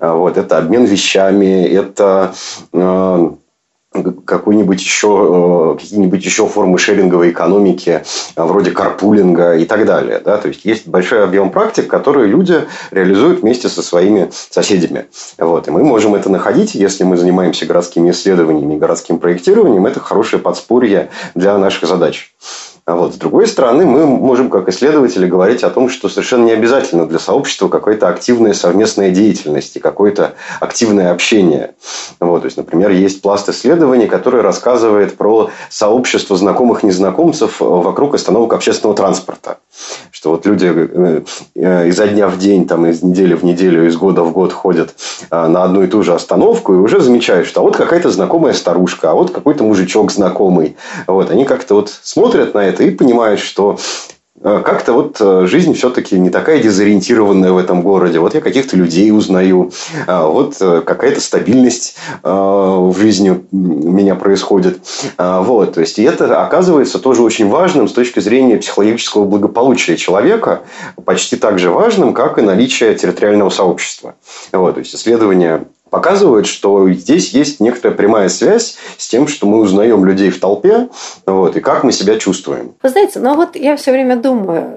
Э, 0.00 0.12
вот, 0.12 0.36
это 0.36 0.58
обмен 0.58 0.84
вещами, 0.84 1.64
это 1.64 2.34
э, 2.72 3.30
какой-нибудь 4.24 4.80
еще, 4.80 5.76
какие-нибудь 5.80 6.24
еще 6.24 6.46
формы 6.46 6.78
шеринговой 6.78 7.30
экономики, 7.30 8.02
вроде 8.34 8.72
карпулинга 8.72 9.56
и 9.56 9.64
так 9.64 9.86
далее. 9.86 10.20
Да? 10.24 10.36
То 10.38 10.48
есть, 10.48 10.64
есть 10.64 10.88
большой 10.88 11.22
объем 11.22 11.50
практик, 11.50 11.86
которые 11.86 12.26
люди 12.26 12.64
реализуют 12.90 13.42
вместе 13.42 13.68
со 13.68 13.82
своими 13.82 14.30
соседями. 14.50 15.06
Вот. 15.38 15.68
И 15.68 15.70
мы 15.70 15.84
можем 15.84 16.14
это 16.14 16.28
находить, 16.28 16.74
если 16.74 17.04
мы 17.04 17.16
занимаемся 17.16 17.66
городскими 17.66 18.10
исследованиями, 18.10 18.76
городским 18.76 19.18
проектированием. 19.18 19.86
Это 19.86 20.00
хорошее 20.00 20.42
подспорье 20.42 21.10
для 21.34 21.56
наших 21.58 21.88
задач. 21.88 22.34
А 22.86 22.96
вот. 22.96 23.14
С 23.14 23.16
другой 23.16 23.46
стороны, 23.46 23.86
мы 23.86 24.06
можем, 24.06 24.50
как 24.50 24.68
исследователи, 24.68 25.26
говорить 25.26 25.64
о 25.64 25.70
том, 25.70 25.88
что 25.88 26.10
совершенно 26.10 26.44
не 26.44 26.52
обязательно 26.52 27.06
для 27.06 27.18
сообщества 27.18 27.68
какая-то 27.68 28.08
активная 28.08 28.52
совместная 28.52 29.10
деятельность 29.10 29.76
и 29.76 29.80
какое-то 29.80 30.34
активное 30.60 31.10
общение. 31.10 31.74
Вот. 32.20 32.42
То 32.42 32.46
есть, 32.46 32.58
например, 32.58 32.90
есть 32.90 33.22
пласт 33.22 33.48
исследований, 33.48 34.06
который 34.06 34.42
рассказывает 34.42 35.16
про 35.16 35.50
сообщество 35.70 36.36
знакомых 36.36 36.82
незнакомцев 36.82 37.60
вокруг 37.60 38.14
остановок 38.16 38.52
общественного 38.52 38.94
транспорта. 38.94 39.58
Что 40.10 40.30
вот 40.30 40.46
люди 40.46 40.72
э, 40.74 41.22
э, 41.54 41.88
изо 41.88 42.06
дня 42.06 42.28
в 42.28 42.38
день, 42.38 42.66
там, 42.66 42.86
из 42.86 43.02
недели 43.02 43.34
в 43.34 43.44
неделю, 43.44 43.86
из 43.86 43.96
года 43.96 44.22
в 44.22 44.32
год 44.32 44.52
ходят 44.52 44.94
э, 45.30 45.46
на 45.46 45.64
одну 45.64 45.82
и 45.82 45.86
ту 45.86 46.02
же 46.02 46.14
остановку 46.14 46.74
и 46.74 46.76
уже 46.76 47.00
замечают, 47.00 47.46
что 47.46 47.60
а 47.60 47.62
вот 47.64 47.76
какая-то 47.76 48.10
знакомая 48.10 48.52
старушка, 48.52 49.10
а 49.10 49.14
вот 49.14 49.30
какой-то 49.30 49.64
мужичок 49.64 50.12
знакомый. 50.12 50.76
Вот. 51.06 51.30
Они 51.30 51.44
как-то 51.44 51.74
вот 51.74 51.92
смотрят 52.02 52.54
на 52.54 52.64
это 52.64 52.82
и 52.82 52.90
понимаешь, 52.90 53.42
что 53.42 53.78
как-то 54.44 54.92
вот 54.92 55.16
э, 55.20 55.46
жизнь 55.46 55.72
все-таки 55.72 56.18
не 56.18 56.28
такая 56.28 56.62
дезориентированная 56.62 57.52
в 57.52 57.56
этом 57.56 57.80
городе. 57.80 58.18
Вот 58.18 58.34
я 58.34 58.42
каких-то 58.42 58.76
людей 58.76 59.10
узнаю, 59.10 59.72
а 60.06 60.26
вот 60.26 60.56
э, 60.60 60.82
какая-то 60.84 61.20
стабильность 61.20 61.96
в 62.22 62.94
жизни 62.98 63.44
у 63.52 63.90
меня 63.90 64.14
происходит. 64.14 64.80
А 65.16 65.40
вот, 65.40 65.74
то 65.74 65.80
есть, 65.80 65.98
и 65.98 66.02
это 66.02 66.44
оказывается 66.44 66.98
тоже 66.98 67.22
очень 67.22 67.48
важным 67.48 67.88
с 67.88 67.92
точки 67.92 68.20
зрения 68.20 68.58
психологического 68.58 69.24
благополучия 69.24 69.96
человека, 69.96 70.62
почти 71.04 71.36
так 71.36 71.58
же 71.58 71.70
важным, 71.70 72.12
как 72.12 72.38
и 72.38 72.42
наличие 72.42 72.94
территориального 72.94 73.50
сообщества. 73.50 74.14
Вот, 74.52 74.74
то 74.74 74.80
есть, 74.80 74.94
исследования 74.94 75.64
показывают, 75.90 76.46
что 76.46 76.90
здесь 76.90 77.30
есть 77.30 77.60
некоторая 77.60 77.96
прямая 77.96 78.28
связь 78.28 78.76
с 78.98 79.06
тем, 79.06 79.28
что 79.28 79.46
мы 79.46 79.60
узнаем 79.60 80.04
людей 80.04 80.30
в 80.30 80.40
толпе, 80.40 80.88
вот, 81.26 81.56
и 81.56 81.60
как 81.60 81.84
мы 81.84 81.92
себя 81.92 82.18
чувствуем. 82.18 82.74
Вы 82.82 82.88
знаете, 82.88 83.20
ну 83.20 83.34
вот 83.34 83.54
я 83.54 83.76
все 83.76 83.92
время 83.92 84.16
думаю, 84.16 84.72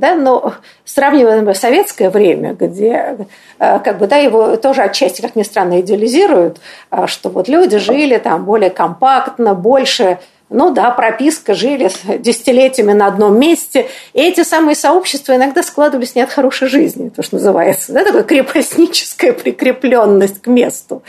да, 0.00 0.14
но 0.16 0.54
сравнивая 0.84 1.36
например, 1.36 1.56
советское 1.56 2.10
время, 2.10 2.54
где 2.54 3.16
э, 3.58 3.78
как 3.78 3.98
бы, 3.98 4.06
да, 4.06 4.16
его 4.16 4.56
тоже 4.56 4.82
отчасти, 4.82 5.20
как 5.20 5.36
ни 5.36 5.42
странно, 5.42 5.80
идеализируют, 5.80 6.58
а, 6.90 7.06
что 7.06 7.28
вот 7.28 7.48
люди 7.48 7.78
жили 7.78 8.18
там 8.18 8.44
более 8.44 8.70
компактно, 8.70 9.54
больше 9.54 10.18
ну 10.50 10.70
да, 10.70 10.90
прописка, 10.90 11.54
жили 11.54 11.90
десятилетиями 12.18 12.92
на 12.92 13.06
одном 13.06 13.38
месте. 13.38 13.88
И 14.12 14.20
эти 14.20 14.42
самые 14.42 14.76
сообщества 14.76 15.34
иногда 15.34 15.62
складывались 15.62 16.14
не 16.14 16.22
от 16.22 16.30
хорошей 16.30 16.68
жизни, 16.68 17.08
то, 17.08 17.22
что 17.22 17.36
называется. 17.36 17.92
Да, 17.92 18.04
такая 18.04 18.22
крепостническая 18.22 19.32
прикрепленность 19.32 20.42
к 20.42 20.46
месту. 20.46 21.02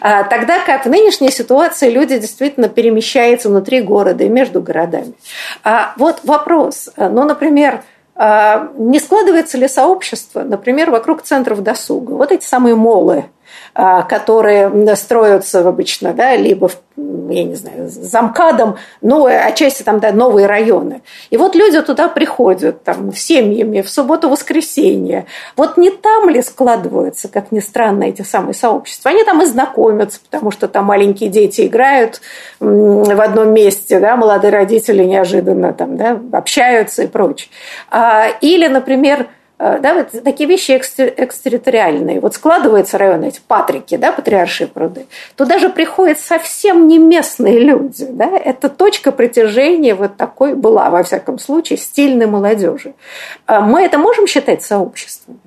А, 0.00 0.24
тогда 0.24 0.60
как 0.64 0.86
в 0.86 0.88
нынешней 0.88 1.30
ситуации 1.30 1.90
люди 1.90 2.18
действительно 2.18 2.68
перемещаются 2.68 3.48
внутри 3.48 3.82
города 3.82 4.24
и 4.24 4.28
между 4.28 4.62
городами. 4.62 5.12
А 5.62 5.92
вот 5.96 6.20
вопрос. 6.24 6.90
Ну, 6.96 7.24
например, 7.24 7.82
а, 8.14 8.70
не 8.76 8.98
складывается 8.98 9.58
ли 9.58 9.68
сообщество, 9.68 10.42
например, 10.42 10.90
вокруг 10.90 11.22
центров 11.22 11.62
досуга? 11.62 12.12
Вот 12.12 12.32
эти 12.32 12.44
самые 12.44 12.74
молы– 12.74 13.26
которые 14.08 14.96
строятся 14.96 15.60
обычно, 15.60 16.12
да, 16.12 16.34
либо, 16.34 16.68
я 16.96 17.44
не 17.44 17.54
знаю, 17.54 17.88
замкадом, 17.88 18.76
ну, 19.02 19.26
отчасти 19.26 19.84
там, 19.84 20.00
да, 20.00 20.10
новые 20.10 20.48
районы. 20.48 21.02
И 21.30 21.36
вот 21.36 21.54
люди 21.54 21.80
туда 21.82 22.08
приходят, 22.08 22.82
там, 22.82 23.12
семьями, 23.14 23.82
в 23.82 23.88
субботу-воскресенье. 23.88 25.26
Вот 25.56 25.76
не 25.76 25.90
там 25.90 26.28
ли 26.28 26.42
складываются, 26.42 27.28
как 27.28 27.52
ни 27.52 27.60
странно, 27.60 28.02
эти 28.02 28.22
самые 28.22 28.54
сообщества? 28.54 29.12
Они 29.12 29.22
там 29.22 29.42
и 29.42 29.44
знакомятся, 29.44 30.18
потому 30.28 30.50
что 30.50 30.66
там 30.66 30.86
маленькие 30.86 31.30
дети 31.30 31.64
играют 31.64 32.20
в 32.58 33.20
одном 33.20 33.54
месте, 33.54 34.00
да, 34.00 34.16
молодые 34.16 34.50
родители 34.50 35.04
неожиданно 35.04 35.72
там, 35.72 35.96
да, 35.96 36.18
общаются 36.32 37.04
и 37.04 37.06
прочее. 37.06 37.50
А, 37.92 38.26
или, 38.40 38.66
например, 38.66 39.28
да, 39.58 39.94
вот 39.94 40.22
такие 40.22 40.48
вещи 40.48 40.76
экстерриториальные. 40.76 42.20
Вот 42.20 42.34
складывается 42.34 42.96
район, 42.96 43.24
эти 43.24 43.40
патрики, 43.46 43.96
да, 43.96 44.12
патриаршие 44.12 44.68
пруды, 44.68 45.06
туда 45.36 45.58
же 45.58 45.68
приходят 45.68 46.20
совсем 46.20 46.86
не 46.86 46.98
местные 46.98 47.58
люди. 47.58 48.06
Да? 48.08 48.26
Это 48.26 48.68
точка 48.68 49.10
притяжения 49.10 49.94
вот 49.94 50.16
такой 50.16 50.54
была, 50.54 50.90
во 50.90 51.02
всяком 51.02 51.38
случае, 51.38 51.76
стильной 51.78 52.26
молодежи. 52.26 52.94
А 53.46 53.60
мы 53.60 53.82
это 53.82 53.98
можем 53.98 54.26
считать 54.26 54.62
сообществом? 54.62 55.40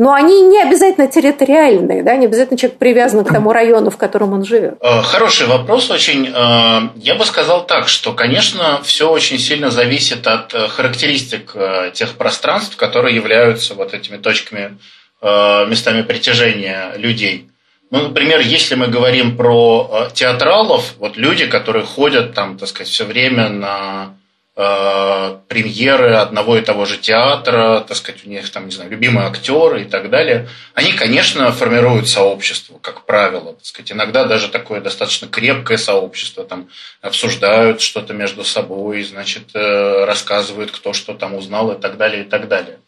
Но 0.00 0.14
они 0.14 0.40
не 0.40 0.62
обязательно 0.62 1.08
территориальные, 1.08 2.02
да, 2.02 2.16
не 2.16 2.24
обязательно 2.24 2.56
человек 2.56 2.78
привязан 2.78 3.22
к 3.22 3.30
тому 3.30 3.52
району, 3.52 3.90
в 3.90 3.98
котором 3.98 4.32
он 4.32 4.46
живет. 4.46 4.78
Э, 4.80 5.02
хороший 5.02 5.46
вопрос 5.46 5.90
очень. 5.90 6.26
Э, 6.26 6.88
я 6.96 7.16
бы 7.16 7.26
сказал 7.26 7.66
так, 7.66 7.86
что, 7.86 8.14
конечно, 8.14 8.80
все 8.82 9.10
очень 9.10 9.38
сильно 9.38 9.70
зависит 9.70 10.26
от 10.26 10.54
э, 10.54 10.68
характеристик 10.68 11.54
тех 11.92 12.14
пространств, 12.14 12.76
которые 12.76 13.14
являются 13.14 13.74
вот 13.74 13.92
этими 13.92 14.16
точками, 14.16 14.78
местами 15.22 16.00
притяжения 16.00 16.94
людей. 16.96 17.50
Ну, 17.90 18.00
например, 18.04 18.40
если 18.40 18.76
мы 18.76 18.86
говорим 18.86 19.36
про 19.36 20.08
театралов, 20.14 20.94
вот 20.98 21.18
люди, 21.18 21.44
которые 21.44 21.84
ходят 21.84 22.32
там, 22.32 22.56
так 22.56 22.70
сказать, 22.70 22.88
все 22.90 23.04
время 23.04 23.50
на 23.50 24.14
премьеры 24.60 26.16
одного 26.16 26.58
и 26.58 26.60
того 26.60 26.84
же 26.84 26.98
театра, 26.98 27.82
так 27.86 27.96
сказать, 27.96 28.26
у 28.26 28.28
них 28.28 28.50
там, 28.50 28.66
не 28.66 28.72
знаю, 28.72 28.90
любимые 28.90 29.26
актеры 29.26 29.82
и 29.82 29.84
так 29.84 30.10
далее, 30.10 30.48
они, 30.74 30.92
конечно, 30.92 31.50
формируют 31.50 32.08
сообщество, 32.08 32.78
как 32.82 33.06
правило. 33.06 33.54
Так 33.54 33.64
сказать, 33.64 33.92
иногда 33.92 34.24
даже 34.24 34.48
такое 34.48 34.82
достаточно 34.82 35.28
крепкое 35.28 35.78
сообщество, 35.78 36.44
там 36.44 36.68
обсуждают 37.00 37.80
что-то 37.80 38.12
между 38.12 38.44
собой, 38.44 39.02
значит, 39.02 39.44
э, 39.54 40.04
рассказывают, 40.04 40.72
кто 40.72 40.92
что 40.92 41.14
там 41.14 41.34
узнал 41.34 41.72
и 41.72 41.80
так 41.80 41.96
далее, 41.96 42.24
и 42.24 42.28
так 42.28 42.46
далее. 42.48 42.80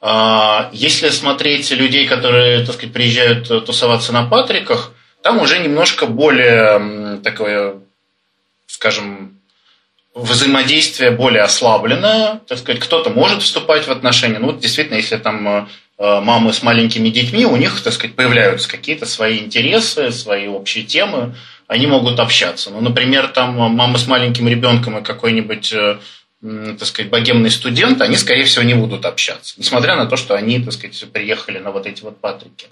А, 0.00 0.70
если 0.72 1.08
смотреть 1.08 1.70
людей, 1.72 2.06
которые, 2.06 2.64
так 2.64 2.76
сказать, 2.76 2.92
приезжают 2.92 3.48
тусоваться 3.66 4.12
на 4.12 4.24
Патриках, 4.24 4.92
там 5.22 5.40
уже 5.40 5.58
немножко 5.58 6.06
более 6.06 7.18
такое, 7.24 7.74
скажем, 8.68 9.37
взаимодействие 10.22 11.10
более 11.10 11.42
ослабленное, 11.42 12.40
так 12.46 12.58
сказать, 12.58 12.80
кто-то 12.80 13.10
может 13.10 13.42
вступать 13.42 13.86
в 13.86 13.90
отношения, 13.90 14.38
ну 14.38 14.46
вот 14.46 14.60
действительно, 14.60 14.96
если 14.96 15.16
там 15.16 15.48
э, 15.48 15.66
мамы 15.98 16.52
с 16.52 16.62
маленькими 16.62 17.08
детьми, 17.08 17.46
у 17.46 17.56
них, 17.56 17.80
так 17.82 17.92
сказать, 17.92 18.16
появляются 18.16 18.68
какие-то 18.68 19.06
свои 19.06 19.38
интересы, 19.38 20.10
свои 20.12 20.48
общие 20.48 20.84
темы, 20.84 21.34
они 21.66 21.86
могут 21.86 22.18
общаться. 22.18 22.70
Ну, 22.70 22.80
например, 22.80 23.28
там 23.28 23.54
мама 23.54 23.98
с 23.98 24.06
маленьким 24.06 24.48
ребенком 24.48 24.98
и 24.98 25.02
какой-нибудь 25.02 25.72
э, 25.72 25.98
так 26.40 26.84
сказать, 26.84 27.10
богемный 27.10 27.50
студент, 27.50 28.00
они, 28.00 28.16
скорее 28.16 28.44
всего, 28.44 28.64
не 28.64 28.74
будут 28.74 29.04
общаться, 29.04 29.54
несмотря 29.58 29.96
на 29.96 30.06
то, 30.06 30.16
что 30.16 30.34
они, 30.34 30.60
так 30.60 30.72
сказать, 30.72 31.12
приехали 31.12 31.58
на 31.58 31.72
вот 31.72 31.86
эти 31.86 32.02
вот 32.02 32.20
патрики. 32.20 32.66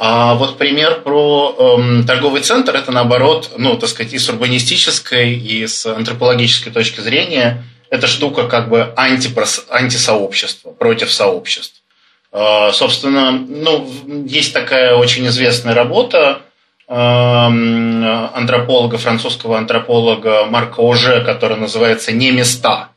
А 0.00 0.34
вот 0.34 0.58
пример 0.58 1.00
про 1.00 1.56
эм, 1.58 2.06
торговый 2.06 2.42
центр, 2.42 2.76
это 2.76 2.92
наоборот, 2.92 3.50
ну, 3.56 3.76
так 3.76 3.88
сказать, 3.88 4.12
и 4.12 4.18
с 4.18 4.28
урбанистической, 4.28 5.34
и 5.34 5.66
с 5.66 5.86
антропологической 5.86 6.72
точки 6.72 7.00
зрения, 7.00 7.64
эта 7.90 8.06
штука 8.06 8.46
как 8.46 8.68
бы 8.68 8.92
антипрос, 8.96 9.66
антисообщество, 9.68 10.70
против 10.70 11.12
сообществ. 11.12 11.82
Э, 12.30 12.70
собственно, 12.72 13.32
ну, 13.32 13.90
есть 14.24 14.52
такая 14.52 14.94
очень 14.94 15.26
известная 15.26 15.74
работа 15.74 16.42
э, 16.86 16.94
антрополога, 16.94 18.98
французского 18.98 19.58
антрополога 19.58 20.44
Марка 20.44 20.78
Оже, 20.78 21.24
которая 21.24 21.58
называется 21.58 22.12
«Не 22.12 22.30
места». 22.30 22.90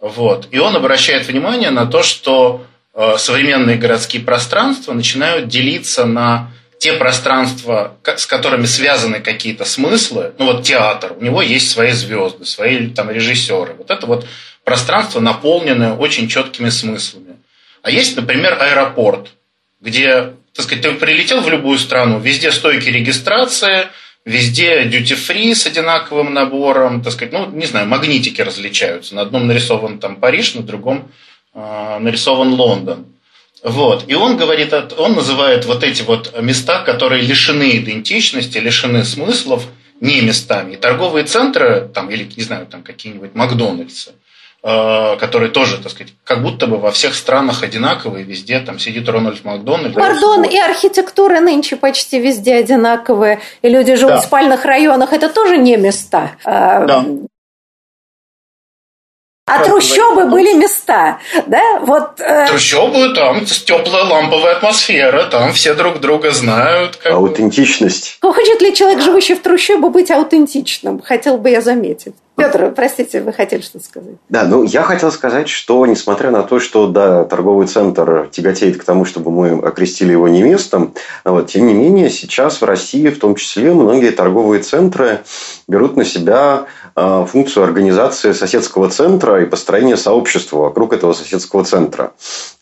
Вот. 0.00 0.48
И 0.50 0.58
он 0.58 0.74
обращает 0.74 1.28
внимание 1.28 1.70
на 1.70 1.84
то, 1.84 2.02
что 2.02 2.64
современные 3.16 3.76
городские 3.76 4.22
пространства 4.22 4.92
начинают 4.92 5.48
делиться 5.48 6.04
на 6.04 6.50
те 6.78 6.92
пространства, 6.92 7.96
с 8.04 8.26
которыми 8.26 8.66
связаны 8.66 9.20
какие-то 9.20 9.64
смыслы, 9.64 10.32
ну 10.38 10.46
вот 10.46 10.64
театр, 10.64 11.14
у 11.18 11.24
него 11.24 11.42
есть 11.42 11.70
свои 11.70 11.92
звезды, 11.92 12.44
свои 12.44 12.88
там 12.88 13.10
режиссеры. 13.10 13.74
Вот 13.74 13.90
это 13.90 14.06
вот 14.06 14.26
пространство 14.64 15.20
наполненное 15.20 15.94
очень 15.94 16.28
четкими 16.28 16.68
смыслами. 16.68 17.36
А 17.82 17.90
есть, 17.90 18.16
например, 18.16 18.56
аэропорт, 18.60 19.30
где, 19.80 20.34
так 20.52 20.64
сказать, 20.64 20.82
ты 20.82 20.92
прилетел 20.92 21.40
в 21.40 21.48
любую 21.48 21.78
страну, 21.78 22.18
везде 22.18 22.52
стойки 22.52 22.88
регистрации, 22.88 23.88
везде 24.24 24.84
duty-free 24.84 25.54
с 25.54 25.66
одинаковым 25.66 26.34
набором, 26.34 27.02
так 27.02 27.12
сказать, 27.12 27.32
ну, 27.32 27.50
не 27.50 27.66
знаю, 27.66 27.86
магнитики 27.86 28.40
различаются. 28.40 29.14
На 29.14 29.22
одном 29.22 29.46
нарисован 29.46 29.98
там 29.98 30.16
Париж, 30.16 30.54
на 30.54 30.62
другом 30.62 31.10
нарисован 32.00 32.54
Лондон. 32.54 33.06
Вот. 33.62 34.04
И 34.06 34.14
он 34.14 34.36
говорит, 34.36 34.72
он 34.96 35.14
называет 35.14 35.64
вот 35.64 35.82
эти 35.82 36.02
вот 36.02 36.40
места, 36.40 36.82
которые 36.82 37.22
лишены 37.22 37.76
идентичности, 37.78 38.58
лишены 38.58 39.04
смыслов, 39.04 39.64
не 40.00 40.20
местами. 40.20 40.74
И 40.74 40.76
торговые 40.76 41.24
центры, 41.24 41.88
там, 41.92 42.10
или, 42.10 42.28
не 42.36 42.42
знаю, 42.42 42.66
там 42.66 42.82
какие-нибудь 42.82 43.34
Макдональдсы, 43.34 44.12
а, 44.62 45.16
которые 45.16 45.50
тоже, 45.50 45.78
так 45.78 45.90
сказать, 45.90 46.12
как 46.24 46.42
будто 46.42 46.66
бы 46.66 46.78
во 46.78 46.90
всех 46.90 47.14
странах 47.14 47.62
одинаковые, 47.62 48.24
везде 48.24 48.60
там 48.60 48.78
сидит 48.78 49.08
Рональд 49.08 49.44
Макдональд. 49.44 49.94
Пардон, 49.94 50.44
и 50.44 50.58
архитектура 50.58 51.40
нынче 51.40 51.76
почти 51.76 52.20
везде 52.20 52.54
одинаковая, 52.54 53.40
и 53.62 53.68
люди 53.68 53.94
живут 53.96 54.16
да. 54.16 54.20
в 54.20 54.24
спальных 54.24 54.64
районах, 54.64 55.12
это 55.12 55.28
тоже 55.28 55.58
не 55.58 55.76
места. 55.76 56.32
А, 56.44 56.84
да. 56.86 57.04
А 59.48 59.64
трущобы 59.64 60.26
были 60.26 60.54
места, 60.54 61.18
да? 61.46 61.80
Вот, 61.80 62.20
э... 62.20 62.46
Трущобы, 62.48 63.14
там 63.14 63.44
теплая 63.44 64.04
ламповая 64.04 64.56
атмосфера, 64.56 65.24
там 65.24 65.52
все 65.52 65.74
друг 65.74 66.00
друга 66.00 66.30
знают. 66.30 66.96
Как... 66.96 67.12
Аутентичность. 67.12 68.18
Хочет 68.20 68.60
ли 68.60 68.74
человек, 68.74 69.00
живущий 69.00 69.34
в 69.34 69.42
трущобе, 69.42 69.88
быть 69.88 70.10
аутентичным? 70.10 71.00
Хотел 71.00 71.38
бы 71.38 71.50
я 71.50 71.60
заметить. 71.60 72.14
Петр, 72.38 72.72
простите, 72.74 73.20
вы 73.20 73.32
хотели 73.32 73.60
что-то 73.62 73.84
сказать? 73.84 74.14
Да, 74.28 74.44
ну 74.44 74.62
я 74.62 74.84
хотел 74.84 75.10
сказать, 75.10 75.48
что 75.48 75.84
несмотря 75.86 76.30
на 76.30 76.44
то, 76.44 76.60
что 76.60 76.86
да, 76.86 77.24
торговый 77.24 77.66
центр 77.66 78.28
тяготеет 78.30 78.80
к 78.80 78.84
тому, 78.84 79.04
чтобы 79.04 79.32
мы 79.32 79.58
окрестили 79.66 80.12
его 80.12 80.28
не 80.28 80.44
местом, 80.44 80.94
вот, 81.24 81.48
тем 81.48 81.66
не 81.66 81.74
менее 81.74 82.10
сейчас 82.10 82.60
в 82.60 82.64
России 82.64 83.08
в 83.08 83.18
том 83.18 83.34
числе 83.34 83.74
многие 83.74 84.10
торговые 84.10 84.62
центры 84.62 85.22
берут 85.66 85.96
на 85.96 86.04
себя 86.04 86.38
а, 86.58 86.66
функцию 87.26 87.64
организации 87.64 88.32
соседского 88.32 88.90
центра 88.90 89.42
и 89.42 89.46
построения 89.46 89.96
сообщества 89.96 90.58
вокруг 90.58 90.92
этого 90.92 91.12
соседского 91.12 91.64
центра. 91.64 92.12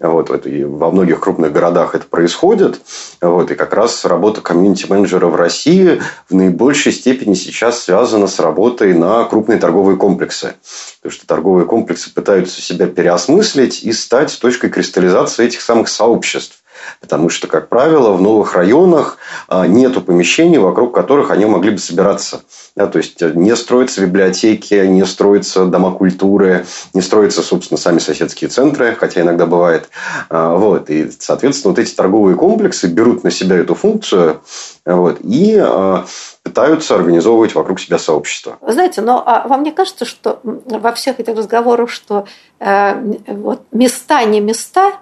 Вот, 0.01 0.47
и 0.47 0.65
во 0.65 0.91
многих 0.91 1.21
крупных 1.21 1.53
городах 1.53 1.95
это 1.95 2.07
происходит. 2.07 2.81
Вот, 3.21 3.51
и 3.51 3.55
как 3.55 3.73
раз 3.73 4.05
работа 4.05 4.41
комьюнити-менеджера 4.41 5.27
в 5.27 5.37
России 5.37 6.01
в 6.29 6.35
наибольшей 6.35 6.93
степени 6.93 7.35
сейчас 7.35 7.83
связана 7.85 8.27
с 8.27 8.39
работой 8.39 8.95
на 8.95 9.25
крупные 9.25 9.59
торговые 9.59 9.97
комплексы. 9.97 10.55
Потому 11.01 11.19
что 11.19 11.27
торговые 11.27 11.67
комплексы 11.67 12.13
пытаются 12.13 12.61
себя 12.61 12.87
переосмыслить 12.87 13.83
и 13.83 13.93
стать 13.93 14.39
точкой 14.41 14.71
кристаллизации 14.71 15.47
этих 15.47 15.61
самых 15.61 15.89
сообществ. 15.89 16.63
Потому 17.01 17.29
что, 17.29 17.47
как 17.47 17.69
правило, 17.69 18.13
в 18.13 18.21
новых 18.21 18.55
районах 18.55 19.19
а, 19.49 19.67
нет 19.67 20.05
помещений, 20.05 20.59
вокруг 20.59 20.95
которых 20.95 21.31
они 21.31 21.47
могли 21.47 21.71
бы 21.71 21.79
собираться. 21.79 22.43
Да, 22.75 22.87
то 22.87 22.99
есть, 22.99 23.21
не 23.21 23.55
строятся 23.57 24.03
библиотеки, 24.03 24.75
не 24.75 25.05
строятся 25.05 25.65
дома 25.67 25.93
культуры, 25.93 26.67
не 26.93 27.01
строятся, 27.01 27.43
собственно, 27.43 27.79
сами 27.79 27.99
соседские 27.99 28.51
центры, 28.51 28.95
хотя 28.99 29.23
иногда 29.23 29.47
бывает. 29.47 29.89
А, 30.29 30.55
вот. 30.55 30.91
И, 30.91 31.11
соответственно, 31.19 31.73
вот 31.73 31.79
эти 31.79 31.95
торговые 31.95 32.37
комплексы 32.37 32.87
берут 32.87 33.25
на 33.25 33.31
себя 33.31 33.57
эту 33.57 33.75
функцию 33.75 34.41
вот, 34.85 35.19
и 35.23 35.57
а, 35.59 36.05
пытаются 36.43 36.95
организовывать 36.95 37.55
вокруг 37.55 37.81
себя 37.81 37.99
сообщество. 37.99 38.57
Знаете, 38.63 39.01
но 39.01 39.23
а 39.27 39.49
вам 39.49 39.65
не 39.65 39.73
кажется, 39.73 40.05
что 40.05 40.41
во 40.45 40.93
всех 40.93 41.19
этих 41.19 41.37
разговорах, 41.37 41.91
что 41.91 42.27
э, 42.61 42.95
вот 43.27 43.63
места 43.73 44.23
не 44.25 44.41
места, 44.41 44.93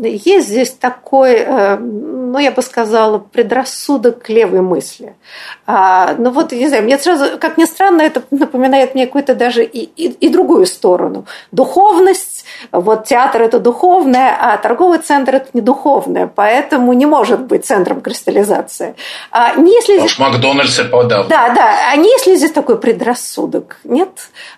есть 0.00 0.48
здесь 0.48 0.70
такой, 0.70 1.34
э, 1.34 1.76
ну, 1.78 2.38
я 2.38 2.52
бы 2.52 2.62
сказала, 2.62 3.18
предрассудок 3.18 4.22
к 4.22 4.28
левой 4.28 4.60
мысли. 4.60 5.16
А, 5.66 6.14
ну, 6.16 6.30
вот, 6.30 6.52
не 6.52 6.68
знаю, 6.68 6.84
мне 6.84 6.96
сразу, 6.96 7.38
как 7.38 7.58
ни 7.58 7.64
странно, 7.64 8.02
это 8.02 8.22
напоминает 8.30 8.94
мне 8.94 9.06
какую-то 9.06 9.34
даже 9.34 9.64
и, 9.64 9.80
и, 9.80 10.10
и 10.10 10.28
другую 10.28 10.66
сторону. 10.66 11.26
Духовность, 11.50 12.44
вот 12.70 13.06
театр– 13.06 13.42
это 13.48 13.58
духовное, 13.58 14.36
а 14.40 14.56
торговый 14.58 14.98
центр– 14.98 15.34
это 15.36 15.48
не 15.52 15.60
духовное, 15.60 16.30
поэтому 16.32 16.92
не 16.92 17.06
может 17.06 17.40
быть 17.40 17.66
центром 17.66 18.00
кристаллизации. 18.00 18.94
А 19.32 19.56
не 19.56 19.72
если... 19.72 19.98
Уж 19.98 20.20
Макдональдс 20.20 20.78
и 20.78 20.84
подавно. 20.84 21.28
Да, 21.28 21.48
да. 21.50 21.90
А 21.90 21.96
не 21.96 22.08
если 22.08 22.36
здесь 22.36 22.52
такой 22.52 22.78
предрассудок? 22.78 23.78
Нет? 23.82 24.10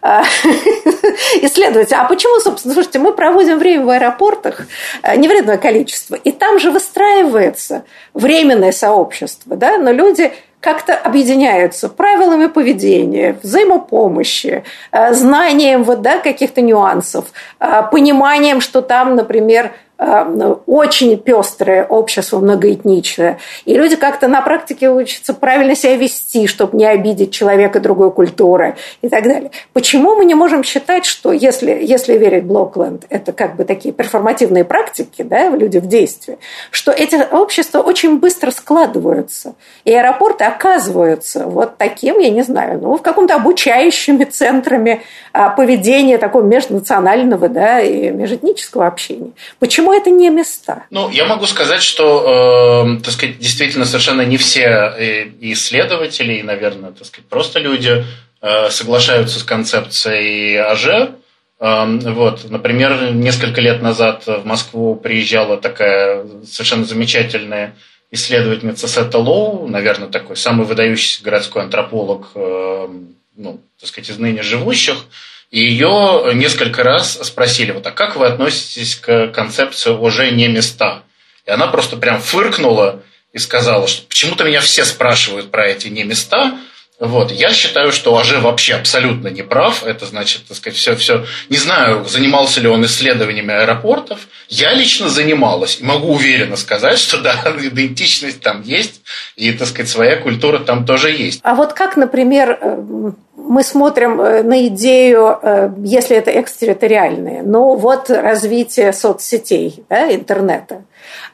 А, 0.03 0.25
исследовать. 1.43 1.93
А 1.95 2.05
почему, 2.05 2.39
собственно, 2.41 2.75
слушайте, 2.75 2.99
мы 2.99 3.15
проводим 3.15 3.59
время 3.59 3.87
в 3.87 3.89
аэропортах, 3.89 4.67
э, 5.03 5.17
невредное 5.17 5.59
количество, 5.59 6.15
и 6.15 6.33
там 6.33 6.59
же 6.59 6.71
выстраивается 6.71 7.85
временное 8.15 8.73
сообщество, 8.73 9.57
да, 9.57 9.79
но 9.79 9.93
люди 9.93 10.33
как-то 10.61 10.95
объединяются 10.95 11.89
правилами 11.89 12.47
поведения, 12.47 13.37
взаимопомощи, 13.43 14.63
э, 14.93 15.15
знанием 15.15 15.85
вот, 15.85 16.03
да, 16.03 16.19
каких-то 16.19 16.61
нюансов, 16.61 17.27
э, 17.59 17.83
пониманием, 17.91 18.61
что 18.61 18.83
там, 18.83 19.17
например, 19.17 19.73
очень 20.01 21.19
пестрое 21.19 21.85
общество, 21.85 22.39
многоэтничное. 22.39 23.39
И 23.67 23.75
люди 23.75 23.97
как-то 23.97 24.29
на 24.29 24.41
практике 24.41 24.89
учатся 24.89 25.35
правильно 25.35 25.75
себя 25.75 25.97
вести, 25.97 26.47
чтобы 26.47 26.79
не 26.79 26.87
обидеть 26.87 27.33
человека 27.33 27.81
другой 27.81 28.11
культуры 28.11 28.77
и 29.03 29.11
так 29.11 29.25
далее. 29.25 29.51
Почему 29.75 30.17
мы 30.17 30.25
не 30.25 30.35
можем 30.35 30.65
считать, 30.65 31.05
что 31.05 31.33
если, 31.33 31.71
если 31.83 32.17
верить 32.17 32.45
Блокленд, 32.45 33.05
это 33.11 33.33
как 33.33 33.57
бы 33.57 33.65
такие 33.65 33.93
перформативные 33.93 34.65
практики, 34.65 35.23
да, 35.23 35.51
люди 35.51 35.79
в 35.79 35.87
действии, 35.87 36.39
что 36.71 36.93
эти 36.93 37.17
общества 37.31 37.81
очень 37.81 38.19
быстро 38.19 38.51
складываются. 38.53 39.55
И 39.85 39.93
аэропорты 39.93 40.45
оказываются 40.45 41.45
вот 41.45 41.77
таким, 41.77 42.19
я 42.21 42.31
не 42.31 42.43
знаю, 42.43 42.81
ну, 42.81 42.97
в 42.97 43.03
каком-то 43.03 43.35
обучающими 43.35 44.25
центрами 44.25 45.03
а, 45.33 45.51
поведения 45.51 46.17
такого 46.17 46.43
межнационального 46.43 47.49
да, 47.49 47.81
и 47.81 48.11
межэтнического 48.11 48.87
общения. 48.87 49.33
Почему 49.59 49.90
Почему 49.91 50.03
это 50.03 50.11
не 50.11 50.31
места? 50.31 50.85
Ну, 50.91 51.11
я 51.11 51.27
могу 51.27 51.47
сказать, 51.47 51.83
что, 51.83 52.87
э, 52.97 53.03
так 53.03 53.13
сказать, 53.13 53.39
действительно 53.39 53.85
совершенно 53.85 54.23
не 54.23 54.37
все 54.37 54.61
э, 54.61 55.29
исследователи, 55.41 56.35
и, 56.35 56.43
наверное, 56.45 56.93
так 56.93 57.07
сказать, 57.07 57.29
просто 57.29 57.59
люди 57.59 58.05
э, 58.41 58.71
соглашаются 58.71 59.41
с 59.41 59.43
концепцией 59.43 60.59
АЖ. 60.59 61.11
Э, 61.59 61.87
вот, 62.13 62.49
например, 62.49 63.13
несколько 63.15 63.61
лет 63.61 63.83
назад 63.83 64.29
в 64.29 64.45
Москву 64.45 64.95
приезжала 64.95 65.57
такая 65.57 66.25
совершенно 66.47 66.85
замечательная 66.85 67.75
исследовательница 68.13 68.87
Сетта 68.87 69.19
Лоу, 69.19 69.67
наверное, 69.67 70.09
такой 70.09 70.37
самый 70.37 70.67
выдающийся 70.67 71.25
городской 71.25 71.63
антрополог, 71.63 72.31
э, 72.37 72.89
ну, 73.37 73.61
так 73.81 73.89
сказать, 73.89 74.11
из 74.11 74.19
ныне 74.19 74.43
живущих. 74.43 75.07
И 75.51 75.61
ее 75.61 76.31
несколько 76.35 76.85
раз 76.85 77.19
спросили, 77.23 77.73
вот, 77.73 77.87
а 77.87 77.91
как 77.91 78.17
вы 78.17 78.27
относитесь 78.27 78.95
к 78.95 79.29
концепции 79.29 79.91
уже 79.91 80.31
не 80.31 80.47
места? 80.49 81.03
И 81.45 81.51
она 81.51 81.67
просто 81.67 81.97
прям 81.97 82.21
фыркнула 82.21 83.03
и 83.33 83.39
сказала, 83.39 83.89
что 83.89 84.07
почему-то 84.07 84.45
меня 84.45 84.61
все 84.61 84.85
спрашивают 84.85 85.51
про 85.51 85.67
эти 85.67 85.89
не 85.89 86.05
места, 86.05 86.57
вот. 87.01 87.33
Я 87.33 87.51
считаю, 87.55 87.93
что 87.93 88.17
Аже 88.19 88.41
вообще 88.41 88.75
абсолютно 88.75 89.29
не 89.29 89.41
прав. 89.41 89.85
Это 89.85 90.05
значит, 90.05 90.43
так 90.47 90.57
сказать, 90.59 90.79
все, 90.79 90.95
все. 90.97 91.25
Не 91.49 91.57
знаю, 91.57 92.05
занимался 92.05 92.61
ли 92.61 92.69
он 92.69 92.85
исследованиями 92.85 93.55
аэропортов. 93.55 94.21
Я 94.51 94.75
лично 94.75 95.09
занималась. 95.09 95.81
И 95.81 95.85
могу 95.85 96.13
уверенно 96.13 96.57
сказать, 96.57 96.99
что 96.99 97.19
да, 97.23 97.43
идентичность 97.59 98.43
там 98.43 98.61
есть. 98.61 99.01
И, 99.35 99.51
так 99.53 99.69
сказать, 99.69 99.91
своя 99.91 100.17
культура 100.17 100.59
там 100.59 100.85
тоже 100.85 101.11
есть. 101.11 101.41
А 101.43 101.55
вот 101.55 101.73
как, 101.73 101.97
например, 101.97 102.59
э, 102.61 103.13
мы 103.51 103.65
смотрим 103.65 104.21
э, 104.21 104.45
на 104.45 104.69
идею, 104.69 105.37
э, 105.43 105.73
если 105.79 106.17
это 106.17 106.31
экстерриториальные, 106.41 107.43
ну 107.43 107.75
вот 107.75 108.09
развитие 108.09 108.93
соцсетей, 108.93 109.85
да, 109.89 110.15
интернета. 110.15 110.85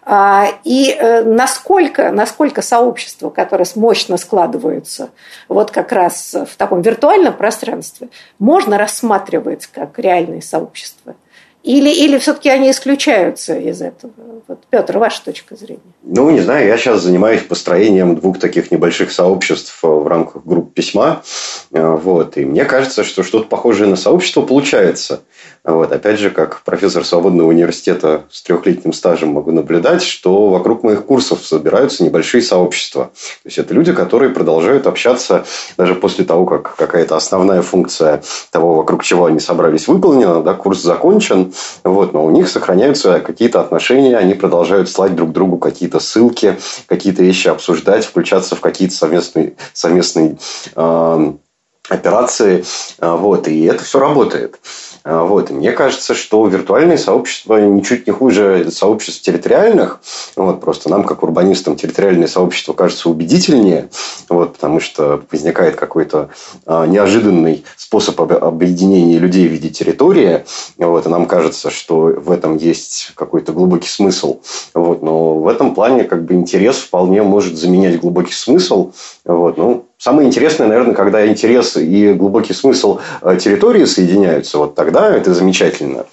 А, 0.03 0.47
и 0.65 0.97
э, 0.99 1.23
насколько, 1.25 2.11
насколько 2.13 2.63
сообщества, 2.63 3.29
которые 3.29 3.67
мощно 3.75 4.17
складываются 4.17 5.11
вот 5.49 5.71
как 5.71 5.93
раз 5.93 6.35
в 6.35 6.57
таком 6.57 6.81
виртуальном 6.81 7.35
пространстве, 7.35 8.09
можно 8.39 8.79
рассматривать 8.79 9.67
как 9.67 9.99
реальные 9.99 10.41
сообщества– 10.41 11.17
или, 11.67 11.91
или 11.91 12.19
все-таки 12.19 12.49
они 12.49 12.71
исключаются 12.71 13.59
из 13.59 13.83
этого? 13.83 14.13
Вот, 14.47 14.61
Петр, 14.71 14.99
ваша 14.99 15.25
точка 15.25 15.57
зрения. 15.57 15.81
Ну, 16.05 16.31
не 16.31 16.41
знаю, 16.41 16.69
я 16.69 16.79
сейчас 16.79 17.03
занимаюсь 17.03 17.43
построением 17.43 18.15
двух 18.15 18.39
таких 18.39 18.71
небольших 18.71 19.11
сообществ 19.11 19.77
в 19.83 20.07
рамках 20.07 20.45
групп 20.45 20.73
письма. 20.75 21.23
Вот, 21.73 22.37
и 22.37 22.45
мне 22.45 22.65
кажется, 22.65 23.03
что 23.03 23.25
что-то 23.25 23.49
похожее 23.49 23.91
на 23.91 23.97
сообщество 23.97 24.43
получается. 24.43 25.23
Вот. 25.67 25.91
Опять 25.91 26.21
же, 26.21 26.31
как 26.31 26.61
профессор 26.63 27.05
свободного 27.05 27.49
университета 27.49 28.23
с 28.31 28.41
трехлетним 28.43 28.93
стажем 28.93 29.31
могу 29.31 29.51
наблюдать, 29.51 30.01
что 30.01 30.49
вокруг 30.49 30.85
моих 30.85 31.05
курсов 31.05 31.45
собираются 31.45 32.05
небольшие 32.05 32.41
сообщества. 32.41 33.11
То 33.15 33.47
есть, 33.47 33.59
это 33.59 33.75
люди, 33.75 33.93
которые 33.93 34.31
продолжают 34.31 34.87
общаться 34.87 35.45
даже 35.77 35.97
после 35.97 36.25
того, 36.25 36.47
как 36.47 36.77
какая-то 36.77 37.17
основная 37.17 37.63
функция 37.63 38.23
того, 38.53 38.75
вокруг 38.75 39.03
чего 39.03 39.25
они 39.25 39.41
собрались, 39.41 39.89
выполнена, 39.89 40.41
да, 40.41 40.55
курс 40.55 40.81
закончен, 40.83 41.53
вот, 41.83 42.13
но 42.13 42.25
у 42.25 42.31
них 42.31 42.49
сохраняются 42.49 43.19
какие-то 43.19 43.61
отношения, 43.61 44.17
они 44.17 44.35
продолжают 44.35 44.89
слать 44.89 45.17
друг 45.17 45.33
другу 45.33 45.59
какие-то 45.59 45.99
ссылки, 45.99 46.57
какие-то 46.87 47.25
вещи 47.25 47.49
обсуждать, 47.49 48.05
включаться 48.05 48.55
в 48.55 48.61
какие-то 48.61 48.95
совместные, 48.95 49.55
совместные 49.73 50.39
э, 50.77 51.33
операции, 51.89 52.65
вот, 53.01 53.49
и 53.49 53.65
это 53.65 53.83
все 53.83 53.99
работает. 53.99 54.61
А, 55.07 55.23
вот. 55.23 55.51
И 55.51 55.55
мне 55.55 55.71
кажется, 55.71 56.15
что 56.15 56.47
виртуальные 56.49 56.99
сообщества 56.99 57.65
ничуть 57.65 58.09
не 58.09 58.13
хуже 58.13 58.73
сообществ 58.73 59.23
территориальных. 59.23 60.01
Вот. 60.35 60.61
Просто 60.61 60.91
нам, 60.91 61.05
как 61.05 61.23
урбанистам, 61.23 61.77
территориальные 61.77 62.27
сообщества 62.27 62.73
кажутся 62.73 63.09
убедительнее, 63.09 63.89
вот, 64.29 64.55
потому 64.55 64.81
что 64.81 65.23
возникает 65.31 65.77
какой-то 65.77 66.31
а, 66.67 66.87
неожиданный 66.87 67.65
способ 67.77 68.21
объединения 68.21 69.19
людей 69.19 69.47
в 69.47 69.53
виде 69.53 69.69
территории. 69.69 70.45
Вот. 70.77 71.07
И 71.07 71.09
нам 71.09 71.27
кажется, 71.27 71.71
что 71.71 72.01
в 72.01 72.33
этом 72.33 72.57
есть 72.57 73.13
какой-то 73.15 73.53
глубокий 73.53 73.89
смысл. 73.89 74.41
Вот. 74.75 75.03
Но 75.03 75.39
в 75.39 75.47
этом 75.47 75.77
плане 75.77 76.03
как 76.03 76.25
бы 76.25 76.35
интерес 76.35 76.79
вполне 76.79 77.23
может 77.23 77.57
заменять 77.57 78.01
глубокий 78.01 78.35
смысл. 78.35 78.91
Вот. 79.25 79.57
Ну, 79.57 79.86
Самое 79.99 80.29
интересное, 80.29 80.69
наверное, 80.69 80.95
когда 80.95 81.27
интерес 81.27 81.77
и 81.77 82.13
глубокий 82.13 82.53
смысл 82.53 83.01
э, 83.23 83.39
территории 83.41 83.87
соединяются, 83.87 84.59
вот 84.59 84.75
тогда 84.75 85.15
это 85.15 85.33
замечательно. 85.33 86.05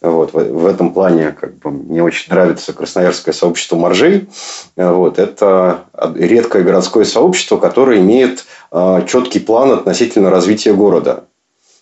Вот, 0.00 0.34
в 0.34 0.66
этом 0.66 0.92
плане 0.92 1.32
как 1.32 1.56
бы, 1.58 1.70
мне 1.70 2.02
очень 2.02 2.30
нравится 2.30 2.74
красноярское 2.74 3.32
сообщество 3.32 3.76
моржей. 3.76 4.28
Вот, 4.76 5.18
это 5.18 5.84
редкое 6.14 6.62
городское 6.62 7.04
сообщество, 7.04 7.56
которое 7.56 8.00
имеет 8.00 8.44
э, 8.70 9.02
четкий 9.08 9.40
план 9.40 9.72
относительно 9.72 10.30
развития 10.30 10.74
города. 10.74 11.24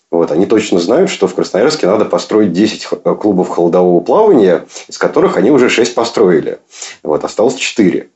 Вот, 0.09 0.31
они 0.31 0.45
точно 0.45 0.79
знают, 0.79 1.09
что 1.09 1.27
в 1.27 1.33
Красноярске 1.33 1.87
надо 1.87 2.05
построить 2.05 2.53
10 2.53 2.85
клубов 3.19 3.49
холодового 3.49 3.99
плавания, 3.99 4.65
из 4.87 4.99
которых 4.99 5.37
они 5.37 5.49
уже 5.49 5.69
6 5.69 5.95
построили. 5.95 6.59
Вот, 7.01 7.23
осталось 7.23 7.55
4. 7.55 8.09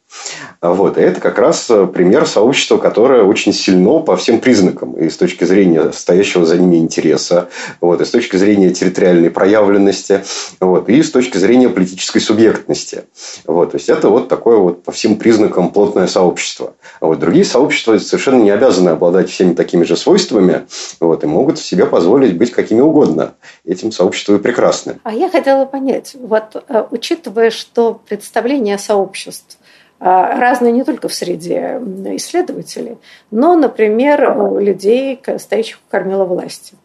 Вот. 0.61 0.97
И 0.97 1.01
это 1.01 1.21
как 1.21 1.37
раз 1.37 1.69
э, 1.69 1.85
пример 1.85 2.25
сообщества, 2.25 2.77
которое 2.77 3.23
очень 3.23 3.53
сильно 3.53 3.99
по 3.99 4.15
всем 4.17 4.39
признакам. 4.39 4.93
И 4.93 5.09
с 5.09 5.17
точки 5.17 5.43
зрения 5.43 5.91
стоящего 5.91 6.45
за 6.45 6.57
ними 6.57 6.77
интереса, 6.77 7.49
вот, 7.81 8.01
и 8.01 8.05
с 8.05 8.09
точки 8.09 8.37
зрения 8.37 8.71
территориальной 8.71 9.29
проявленности, 9.29 10.23
вот, 10.59 10.89
и 10.89 11.03
с 11.03 11.11
точки 11.11 11.37
зрения 11.37 11.69
политической 11.69 12.19
субъектности. 12.19 13.03
Вот. 13.45 13.71
То 13.71 13.77
есть, 13.77 13.89
это 13.89 14.09
вот 14.09 14.29
такое 14.29 14.57
вот 14.57 14.83
по 14.83 14.91
всем 14.91 15.17
признакам 15.17 15.69
плотное 15.69 16.07
сообщество. 16.07 16.73
А 16.99 17.07
вот 17.07 17.19
другие 17.19 17.45
сообщества 17.45 17.97
совершенно 17.97 18.41
не 18.41 18.51
обязаны 18.51 18.89
обладать 18.89 19.29
всеми 19.29 19.53
такими 19.53 19.83
же 19.83 19.95
свойствами 19.95 20.65
вот, 20.99 21.23
и 21.23 21.27
могут 21.27 21.59
себе 21.59 21.85
позволить 21.85 22.37
быть 22.37 22.51
какими 22.51 22.81
угодно. 22.81 23.33
Этим 23.65 23.91
сообщества 23.91 24.35
и 24.35 24.39
прекрасны. 24.39 24.99
А 25.03 25.13
я 25.13 25.29
хотела 25.29 25.65
понять, 25.65 26.15
вот 26.19 26.63
э, 26.67 26.83
учитывая, 26.91 27.51
что 27.51 28.01
представление 28.07 28.77
сообществ 28.77 29.57
разные 29.99 30.71
не 30.71 30.83
только 30.83 31.07
в 31.07 31.13
среде 31.13 31.81
исследователей, 32.15 32.97
но, 33.31 33.55
например, 33.55 34.37
у 34.37 34.59
людей, 34.59 35.19
стоящих 35.37 35.77
у 35.77 35.91
кормила 35.91 36.25
власти. 36.25 36.75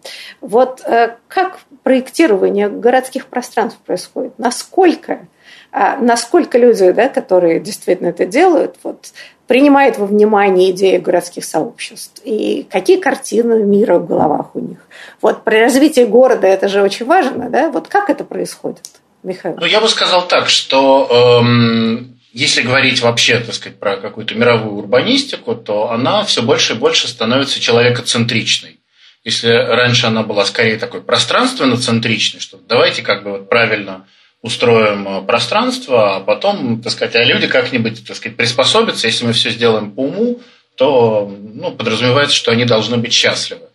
Вот 0.40 0.80
э, 0.86 1.16
как 1.28 1.58
проектирование 1.82 2.68
городских 2.68 3.26
пространств 3.26 3.78
происходит? 3.80 4.38
Насколько, 4.38 5.26
а, 5.72 5.96
насколько 5.96 6.58
люди, 6.58 6.90
да, 6.92 7.08
которые 7.08 7.60
действительно 7.60 8.08
это 8.08 8.24
делают, 8.24 8.76
вот, 8.82 9.12
принимают 9.46 9.98
во 9.98 10.06
внимание 10.06 10.70
идеи 10.70 10.98
городских 10.98 11.44
сообществ? 11.44 12.22
И 12.24 12.66
какие 12.70 12.98
картины 12.98 13.62
мира 13.62 13.98
в 13.98 14.06
головах 14.06 14.54
у 14.54 14.60
них? 14.60 14.78
Вот 15.20 15.44
при 15.44 15.56
развитии 15.56 16.04
города 16.04 16.46
это 16.46 16.68
же 16.68 16.82
очень 16.82 17.06
важно, 17.06 17.50
да? 17.50 17.70
Вот 17.70 17.88
как 17.88 18.10
это 18.10 18.24
происходит? 18.24 18.82
Михаил? 19.22 19.56
Ну, 19.56 19.66
я 19.66 19.80
бы 19.80 19.88
сказал 19.88 20.26
так, 20.26 20.48
что 20.48 21.40
эм, 21.40 22.11
если 22.32 22.62
говорить 22.62 23.00
вообще, 23.00 23.40
так 23.40 23.54
сказать, 23.54 23.78
про 23.78 23.96
какую-то 23.96 24.34
мировую 24.34 24.76
урбанистику, 24.76 25.54
то 25.54 25.90
она 25.90 26.24
все 26.24 26.42
больше 26.42 26.72
и 26.72 26.76
больше 26.76 27.08
становится 27.08 27.60
человекоцентричной. 27.60 28.80
Если 29.24 29.48
раньше 29.48 30.06
она 30.06 30.22
была 30.22 30.44
скорее 30.44 30.78
такой 30.78 31.02
пространственно-центричной, 31.02 32.40
что 32.40 32.58
давайте 32.68 33.02
как 33.02 33.22
бы 33.22 33.32
вот 33.32 33.48
правильно 33.48 34.06
устроим 34.40 35.06
э, 35.06 35.22
пространство, 35.22 36.16
а 36.16 36.20
потом, 36.20 36.82
так 36.82 36.92
сказать, 36.92 37.14
а 37.14 37.22
люди 37.22 37.46
как-нибудь, 37.46 38.04
так 38.04 38.16
сказать, 38.16 38.36
приспособятся, 38.36 39.06
если 39.06 39.24
мы 39.24 39.32
все 39.32 39.50
сделаем 39.50 39.92
по 39.92 40.00
уму, 40.00 40.40
то 40.76 41.32
ну, 41.54 41.70
подразумевается, 41.70 42.34
что 42.34 42.50
они 42.50 42.64
должны 42.64 42.96
быть 42.96 43.12
счастливы. 43.12 43.68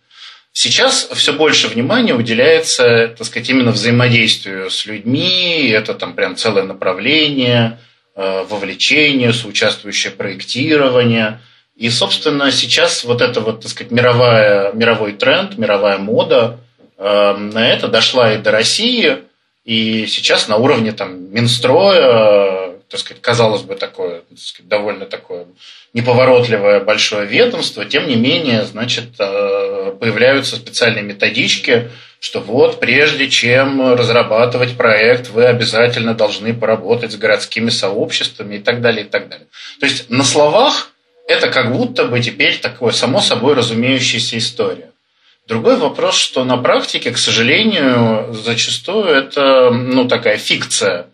Сейчас 0.52 1.08
все 1.14 1.32
больше 1.32 1.68
внимания 1.68 2.14
уделяется, 2.14 3.14
так 3.16 3.26
сказать, 3.26 3.48
именно 3.48 3.70
взаимодействию 3.70 4.70
с 4.70 4.84
людьми, 4.84 5.68
это 5.72 5.94
там 5.94 6.14
прям 6.14 6.36
целое 6.36 6.64
направление, 6.64 7.78
вовлечение, 8.18 9.32
соучаствующее 9.32 10.12
проектирование. 10.12 11.40
И, 11.76 11.88
собственно, 11.90 12.50
сейчас 12.50 13.04
вот 13.04 13.20
это 13.20 13.40
вот, 13.40 13.60
так 13.60 13.70
сказать, 13.70 13.92
мировая, 13.92 14.72
мировой 14.72 15.12
тренд, 15.12 15.56
мировая 15.56 15.98
мода 15.98 16.58
э, 16.96 17.36
на 17.36 17.68
это 17.70 17.86
дошла 17.86 18.34
и 18.34 18.38
до 18.38 18.50
России, 18.50 19.18
и 19.64 20.06
сейчас 20.08 20.48
на 20.48 20.56
уровне 20.56 20.90
там 20.90 21.32
Минстроя, 21.32 22.57
так 22.88 23.00
сказать, 23.00 23.22
казалось 23.22 23.62
бы, 23.62 23.74
такое, 23.74 24.22
так 24.28 24.38
сказать, 24.38 24.68
довольно 24.68 25.06
такое 25.06 25.46
неповоротливое 25.92 26.80
большое 26.80 27.26
ведомство, 27.26 27.84
тем 27.84 28.08
не 28.08 28.16
менее, 28.16 28.64
значит, 28.64 29.10
э, 29.18 29.92
появляются 30.00 30.56
специальные 30.56 31.02
методички, 31.02 31.90
что 32.20 32.40
вот 32.40 32.80
прежде 32.80 33.28
чем 33.28 33.94
разрабатывать 33.94 34.76
проект, 34.76 35.30
вы 35.30 35.44
обязательно 35.44 36.14
должны 36.14 36.54
поработать 36.54 37.12
с 37.12 37.16
городскими 37.16 37.70
сообществами 37.70 38.56
и 38.56 38.58
так 38.58 38.80
далее, 38.80 39.04
и 39.04 39.08
так 39.08 39.28
далее. 39.28 39.46
То 39.80 39.86
есть 39.86 40.10
на 40.10 40.24
словах 40.24 40.90
это 41.28 41.48
как 41.48 41.72
будто 41.72 42.06
бы 42.06 42.20
теперь 42.20 42.58
такое 42.58 42.92
само 42.92 43.20
собой 43.20 43.54
разумеющаяся 43.54 44.38
история. 44.38 44.90
Другой 45.46 45.76
вопрос, 45.76 46.16
что 46.16 46.44
на 46.44 46.56
практике, 46.56 47.10
к 47.10 47.18
сожалению, 47.18 48.34
зачастую 48.34 49.06
это 49.06 49.70
ну, 49.70 50.06
такая 50.06 50.36
фикция. 50.36 51.07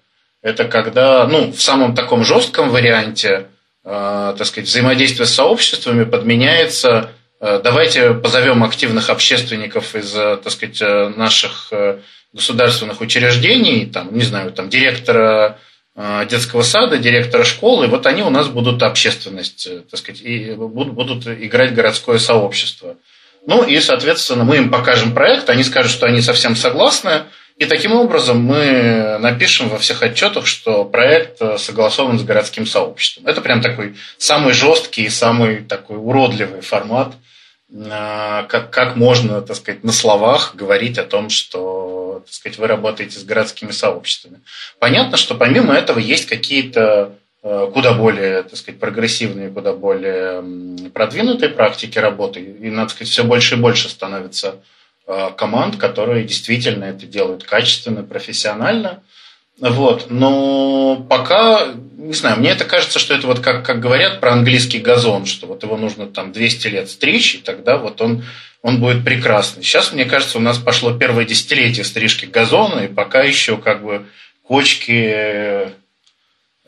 Это 0.45 0.67
когда, 0.67 1.27
ну, 1.27 1.51
в 1.51 1.61
самом 1.61 1.97
таком 1.97 2.23
жестком 2.23 2.71
варианте 2.71 3.49
Э, 3.85 4.35
так 4.37 4.47
сказать, 4.47 4.69
взаимодействие 4.69 5.27
с 5.27 5.35
сообществами 5.35 6.05
подменяется 6.05 7.11
э, 7.41 7.61
давайте 7.63 8.15
позовем 8.15 8.65
активных 8.65 9.11
общественников 9.11 9.95
из, 9.95 10.17
э, 10.17 10.39
так 10.43 10.51
сказать, 10.51 10.81
наших 11.17 11.71
государственных 12.33 13.01
учреждений, 13.01 13.87
там, 13.87 14.17
не 14.17 14.25
знаю, 14.25 14.53
там, 14.53 14.69
директора 14.69 15.59
детского 16.29 16.63
сада, 16.63 16.99
директора 16.99 17.45
школы, 17.45 17.87
вот 17.87 18.07
они 18.07 18.23
у 18.23 18.31
нас 18.31 18.49
будут 18.49 18.83
общественность, 18.83 19.69
так 19.89 20.01
сказать, 20.01 20.21
и 20.23 20.53
будут, 20.55 20.95
будут 20.95 21.29
играть 21.29 21.73
городское 21.73 22.19
сообщество. 22.19 22.97
Ну 23.47 23.63
и, 23.63 23.79
соответственно, 23.79 24.43
мы 24.43 24.57
им 24.57 24.71
покажем 24.71 25.15
проект, 25.15 25.49
они 25.51 25.63
скажут, 25.63 25.93
что 25.93 26.07
они 26.07 26.21
совсем 26.21 26.57
согласны, 26.57 27.27
и 27.57 27.67
таким 27.67 27.93
образом 27.93 28.41
мы 28.41 29.19
напишем 29.21 29.69
во 29.69 29.79
всех 29.79 30.03
отчетах, 30.03 30.47
что 30.47 30.85
проект 30.85 31.41
э, 31.41 31.57
согласован 31.57 32.19
с 32.19 32.25
городским 32.25 32.67
сообществом. 32.67 33.29
Это 33.29 33.41
прям 33.41 33.61
такой 33.61 33.95
самый 34.19 34.53
жесткий 34.55 35.05
и 35.05 35.09
самый 35.09 35.61
такой 35.61 35.97
уродливый 35.99 36.63
формат, 36.63 37.15
э, 37.71 38.45
как, 38.49 38.71
как 38.71 38.97
можно, 38.97 39.41
так 39.41 39.57
сказать, 39.57 39.85
на 39.85 39.93
словах 39.93 40.57
говорить 40.57 40.99
о 40.99 41.05
том, 41.05 41.31
что 41.31 42.25
так 42.25 42.35
сказать, 42.35 42.59
вы 42.59 42.67
работаете 42.67 43.21
с 43.21 43.25
городскими 43.25 43.71
сообществами. 43.71 44.41
Понятно, 44.81 45.17
что 45.17 45.37
помимо 45.37 45.75
этого 45.75 46.01
есть 46.01 46.27
какие-то 46.27 47.13
э, 47.45 47.71
куда 47.73 47.93
более, 47.93 48.43
так 48.43 48.57
сказать, 48.57 48.81
прогрессивные, 48.81 49.51
куда 49.51 49.75
более 49.75 50.43
продвинутые 50.91 51.51
практики 51.51 52.01
работы. 52.01 52.41
И, 52.41 52.71
надо 52.71 52.91
сказать, 52.91 53.13
все 53.13 53.23
больше 53.23 53.55
и 53.55 53.59
больше 53.59 53.89
становится 53.89 54.57
команд, 55.07 55.77
которые 55.77 56.25
действительно 56.25 56.85
это 56.85 57.07
делают 57.07 57.45
качественно, 57.45 58.03
профессионально. 58.03 59.03
Вот. 59.61 60.07
Но 60.11 61.07
пока, 61.09 61.69
не 61.97 62.15
знаю, 62.15 62.39
мне 62.39 62.51
это 62.51 62.65
кажется, 62.65 62.99
что 62.99 63.15
это 63.15 63.27
вот 63.27 63.41
как, 63.41 63.65
как 63.65 63.81
говорят 63.81 64.21
про 64.21 64.33
английский 64.33 64.79
газон, 64.79 65.27
что 65.27 65.47
вот 65.47 65.63
его 65.63 65.77
нужно 65.77 66.07
там 66.07 66.33
200 66.33 66.69
лет 66.69 66.91
стричь, 66.91 67.37
и 67.37 67.39
тогда 67.39 67.77
вот 67.77 68.01
он, 68.01 68.25
он 68.63 68.81
будет 68.81 69.05
прекрасный. 69.05 69.63
Сейчас, 69.63 69.93
мне 69.93 70.07
кажется, 70.07 70.39
у 70.39 70.41
нас 70.41 70.59
пошло 70.59 70.93
первое 70.95 71.25
десятилетие 71.25 71.85
стрижки 71.85 72.27
газона, 72.27 72.81
и 72.81 72.89
пока 72.89 73.23
еще 73.23 73.59
как 73.59 73.85
бы 73.85 74.07
кочки, 74.43 75.73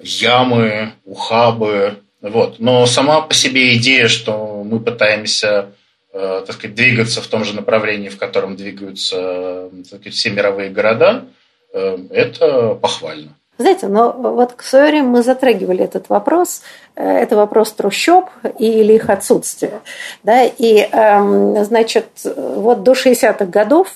ямы, 0.01 0.93
ухабы. 1.05 1.99
Вот. 2.20 2.61
Но 2.61 2.87
сама 2.87 3.22
по 3.22 3.34
себе 3.34 3.76
идея, 3.76 4.09
что 4.09 4.62
мы 4.62 4.78
пытаемся 4.78 5.47
Э, 5.61 5.70
так 6.16 6.52
сказать, 6.52 6.74
двигаться 6.74 7.20
в 7.20 7.26
том 7.26 7.44
же 7.44 7.54
направлении, 7.54 8.08
в 8.08 8.18
котором 8.18 8.56
двигаются 8.56 9.70
так 9.90 10.00
сказать, 10.00 10.14
все 10.14 10.30
мировые 10.30 10.70
города, 10.70 11.24
э, 11.72 11.98
это 12.10 12.74
похвально. 12.74 13.34
Знаете, 13.58 13.88
но 13.88 14.12
вот 14.12 14.52
к 14.52 14.62
свое 14.62 14.90
время 14.90 15.08
мы 15.08 15.22
затрагивали 15.22 15.82
этот 15.82 16.08
вопрос. 16.10 16.62
Э, 16.94 17.18
это 17.18 17.36
вопрос 17.36 17.72
трущоб 17.72 18.28
или 18.58 18.94
их 18.94 19.08
отсутствия. 19.08 19.80
Да? 20.22 20.44
И, 20.44 20.78
эм, 20.80 21.64
значит, 21.64 22.06
вот 22.24 22.82
до 22.82 22.92
60-х 22.92 23.46
годов 23.46 23.88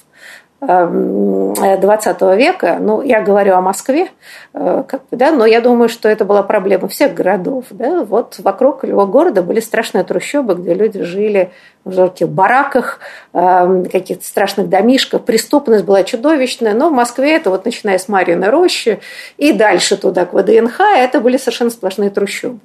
20 0.60 2.22
эм, 2.22 2.36
века, 2.36 2.78
ну, 2.80 3.02
я 3.02 3.22
говорю 3.22 3.54
о 3.54 3.62
Москве, 3.62 4.08
э, 4.52 4.84
как 4.86 5.02
бы, 5.10 5.16
да, 5.16 5.30
но 5.30 5.46
я 5.46 5.60
думаю, 5.60 5.88
что 5.88 6.08
это 6.08 6.24
была 6.24 6.42
проблема 6.42 6.88
всех 6.88 7.14
городов. 7.14 7.66
Да? 7.70 8.04
Вот 8.04 8.38
вокруг 8.38 8.84
его 8.84 9.06
города 9.06 9.42
были 9.42 9.60
страшные 9.60 10.04
трущобы, 10.04 10.54
где 10.54 10.74
люди 10.74 11.02
жили 11.02 11.50
в 11.84 11.92
жутких 11.92 12.28
бараках, 12.28 13.00
эм, 13.32 13.86
каких-то 13.86 14.24
страшных 14.24 14.68
домишках. 14.68 15.22
Преступность 15.22 15.84
была 15.84 16.02
чудовищная, 16.02 16.74
но 16.74 16.90
в 16.90 16.92
Москве 16.92 17.36
это 17.36 17.50
вот 17.50 17.64
начиная 17.64 17.98
с 17.98 18.08
Марьиной 18.08 18.50
рощи 18.50 19.00
и 19.38 19.52
дальше 19.52 19.96
туда, 19.96 20.26
к 20.26 20.34
ВДНХ, 20.34 20.80
это 20.80 21.20
были 21.20 21.38
совершенно 21.38 21.70
сплошные 21.70 22.10
трущобы. 22.10 22.58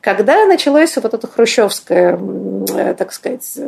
Когда 0.00 0.44
началось 0.46 0.96
вот 0.96 1.12
это 1.12 1.26
хрущевское, 1.26 2.18
э, 2.74 2.94
так 2.94 3.12
сказать, 3.12 3.58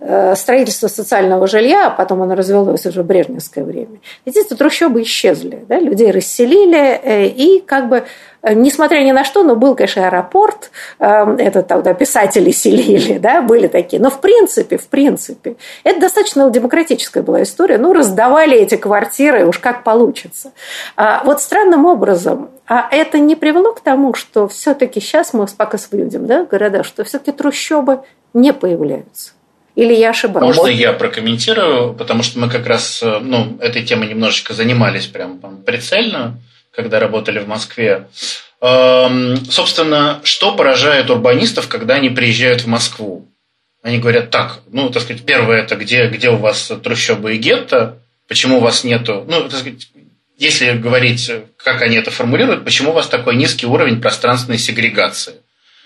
э, 0.00 0.34
строительство 0.34 0.88
социального 0.88 1.46
жилья, 1.46 1.88
а 1.88 1.90
потом 1.90 2.22
оно 2.22 2.34
развелось 2.34 2.86
уже 2.86 3.02
в 3.02 3.06
брежневское 3.06 3.64
время, 3.64 4.00
эти 4.24 4.42
трущобы 4.54 5.02
исчезли, 5.02 5.64
да, 5.68 5.78
людей 5.78 6.10
расселили, 6.10 7.00
э, 7.02 7.26
и 7.26 7.60
как 7.60 7.88
бы 7.88 8.04
несмотря 8.50 9.00
ни 9.00 9.12
на 9.12 9.24
что, 9.24 9.42
но 9.42 9.54
был, 9.54 9.74
конечно, 9.74 10.06
аэропорт, 10.06 10.70
эм, 10.98 11.36
это 11.36 11.62
тогда 11.62 11.94
писатели 11.94 12.50
селили, 12.50 13.18
да, 13.18 13.42
были 13.42 13.68
такие. 13.68 14.02
Но 14.02 14.10
в 14.10 14.20
принципе, 14.20 14.78
в 14.78 14.88
принципе, 14.88 15.56
это 15.84 16.00
достаточно 16.00 16.50
демократическая 16.50 17.22
была 17.22 17.42
история. 17.42 17.78
Ну, 17.78 17.92
раздавали 17.92 18.58
эти 18.58 18.76
квартиры, 18.76 19.46
уж 19.46 19.58
как 19.58 19.84
получится. 19.84 20.52
А 20.96 21.22
вот 21.24 21.40
странным 21.40 21.86
образом, 21.86 22.50
а 22.66 22.88
это 22.90 23.18
не 23.18 23.36
привело 23.36 23.72
к 23.72 23.80
тому, 23.80 24.14
что 24.14 24.48
все-таки 24.48 25.00
сейчас 25.00 25.32
мы 25.32 25.46
пока 25.56 25.78
соблюдем, 25.78 26.26
да, 26.26 26.44
города, 26.44 26.82
что 26.82 27.04
все-таки 27.04 27.32
трущобы 27.32 28.00
не 28.34 28.52
появляются. 28.52 29.32
Или 29.74 29.94
я 29.94 30.10
ошибаюсь? 30.10 30.56
Можно 30.56 30.70
я 30.70 30.92
прокомментирую, 30.92 31.94
потому 31.94 32.22
что 32.22 32.38
мы 32.38 32.50
как 32.50 32.66
раз 32.66 33.02
э, 33.02 33.18
ну, 33.20 33.56
этой 33.58 33.82
темой 33.82 34.08
немножечко 34.08 34.52
занимались 34.52 35.06
прям 35.06 35.38
прицельно 35.64 36.38
когда 36.74 36.98
работали 36.98 37.38
в 37.38 37.48
Москве. 37.48 38.08
Эм, 38.60 39.36
собственно, 39.50 40.20
что 40.24 40.54
поражает 40.54 41.10
урбанистов, 41.10 41.68
когда 41.68 41.94
они 41.94 42.10
приезжают 42.10 42.62
в 42.62 42.66
Москву? 42.66 43.28
Они 43.82 43.98
говорят, 43.98 44.30
так, 44.30 44.60
ну, 44.70 44.90
так 44.90 45.02
сказать, 45.02 45.24
первое, 45.24 45.62
это 45.62 45.76
где, 45.76 46.06
где 46.08 46.30
у 46.30 46.36
вас 46.36 46.70
трущобы 46.82 47.34
и 47.34 47.38
гетто, 47.38 47.98
почему 48.28 48.58
у 48.58 48.60
вас 48.60 48.84
нету, 48.84 49.24
ну, 49.28 49.48
так 49.48 49.58
сказать, 49.58 49.88
если 50.38 50.72
говорить, 50.72 51.30
как 51.56 51.82
они 51.82 51.96
это 51.96 52.10
формулируют, 52.10 52.64
почему 52.64 52.90
у 52.90 52.94
вас 52.94 53.08
такой 53.08 53.36
низкий 53.36 53.66
уровень 53.66 54.00
пространственной 54.00 54.58
сегрегации? 54.58 55.34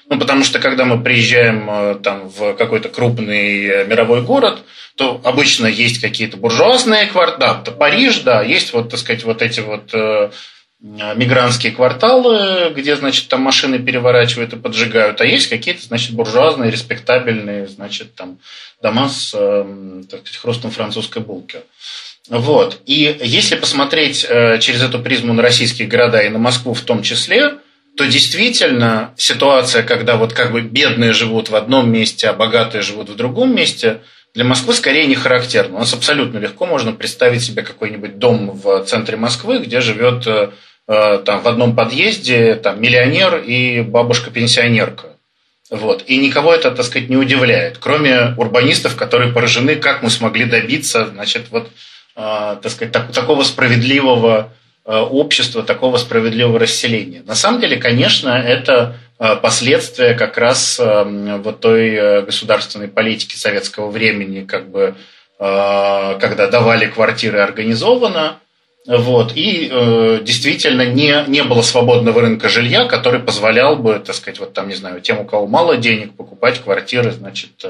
Ну, 0.09 0.19
потому 0.19 0.45
что 0.45 0.61
когда 0.61 0.85
мы 0.85 1.03
приезжаем 1.03 1.69
э, 1.69 1.95
там, 1.97 2.29
в 2.29 2.55
какой-то 2.55 2.89
крупный 2.89 3.65
э, 3.65 3.85
мировой 3.87 4.23
город, 4.23 4.61
то 4.97 5.21
обычно 5.25 5.67
есть 5.67 6.01
какие-то 6.01 6.37
буржуазные 6.37 7.07
кварталы, 7.07 7.63
да, 7.65 7.73
Париж, 7.73 8.21
да, 8.21 8.43
есть 8.43 8.73
вот, 8.73 8.91
так 8.91 9.01
сказать, 9.01 9.25
вот 9.25 9.43
эти 9.43 9.61
вот 9.61 9.91
э, 9.93 10.31
мигрантские 10.81 11.73
кварталы, 11.73 12.71
где, 12.75 12.97
значит, 12.97 13.29
там 13.29 13.41
машины 13.41 13.79
переворачивают 13.79 14.53
и 14.53 14.57
поджигают, 14.57 15.21
а 15.21 15.25
есть 15.25 15.49
какие-то, 15.49 15.83
значит, 15.83 16.13
буржуазные, 16.13 16.71
респектабельные, 16.71 17.67
значит, 17.67 18.15
там 18.15 18.39
дома 18.83 19.09
с, 19.09 19.33
эм, 19.35 20.05
так 20.05 20.21
сказать, 20.21 20.37
хрустом 20.37 20.71
французской 20.71 21.23
булки. 21.23 21.61
Вот. 22.29 22.81
И 22.87 23.17
если 23.23 23.57
посмотреть 23.57 24.27
э, 24.29 24.59
через 24.59 24.83
эту 24.83 24.99
призму 24.99 25.33
на 25.33 25.43
российские 25.43 25.89
города 25.89 26.21
и 26.21 26.29
на 26.29 26.39
Москву 26.39 26.75
в 26.75 26.83
том 26.83 27.03
числе, 27.03 27.59
то 27.97 28.05
действительно 28.05 29.15
ситуация, 29.17 29.83
когда 29.83 30.17
вот 30.17 30.35
как 30.35 30.53
бы 30.53 30.61
бедные 30.61 31.13
живут 31.13 31.49
в 31.49 31.57
одном 31.57 31.91
месте, 31.91 32.29
а 32.29 32.35
богатые 32.35 32.83
живут 32.83 33.09
в 33.09 33.17
другом 33.17 33.55
месте, 33.55 34.03
для 34.37 34.45
Москвы 34.45 34.75
скорее 34.75 35.07
не 35.07 35.15
характерно. 35.15 35.77
У 35.77 35.79
нас 35.79 35.95
абсолютно 35.95 36.37
легко 36.37 36.67
можно 36.67 36.93
представить 36.93 37.43
себе 37.43 37.63
какой-нибудь 37.63 38.19
дом 38.19 38.51
в 38.51 38.85
центре 38.85 39.17
Москвы, 39.17 39.61
где 39.61 39.81
живет 39.81 40.27
э, 40.27 40.51
э, 40.87 41.19
там, 41.25 41.41
в 41.41 41.49
одном 41.49 41.75
подъезде 41.75 42.55
там, 42.57 42.79
миллионер 42.79 43.39
и 43.39 43.81
бабушка-пенсионерка. 43.81 45.07
Вот. 45.71 46.05
И 46.07 46.19
никого 46.19 46.53
это, 46.53 46.71
так 46.71 46.85
сказать, 46.85 47.09
не 47.09 47.17
удивляет, 47.17 47.79
кроме 47.79 48.35
урбанистов, 48.37 48.95
которые 48.95 49.33
поражены, 49.33 49.77
как 49.77 50.03
мы 50.03 50.11
смогли 50.11 50.45
добиться 50.45 51.07
значит, 51.07 51.47
вот, 51.51 51.71
э, 52.15 52.57
так 52.63 52.71
сказать, 52.71 52.93
так, 52.93 53.13
такого 53.13 53.43
справедливого 53.43 54.53
общества, 54.85 55.65
такого 55.65 55.97
справедливого 55.97 56.61
расселения. 56.61 57.23
На 57.27 57.35
самом 57.35 57.61
деле, 57.61 57.77
конечно, 57.77 58.29
это 58.29 58.95
последствия 59.19 60.15
как 60.15 60.37
раз 60.37 60.79
эм, 60.79 61.43
вот 61.43 61.61
той 61.61 61.95
э, 61.95 62.23
государственной 62.23 62.89
политики 62.89 63.35
советского 63.35 63.91
времени, 63.91 64.45
как 64.45 64.69
бы, 64.69 64.95
э, 65.39 66.19
когда 66.21 66.49
давали 66.49 66.87
квартиры 66.87 67.41
организованно, 67.41 68.39
вот, 68.87 69.33
и 69.35 69.69
э, 69.71 70.21
действительно 70.23 70.87
не, 70.87 71.25
не 71.29 71.43
было 71.43 71.63
свободного 71.63 72.21
рынка 72.21 72.49
жилья, 72.49 72.85
который 72.85 73.19
позволял 73.19 73.77
бы, 73.77 73.99
так 73.99 74.15
сказать, 74.15 74.39
вот 74.39 74.53
там, 74.53 74.69
не 74.69 74.75
знаю, 74.75 75.01
тем, 75.01 75.19
у 75.19 75.25
кого 75.25 75.47
мало 75.47 75.77
денег, 75.77 76.15
покупать 76.15 76.61
квартиры, 76.61 77.11
значит, 77.11 77.65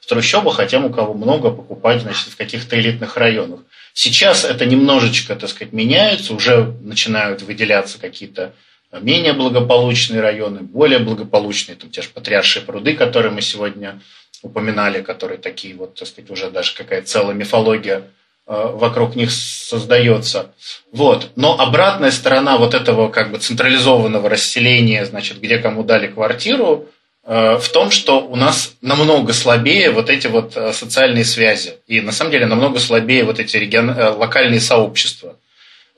в 0.00 0.06
трущобах, 0.06 0.60
а 0.60 0.66
тем, 0.66 0.86
у 0.86 0.90
кого 0.90 1.14
много, 1.14 1.50
покупать, 1.50 2.02
значит, 2.02 2.28
в 2.28 2.36
каких-то 2.36 2.80
элитных 2.80 3.16
районах. 3.16 3.60
Сейчас 3.92 4.44
это 4.44 4.64
немножечко, 4.64 5.34
так 5.34 5.50
сказать, 5.50 5.72
меняется, 5.74 6.32
уже 6.32 6.72
начинают 6.80 7.42
выделяться 7.42 8.00
какие-то 8.00 8.52
менее 9.00 9.32
благополучные 9.32 10.20
районы, 10.20 10.60
более 10.60 10.98
благополучные, 10.98 11.76
там 11.76 11.90
те 11.90 12.02
же 12.02 12.08
Патриаршие 12.08 12.64
пруды, 12.64 12.94
которые 12.94 13.32
мы 13.32 13.40
сегодня 13.40 14.00
упоминали, 14.42 15.02
которые 15.02 15.38
такие 15.38 15.74
вот, 15.74 15.94
так 15.94 16.08
сказать, 16.08 16.30
уже 16.30 16.50
даже 16.50 16.74
какая-то 16.74 17.06
целая 17.06 17.34
мифология 17.34 18.02
э, 18.46 18.70
вокруг 18.74 19.16
них 19.16 19.30
создается. 19.30 20.52
Вот. 20.92 21.30
Но 21.36 21.58
обратная 21.58 22.10
сторона 22.10 22.58
вот 22.58 22.74
этого 22.74 23.08
как 23.08 23.30
бы 23.30 23.38
централизованного 23.38 24.28
расселения, 24.28 25.06
значит, 25.06 25.40
где 25.40 25.58
кому 25.58 25.84
дали 25.84 26.08
квартиру, 26.08 26.88
э, 27.24 27.56
в 27.56 27.68
том, 27.68 27.90
что 27.90 28.20
у 28.20 28.36
нас 28.36 28.74
намного 28.82 29.32
слабее 29.32 29.90
вот 29.90 30.10
эти 30.10 30.26
вот 30.26 30.56
э, 30.56 30.72
социальные 30.72 31.24
связи. 31.24 31.74
И 31.86 32.00
на 32.00 32.12
самом 32.12 32.32
деле 32.32 32.46
намного 32.46 32.80
слабее 32.80 33.24
вот 33.24 33.38
эти 33.38 33.56
регион... 33.56 33.90
локальные 33.90 34.60
сообщества. 34.60 35.36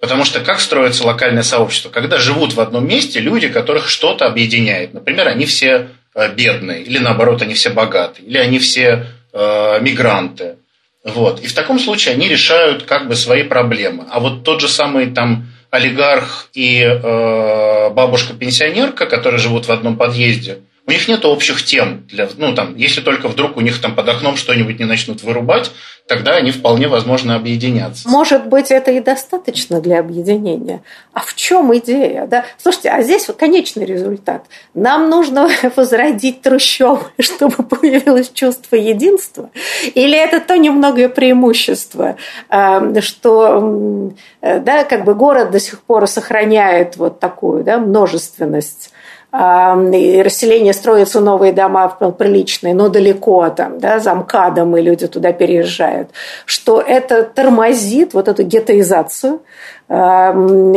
Потому 0.05 0.26
что 0.26 0.40
как 0.40 0.61
строится 0.61 1.07
локальное 1.07 1.42
сообщество? 1.42 1.88
Когда 1.88 2.18
живут 2.18 2.52
в 2.52 2.61
одном 2.61 2.86
месте 2.86 3.20
люди, 3.20 3.48
которых 3.48 3.88
что-то 3.88 4.26
объединяет. 4.26 4.92
Например, 4.92 5.28
они 5.28 5.46
все 5.46 5.88
э, 6.14 6.30
бедные, 6.34 6.82
или 6.82 6.98
наоборот, 6.98 7.40
они 7.40 7.55
все 7.55 7.70
богатые, 7.70 8.28
или 8.28 8.36
они 8.36 8.59
все 8.59 9.07
э, 9.32 9.78
мигранты. 9.80 10.57
Вот. 11.05 11.40
И 11.40 11.46
в 11.46 11.55
таком 11.55 11.78
случае 11.78 12.16
они 12.16 12.28
решают 12.28 12.82
как 12.82 13.09
бы 13.09 13.16
свои 13.16 13.44
проблемы. 13.44 14.05
А 14.11 14.20
вот 14.20 14.44
тот 14.44 14.61
же 14.61 14.68
самый 14.68 15.07
там 15.07 15.46
олигарх 15.70 16.50
и 16.52 16.82
э, 16.82 17.88
бабушка-пенсионерка, 17.88 19.07
которые 19.07 19.40
живут 19.40 19.68
в 19.68 19.72
одном 19.72 19.96
подъезде– 19.96 20.59
у 20.87 20.91
них 20.91 21.09
нет 21.09 21.24
общих 21.24 21.64
тем. 21.64 22.07
Для, 22.09 22.28
ну, 22.37 22.55
там, 22.55 22.76
если 22.76 23.01
только 23.01 23.28
вдруг 23.28 23.57
у 23.57 23.62
них 23.62 23.80
там 23.80 23.95
под 23.95 24.07
окном 24.09 24.37
что-нибудь 24.37 24.78
не 24.78 24.85
начнут 24.85 25.22
вырубать, 25.22 25.70
тогда 26.07 26.32
они 26.32 26.51
вполне 26.51 26.89
возможно 26.89 27.37
объединятся. 27.37 28.07
Может 28.07 28.49
быть, 28.49 28.70
это 28.70 28.91
и 28.91 29.01
достаточно 29.01 29.80
для 29.80 30.01
объединения. 30.01 30.82
А 31.14 31.20
в 31.20 31.35
чем 31.35 31.74
идея? 31.78 32.26
Да? 32.26 32.45
Слушайте, 32.59 32.91
а 32.91 33.03
здесь 33.03 33.26
конечный 33.39 33.87
результат. 33.87 34.45
Нам 34.74 35.09
нужно 35.09 35.49
возродить 35.76 36.43
трущобы, 36.43 37.07
чтобы 37.18 37.62
появилось 37.62 38.30
чувство 38.30 38.76
единства? 38.76 39.49
Или 39.95 40.18
это 40.18 40.41
то 40.41 40.57
немногое 40.57 41.09
преимущество, 41.09 42.16
э, 42.51 43.01
что 43.01 44.12
да, 44.43 44.85
как 44.85 45.05
бы 45.05 45.14
город 45.14 45.51
до 45.51 45.61
сих 45.61 45.80
пор 45.82 46.07
сохраняет 46.07 46.99
вот 46.99 47.20
такую 47.20 47.64
да, 47.64 47.78
множественность 47.78 48.91
и 49.35 50.22
расселение 50.22 50.72
строятся 50.72 51.20
новые 51.20 51.53
дома 51.53 51.89
приличные, 51.89 52.72
но 52.72 52.89
далеко 52.89 53.49
там, 53.49 53.80
да, 53.80 53.99
за 53.99 54.14
МКАДом, 54.14 54.76
и 54.76 54.82
люди 54.82 55.09
туда 55.09 55.32
переезжают, 55.32 56.11
что 56.47 56.80
это 56.80 57.24
тормозит 57.24 58.14
вот 58.14 58.28
эту 58.28 58.45
гетоизацию 58.45 59.41
и 59.89 59.93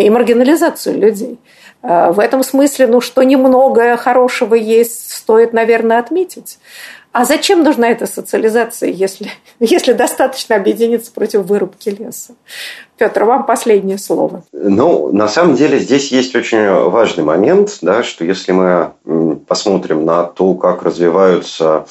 маргинализацию 0.10 0.98
людей. 0.98 1.40
А, 1.84 2.12
в 2.12 2.20
этом 2.20 2.44
смысле, 2.44 2.88
ну, 2.88 3.02
что 3.02 3.24
немного 3.24 3.96
хорошего 3.98 4.56
есть, 4.56 5.14
стоит, 5.14 5.54
наверное, 5.54 6.00
отметить. 6.00 6.58
А 7.18 7.26
зачем 7.26 7.64
нужна 7.64 7.90
эта 7.90 8.06
социализация, 8.06 8.92
если, 8.92 9.32
если 9.60 9.94
достаточно 9.94 10.56
объединиться 10.56 11.12
против 11.12 11.46
вырубки 11.46 11.90
леса? 11.90 12.36
Петр, 12.96 13.24
вам 13.24 13.48
последнее 13.48 13.98
слово. 13.98 14.44
Ну, 14.54 15.12
на 15.12 15.28
самом 15.28 15.56
деле 15.56 15.80
здесь 15.80 16.12
есть 16.12 16.36
очень 16.36 16.70
важный 16.70 17.24
момент, 17.24 17.80
да, 17.82 18.04
что 18.04 18.24
если 18.24 18.52
мы 18.52 18.92
посмотрим 19.48 20.06
на 20.06 20.26
то, 20.26 20.54
как 20.54 20.84
развиваются 20.84 21.88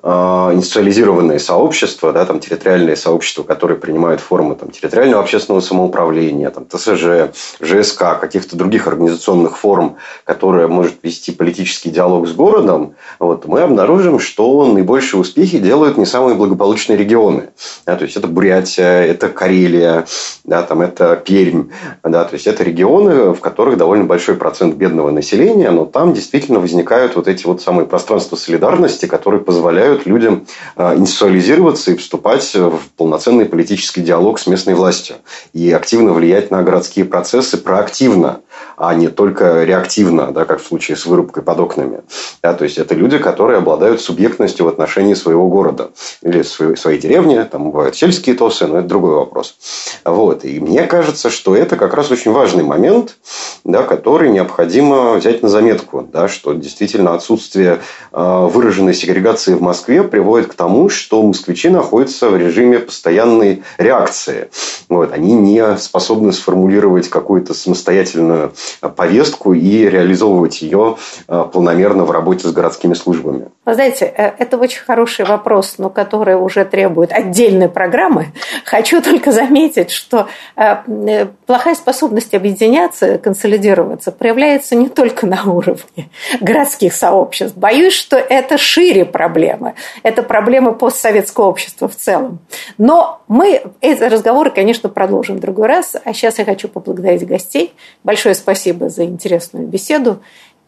индустриализированные 0.00 1.40
сообщества, 1.40 2.12
да, 2.12 2.24
там, 2.24 2.38
территориальные 2.38 2.94
сообщества, 2.94 3.42
которые 3.42 3.78
принимают 3.78 4.20
формы 4.20 4.54
там, 4.54 4.70
территориального 4.70 5.22
общественного 5.24 5.60
самоуправления, 5.60 6.50
там, 6.50 6.66
ТСЖ, 6.66 7.34
ЖСК, 7.60 8.20
каких-то 8.20 8.56
других 8.56 8.86
организационных 8.86 9.56
форм, 9.56 9.96
которые 10.22 10.68
может 10.68 10.94
вести 11.02 11.32
политический 11.32 11.90
диалог 11.90 12.28
с 12.28 12.32
городом, 12.32 12.94
вот, 13.18 13.46
мы 13.46 13.62
обнаружим, 13.62 14.20
что 14.20 14.64
наибольшие 14.66 15.20
успехи 15.20 15.58
делают 15.58 15.98
не 15.98 16.06
самые 16.06 16.36
благополучные 16.36 16.96
регионы. 16.96 17.48
Да, 17.84 17.96
то 17.96 18.04
есть, 18.04 18.16
это 18.16 18.28
Бурятия, 18.28 19.02
это 19.02 19.28
Карелия, 19.28 20.06
да, 20.44 20.62
там, 20.62 20.80
это 20.80 21.16
Пермь. 21.16 21.70
Да, 22.04 22.22
то 22.24 22.34
есть, 22.34 22.46
это 22.46 22.62
регионы, 22.62 23.34
в 23.34 23.40
которых 23.40 23.76
довольно 23.76 24.04
большой 24.04 24.36
процент 24.36 24.76
бедного 24.76 25.10
населения, 25.10 25.72
но 25.72 25.86
там 25.86 26.12
действительно 26.12 26.60
возникают 26.60 27.16
вот 27.16 27.26
эти 27.26 27.46
вот 27.46 27.60
самые 27.60 27.86
пространства 27.86 28.36
солидарности, 28.36 29.06
которые 29.06 29.40
позволяют 29.40 29.87
позволяют 29.88 30.06
людям 30.06 30.46
а, 30.76 30.94
индустриализироваться 30.94 31.92
и 31.92 31.96
вступать 31.96 32.54
в 32.54 32.80
полноценный 32.96 33.46
политический 33.46 34.02
диалог 34.02 34.38
с 34.38 34.46
местной 34.46 34.74
властью 34.74 35.16
и 35.52 35.70
активно 35.72 36.12
влиять 36.12 36.50
на 36.50 36.62
городские 36.62 37.04
процессы 37.04 37.56
проактивно, 37.56 38.40
а 38.76 38.94
не 38.94 39.08
только 39.08 39.64
реактивно, 39.64 40.32
да, 40.32 40.44
как 40.44 40.60
в 40.60 40.66
случае 40.66 40.96
с 40.96 41.06
вырубкой 41.06 41.42
под 41.42 41.60
окнами. 41.60 42.00
Да, 42.42 42.54
то 42.54 42.64
есть, 42.64 42.78
это 42.78 42.94
люди, 42.94 43.18
которые 43.18 43.58
обладают 43.58 44.00
субъектностью 44.00 44.64
в 44.66 44.68
отношении 44.68 45.14
своего 45.14 45.48
города 45.48 45.90
или 46.22 46.42
своей, 46.42 46.98
деревни. 46.98 47.42
Там 47.50 47.70
бывают 47.70 47.96
сельские 47.96 48.34
тосы, 48.34 48.66
но 48.66 48.78
это 48.78 48.88
другой 48.88 49.14
вопрос. 49.14 49.56
Вот. 50.04 50.44
И 50.44 50.60
мне 50.60 50.84
кажется, 50.84 51.30
что 51.30 51.54
это 51.54 51.76
как 51.76 51.94
раз 51.94 52.10
очень 52.10 52.32
важный 52.32 52.64
момент, 52.64 53.16
да, 53.64 53.82
который 53.82 54.30
необходимо 54.30 55.14
взять 55.14 55.42
на 55.42 55.48
заметку, 55.48 56.08
да, 56.12 56.28
что 56.28 56.52
действительно 56.52 57.14
отсутствие 57.14 57.80
э, 58.12 58.48
выраженной 58.52 58.94
сегрегации 58.94 59.54
в 59.54 59.62
Москве 59.62 60.02
приводит 60.02 60.48
к 60.48 60.54
тому, 60.54 60.88
что 60.88 61.22
москвичи 61.22 61.68
находятся 61.68 62.30
в 62.30 62.36
режиме 62.36 62.78
постоянной 62.78 63.62
реакции. 63.76 64.50
Вот. 64.88 65.12
Они 65.12 65.34
не 65.34 65.76
способны 65.76 66.32
сформулировать 66.32 67.08
какую-то 67.08 67.54
самостоятельную 67.54 68.47
повестку 68.96 69.54
и 69.54 69.88
реализовывать 69.88 70.62
ее 70.62 70.96
э, 71.28 71.44
планомерно 71.52 72.04
в 72.04 72.10
работе 72.10 72.48
с 72.48 72.52
городскими 72.52 72.94
службами. 72.94 73.48
Вы 73.64 73.74
знаете, 73.74 74.06
э, 74.06 74.32
это 74.38 74.56
очень 74.56 74.82
хороший 74.82 75.24
вопрос, 75.24 75.74
но 75.78 75.90
который 75.90 76.36
уже 76.36 76.64
требует 76.64 77.12
отдельной 77.12 77.68
программы. 77.68 78.28
Хочу 78.64 79.02
только 79.02 79.32
заметить, 79.32 79.90
что 79.90 80.28
э, 80.56 81.26
плохая 81.46 81.74
способность 81.74 82.34
объединяться, 82.34 83.18
консолидироваться 83.18 84.12
проявляется 84.12 84.74
не 84.74 84.88
только 84.88 85.26
на 85.26 85.44
уровне 85.44 86.08
городских 86.40 86.94
сообществ. 86.94 87.56
Боюсь, 87.56 87.92
что 87.92 88.16
это 88.16 88.58
шире 88.58 89.04
проблемы. 89.04 89.74
Это 90.02 90.22
проблема 90.22 90.72
постсоветского 90.72 91.46
общества 91.46 91.88
в 91.88 91.96
целом. 91.96 92.40
Но 92.78 93.20
мы 93.28 93.62
эти 93.80 94.02
разговоры, 94.02 94.50
конечно, 94.50 94.88
продолжим 94.88 95.36
в 95.36 95.40
другой 95.40 95.66
раз. 95.66 95.94
А 96.02 96.12
сейчас 96.12 96.38
я 96.38 96.44
хочу 96.44 96.68
поблагодарить 96.68 97.26
гостей. 97.26 97.74
Большое 98.04 98.34
спасибо 98.38 98.88
за 98.88 99.04
интересную 99.04 99.66
беседу. 99.66 100.22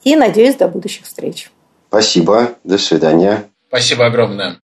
И 0.05 0.17
надеюсь, 0.17 0.57
до 0.57 0.69
будущих 0.69 1.05
встреч. 1.05 1.51
Спасибо. 1.89 2.55
До 2.65 2.79
свидания. 2.79 3.51
Спасибо 3.69 4.07
огромное. 4.07 4.61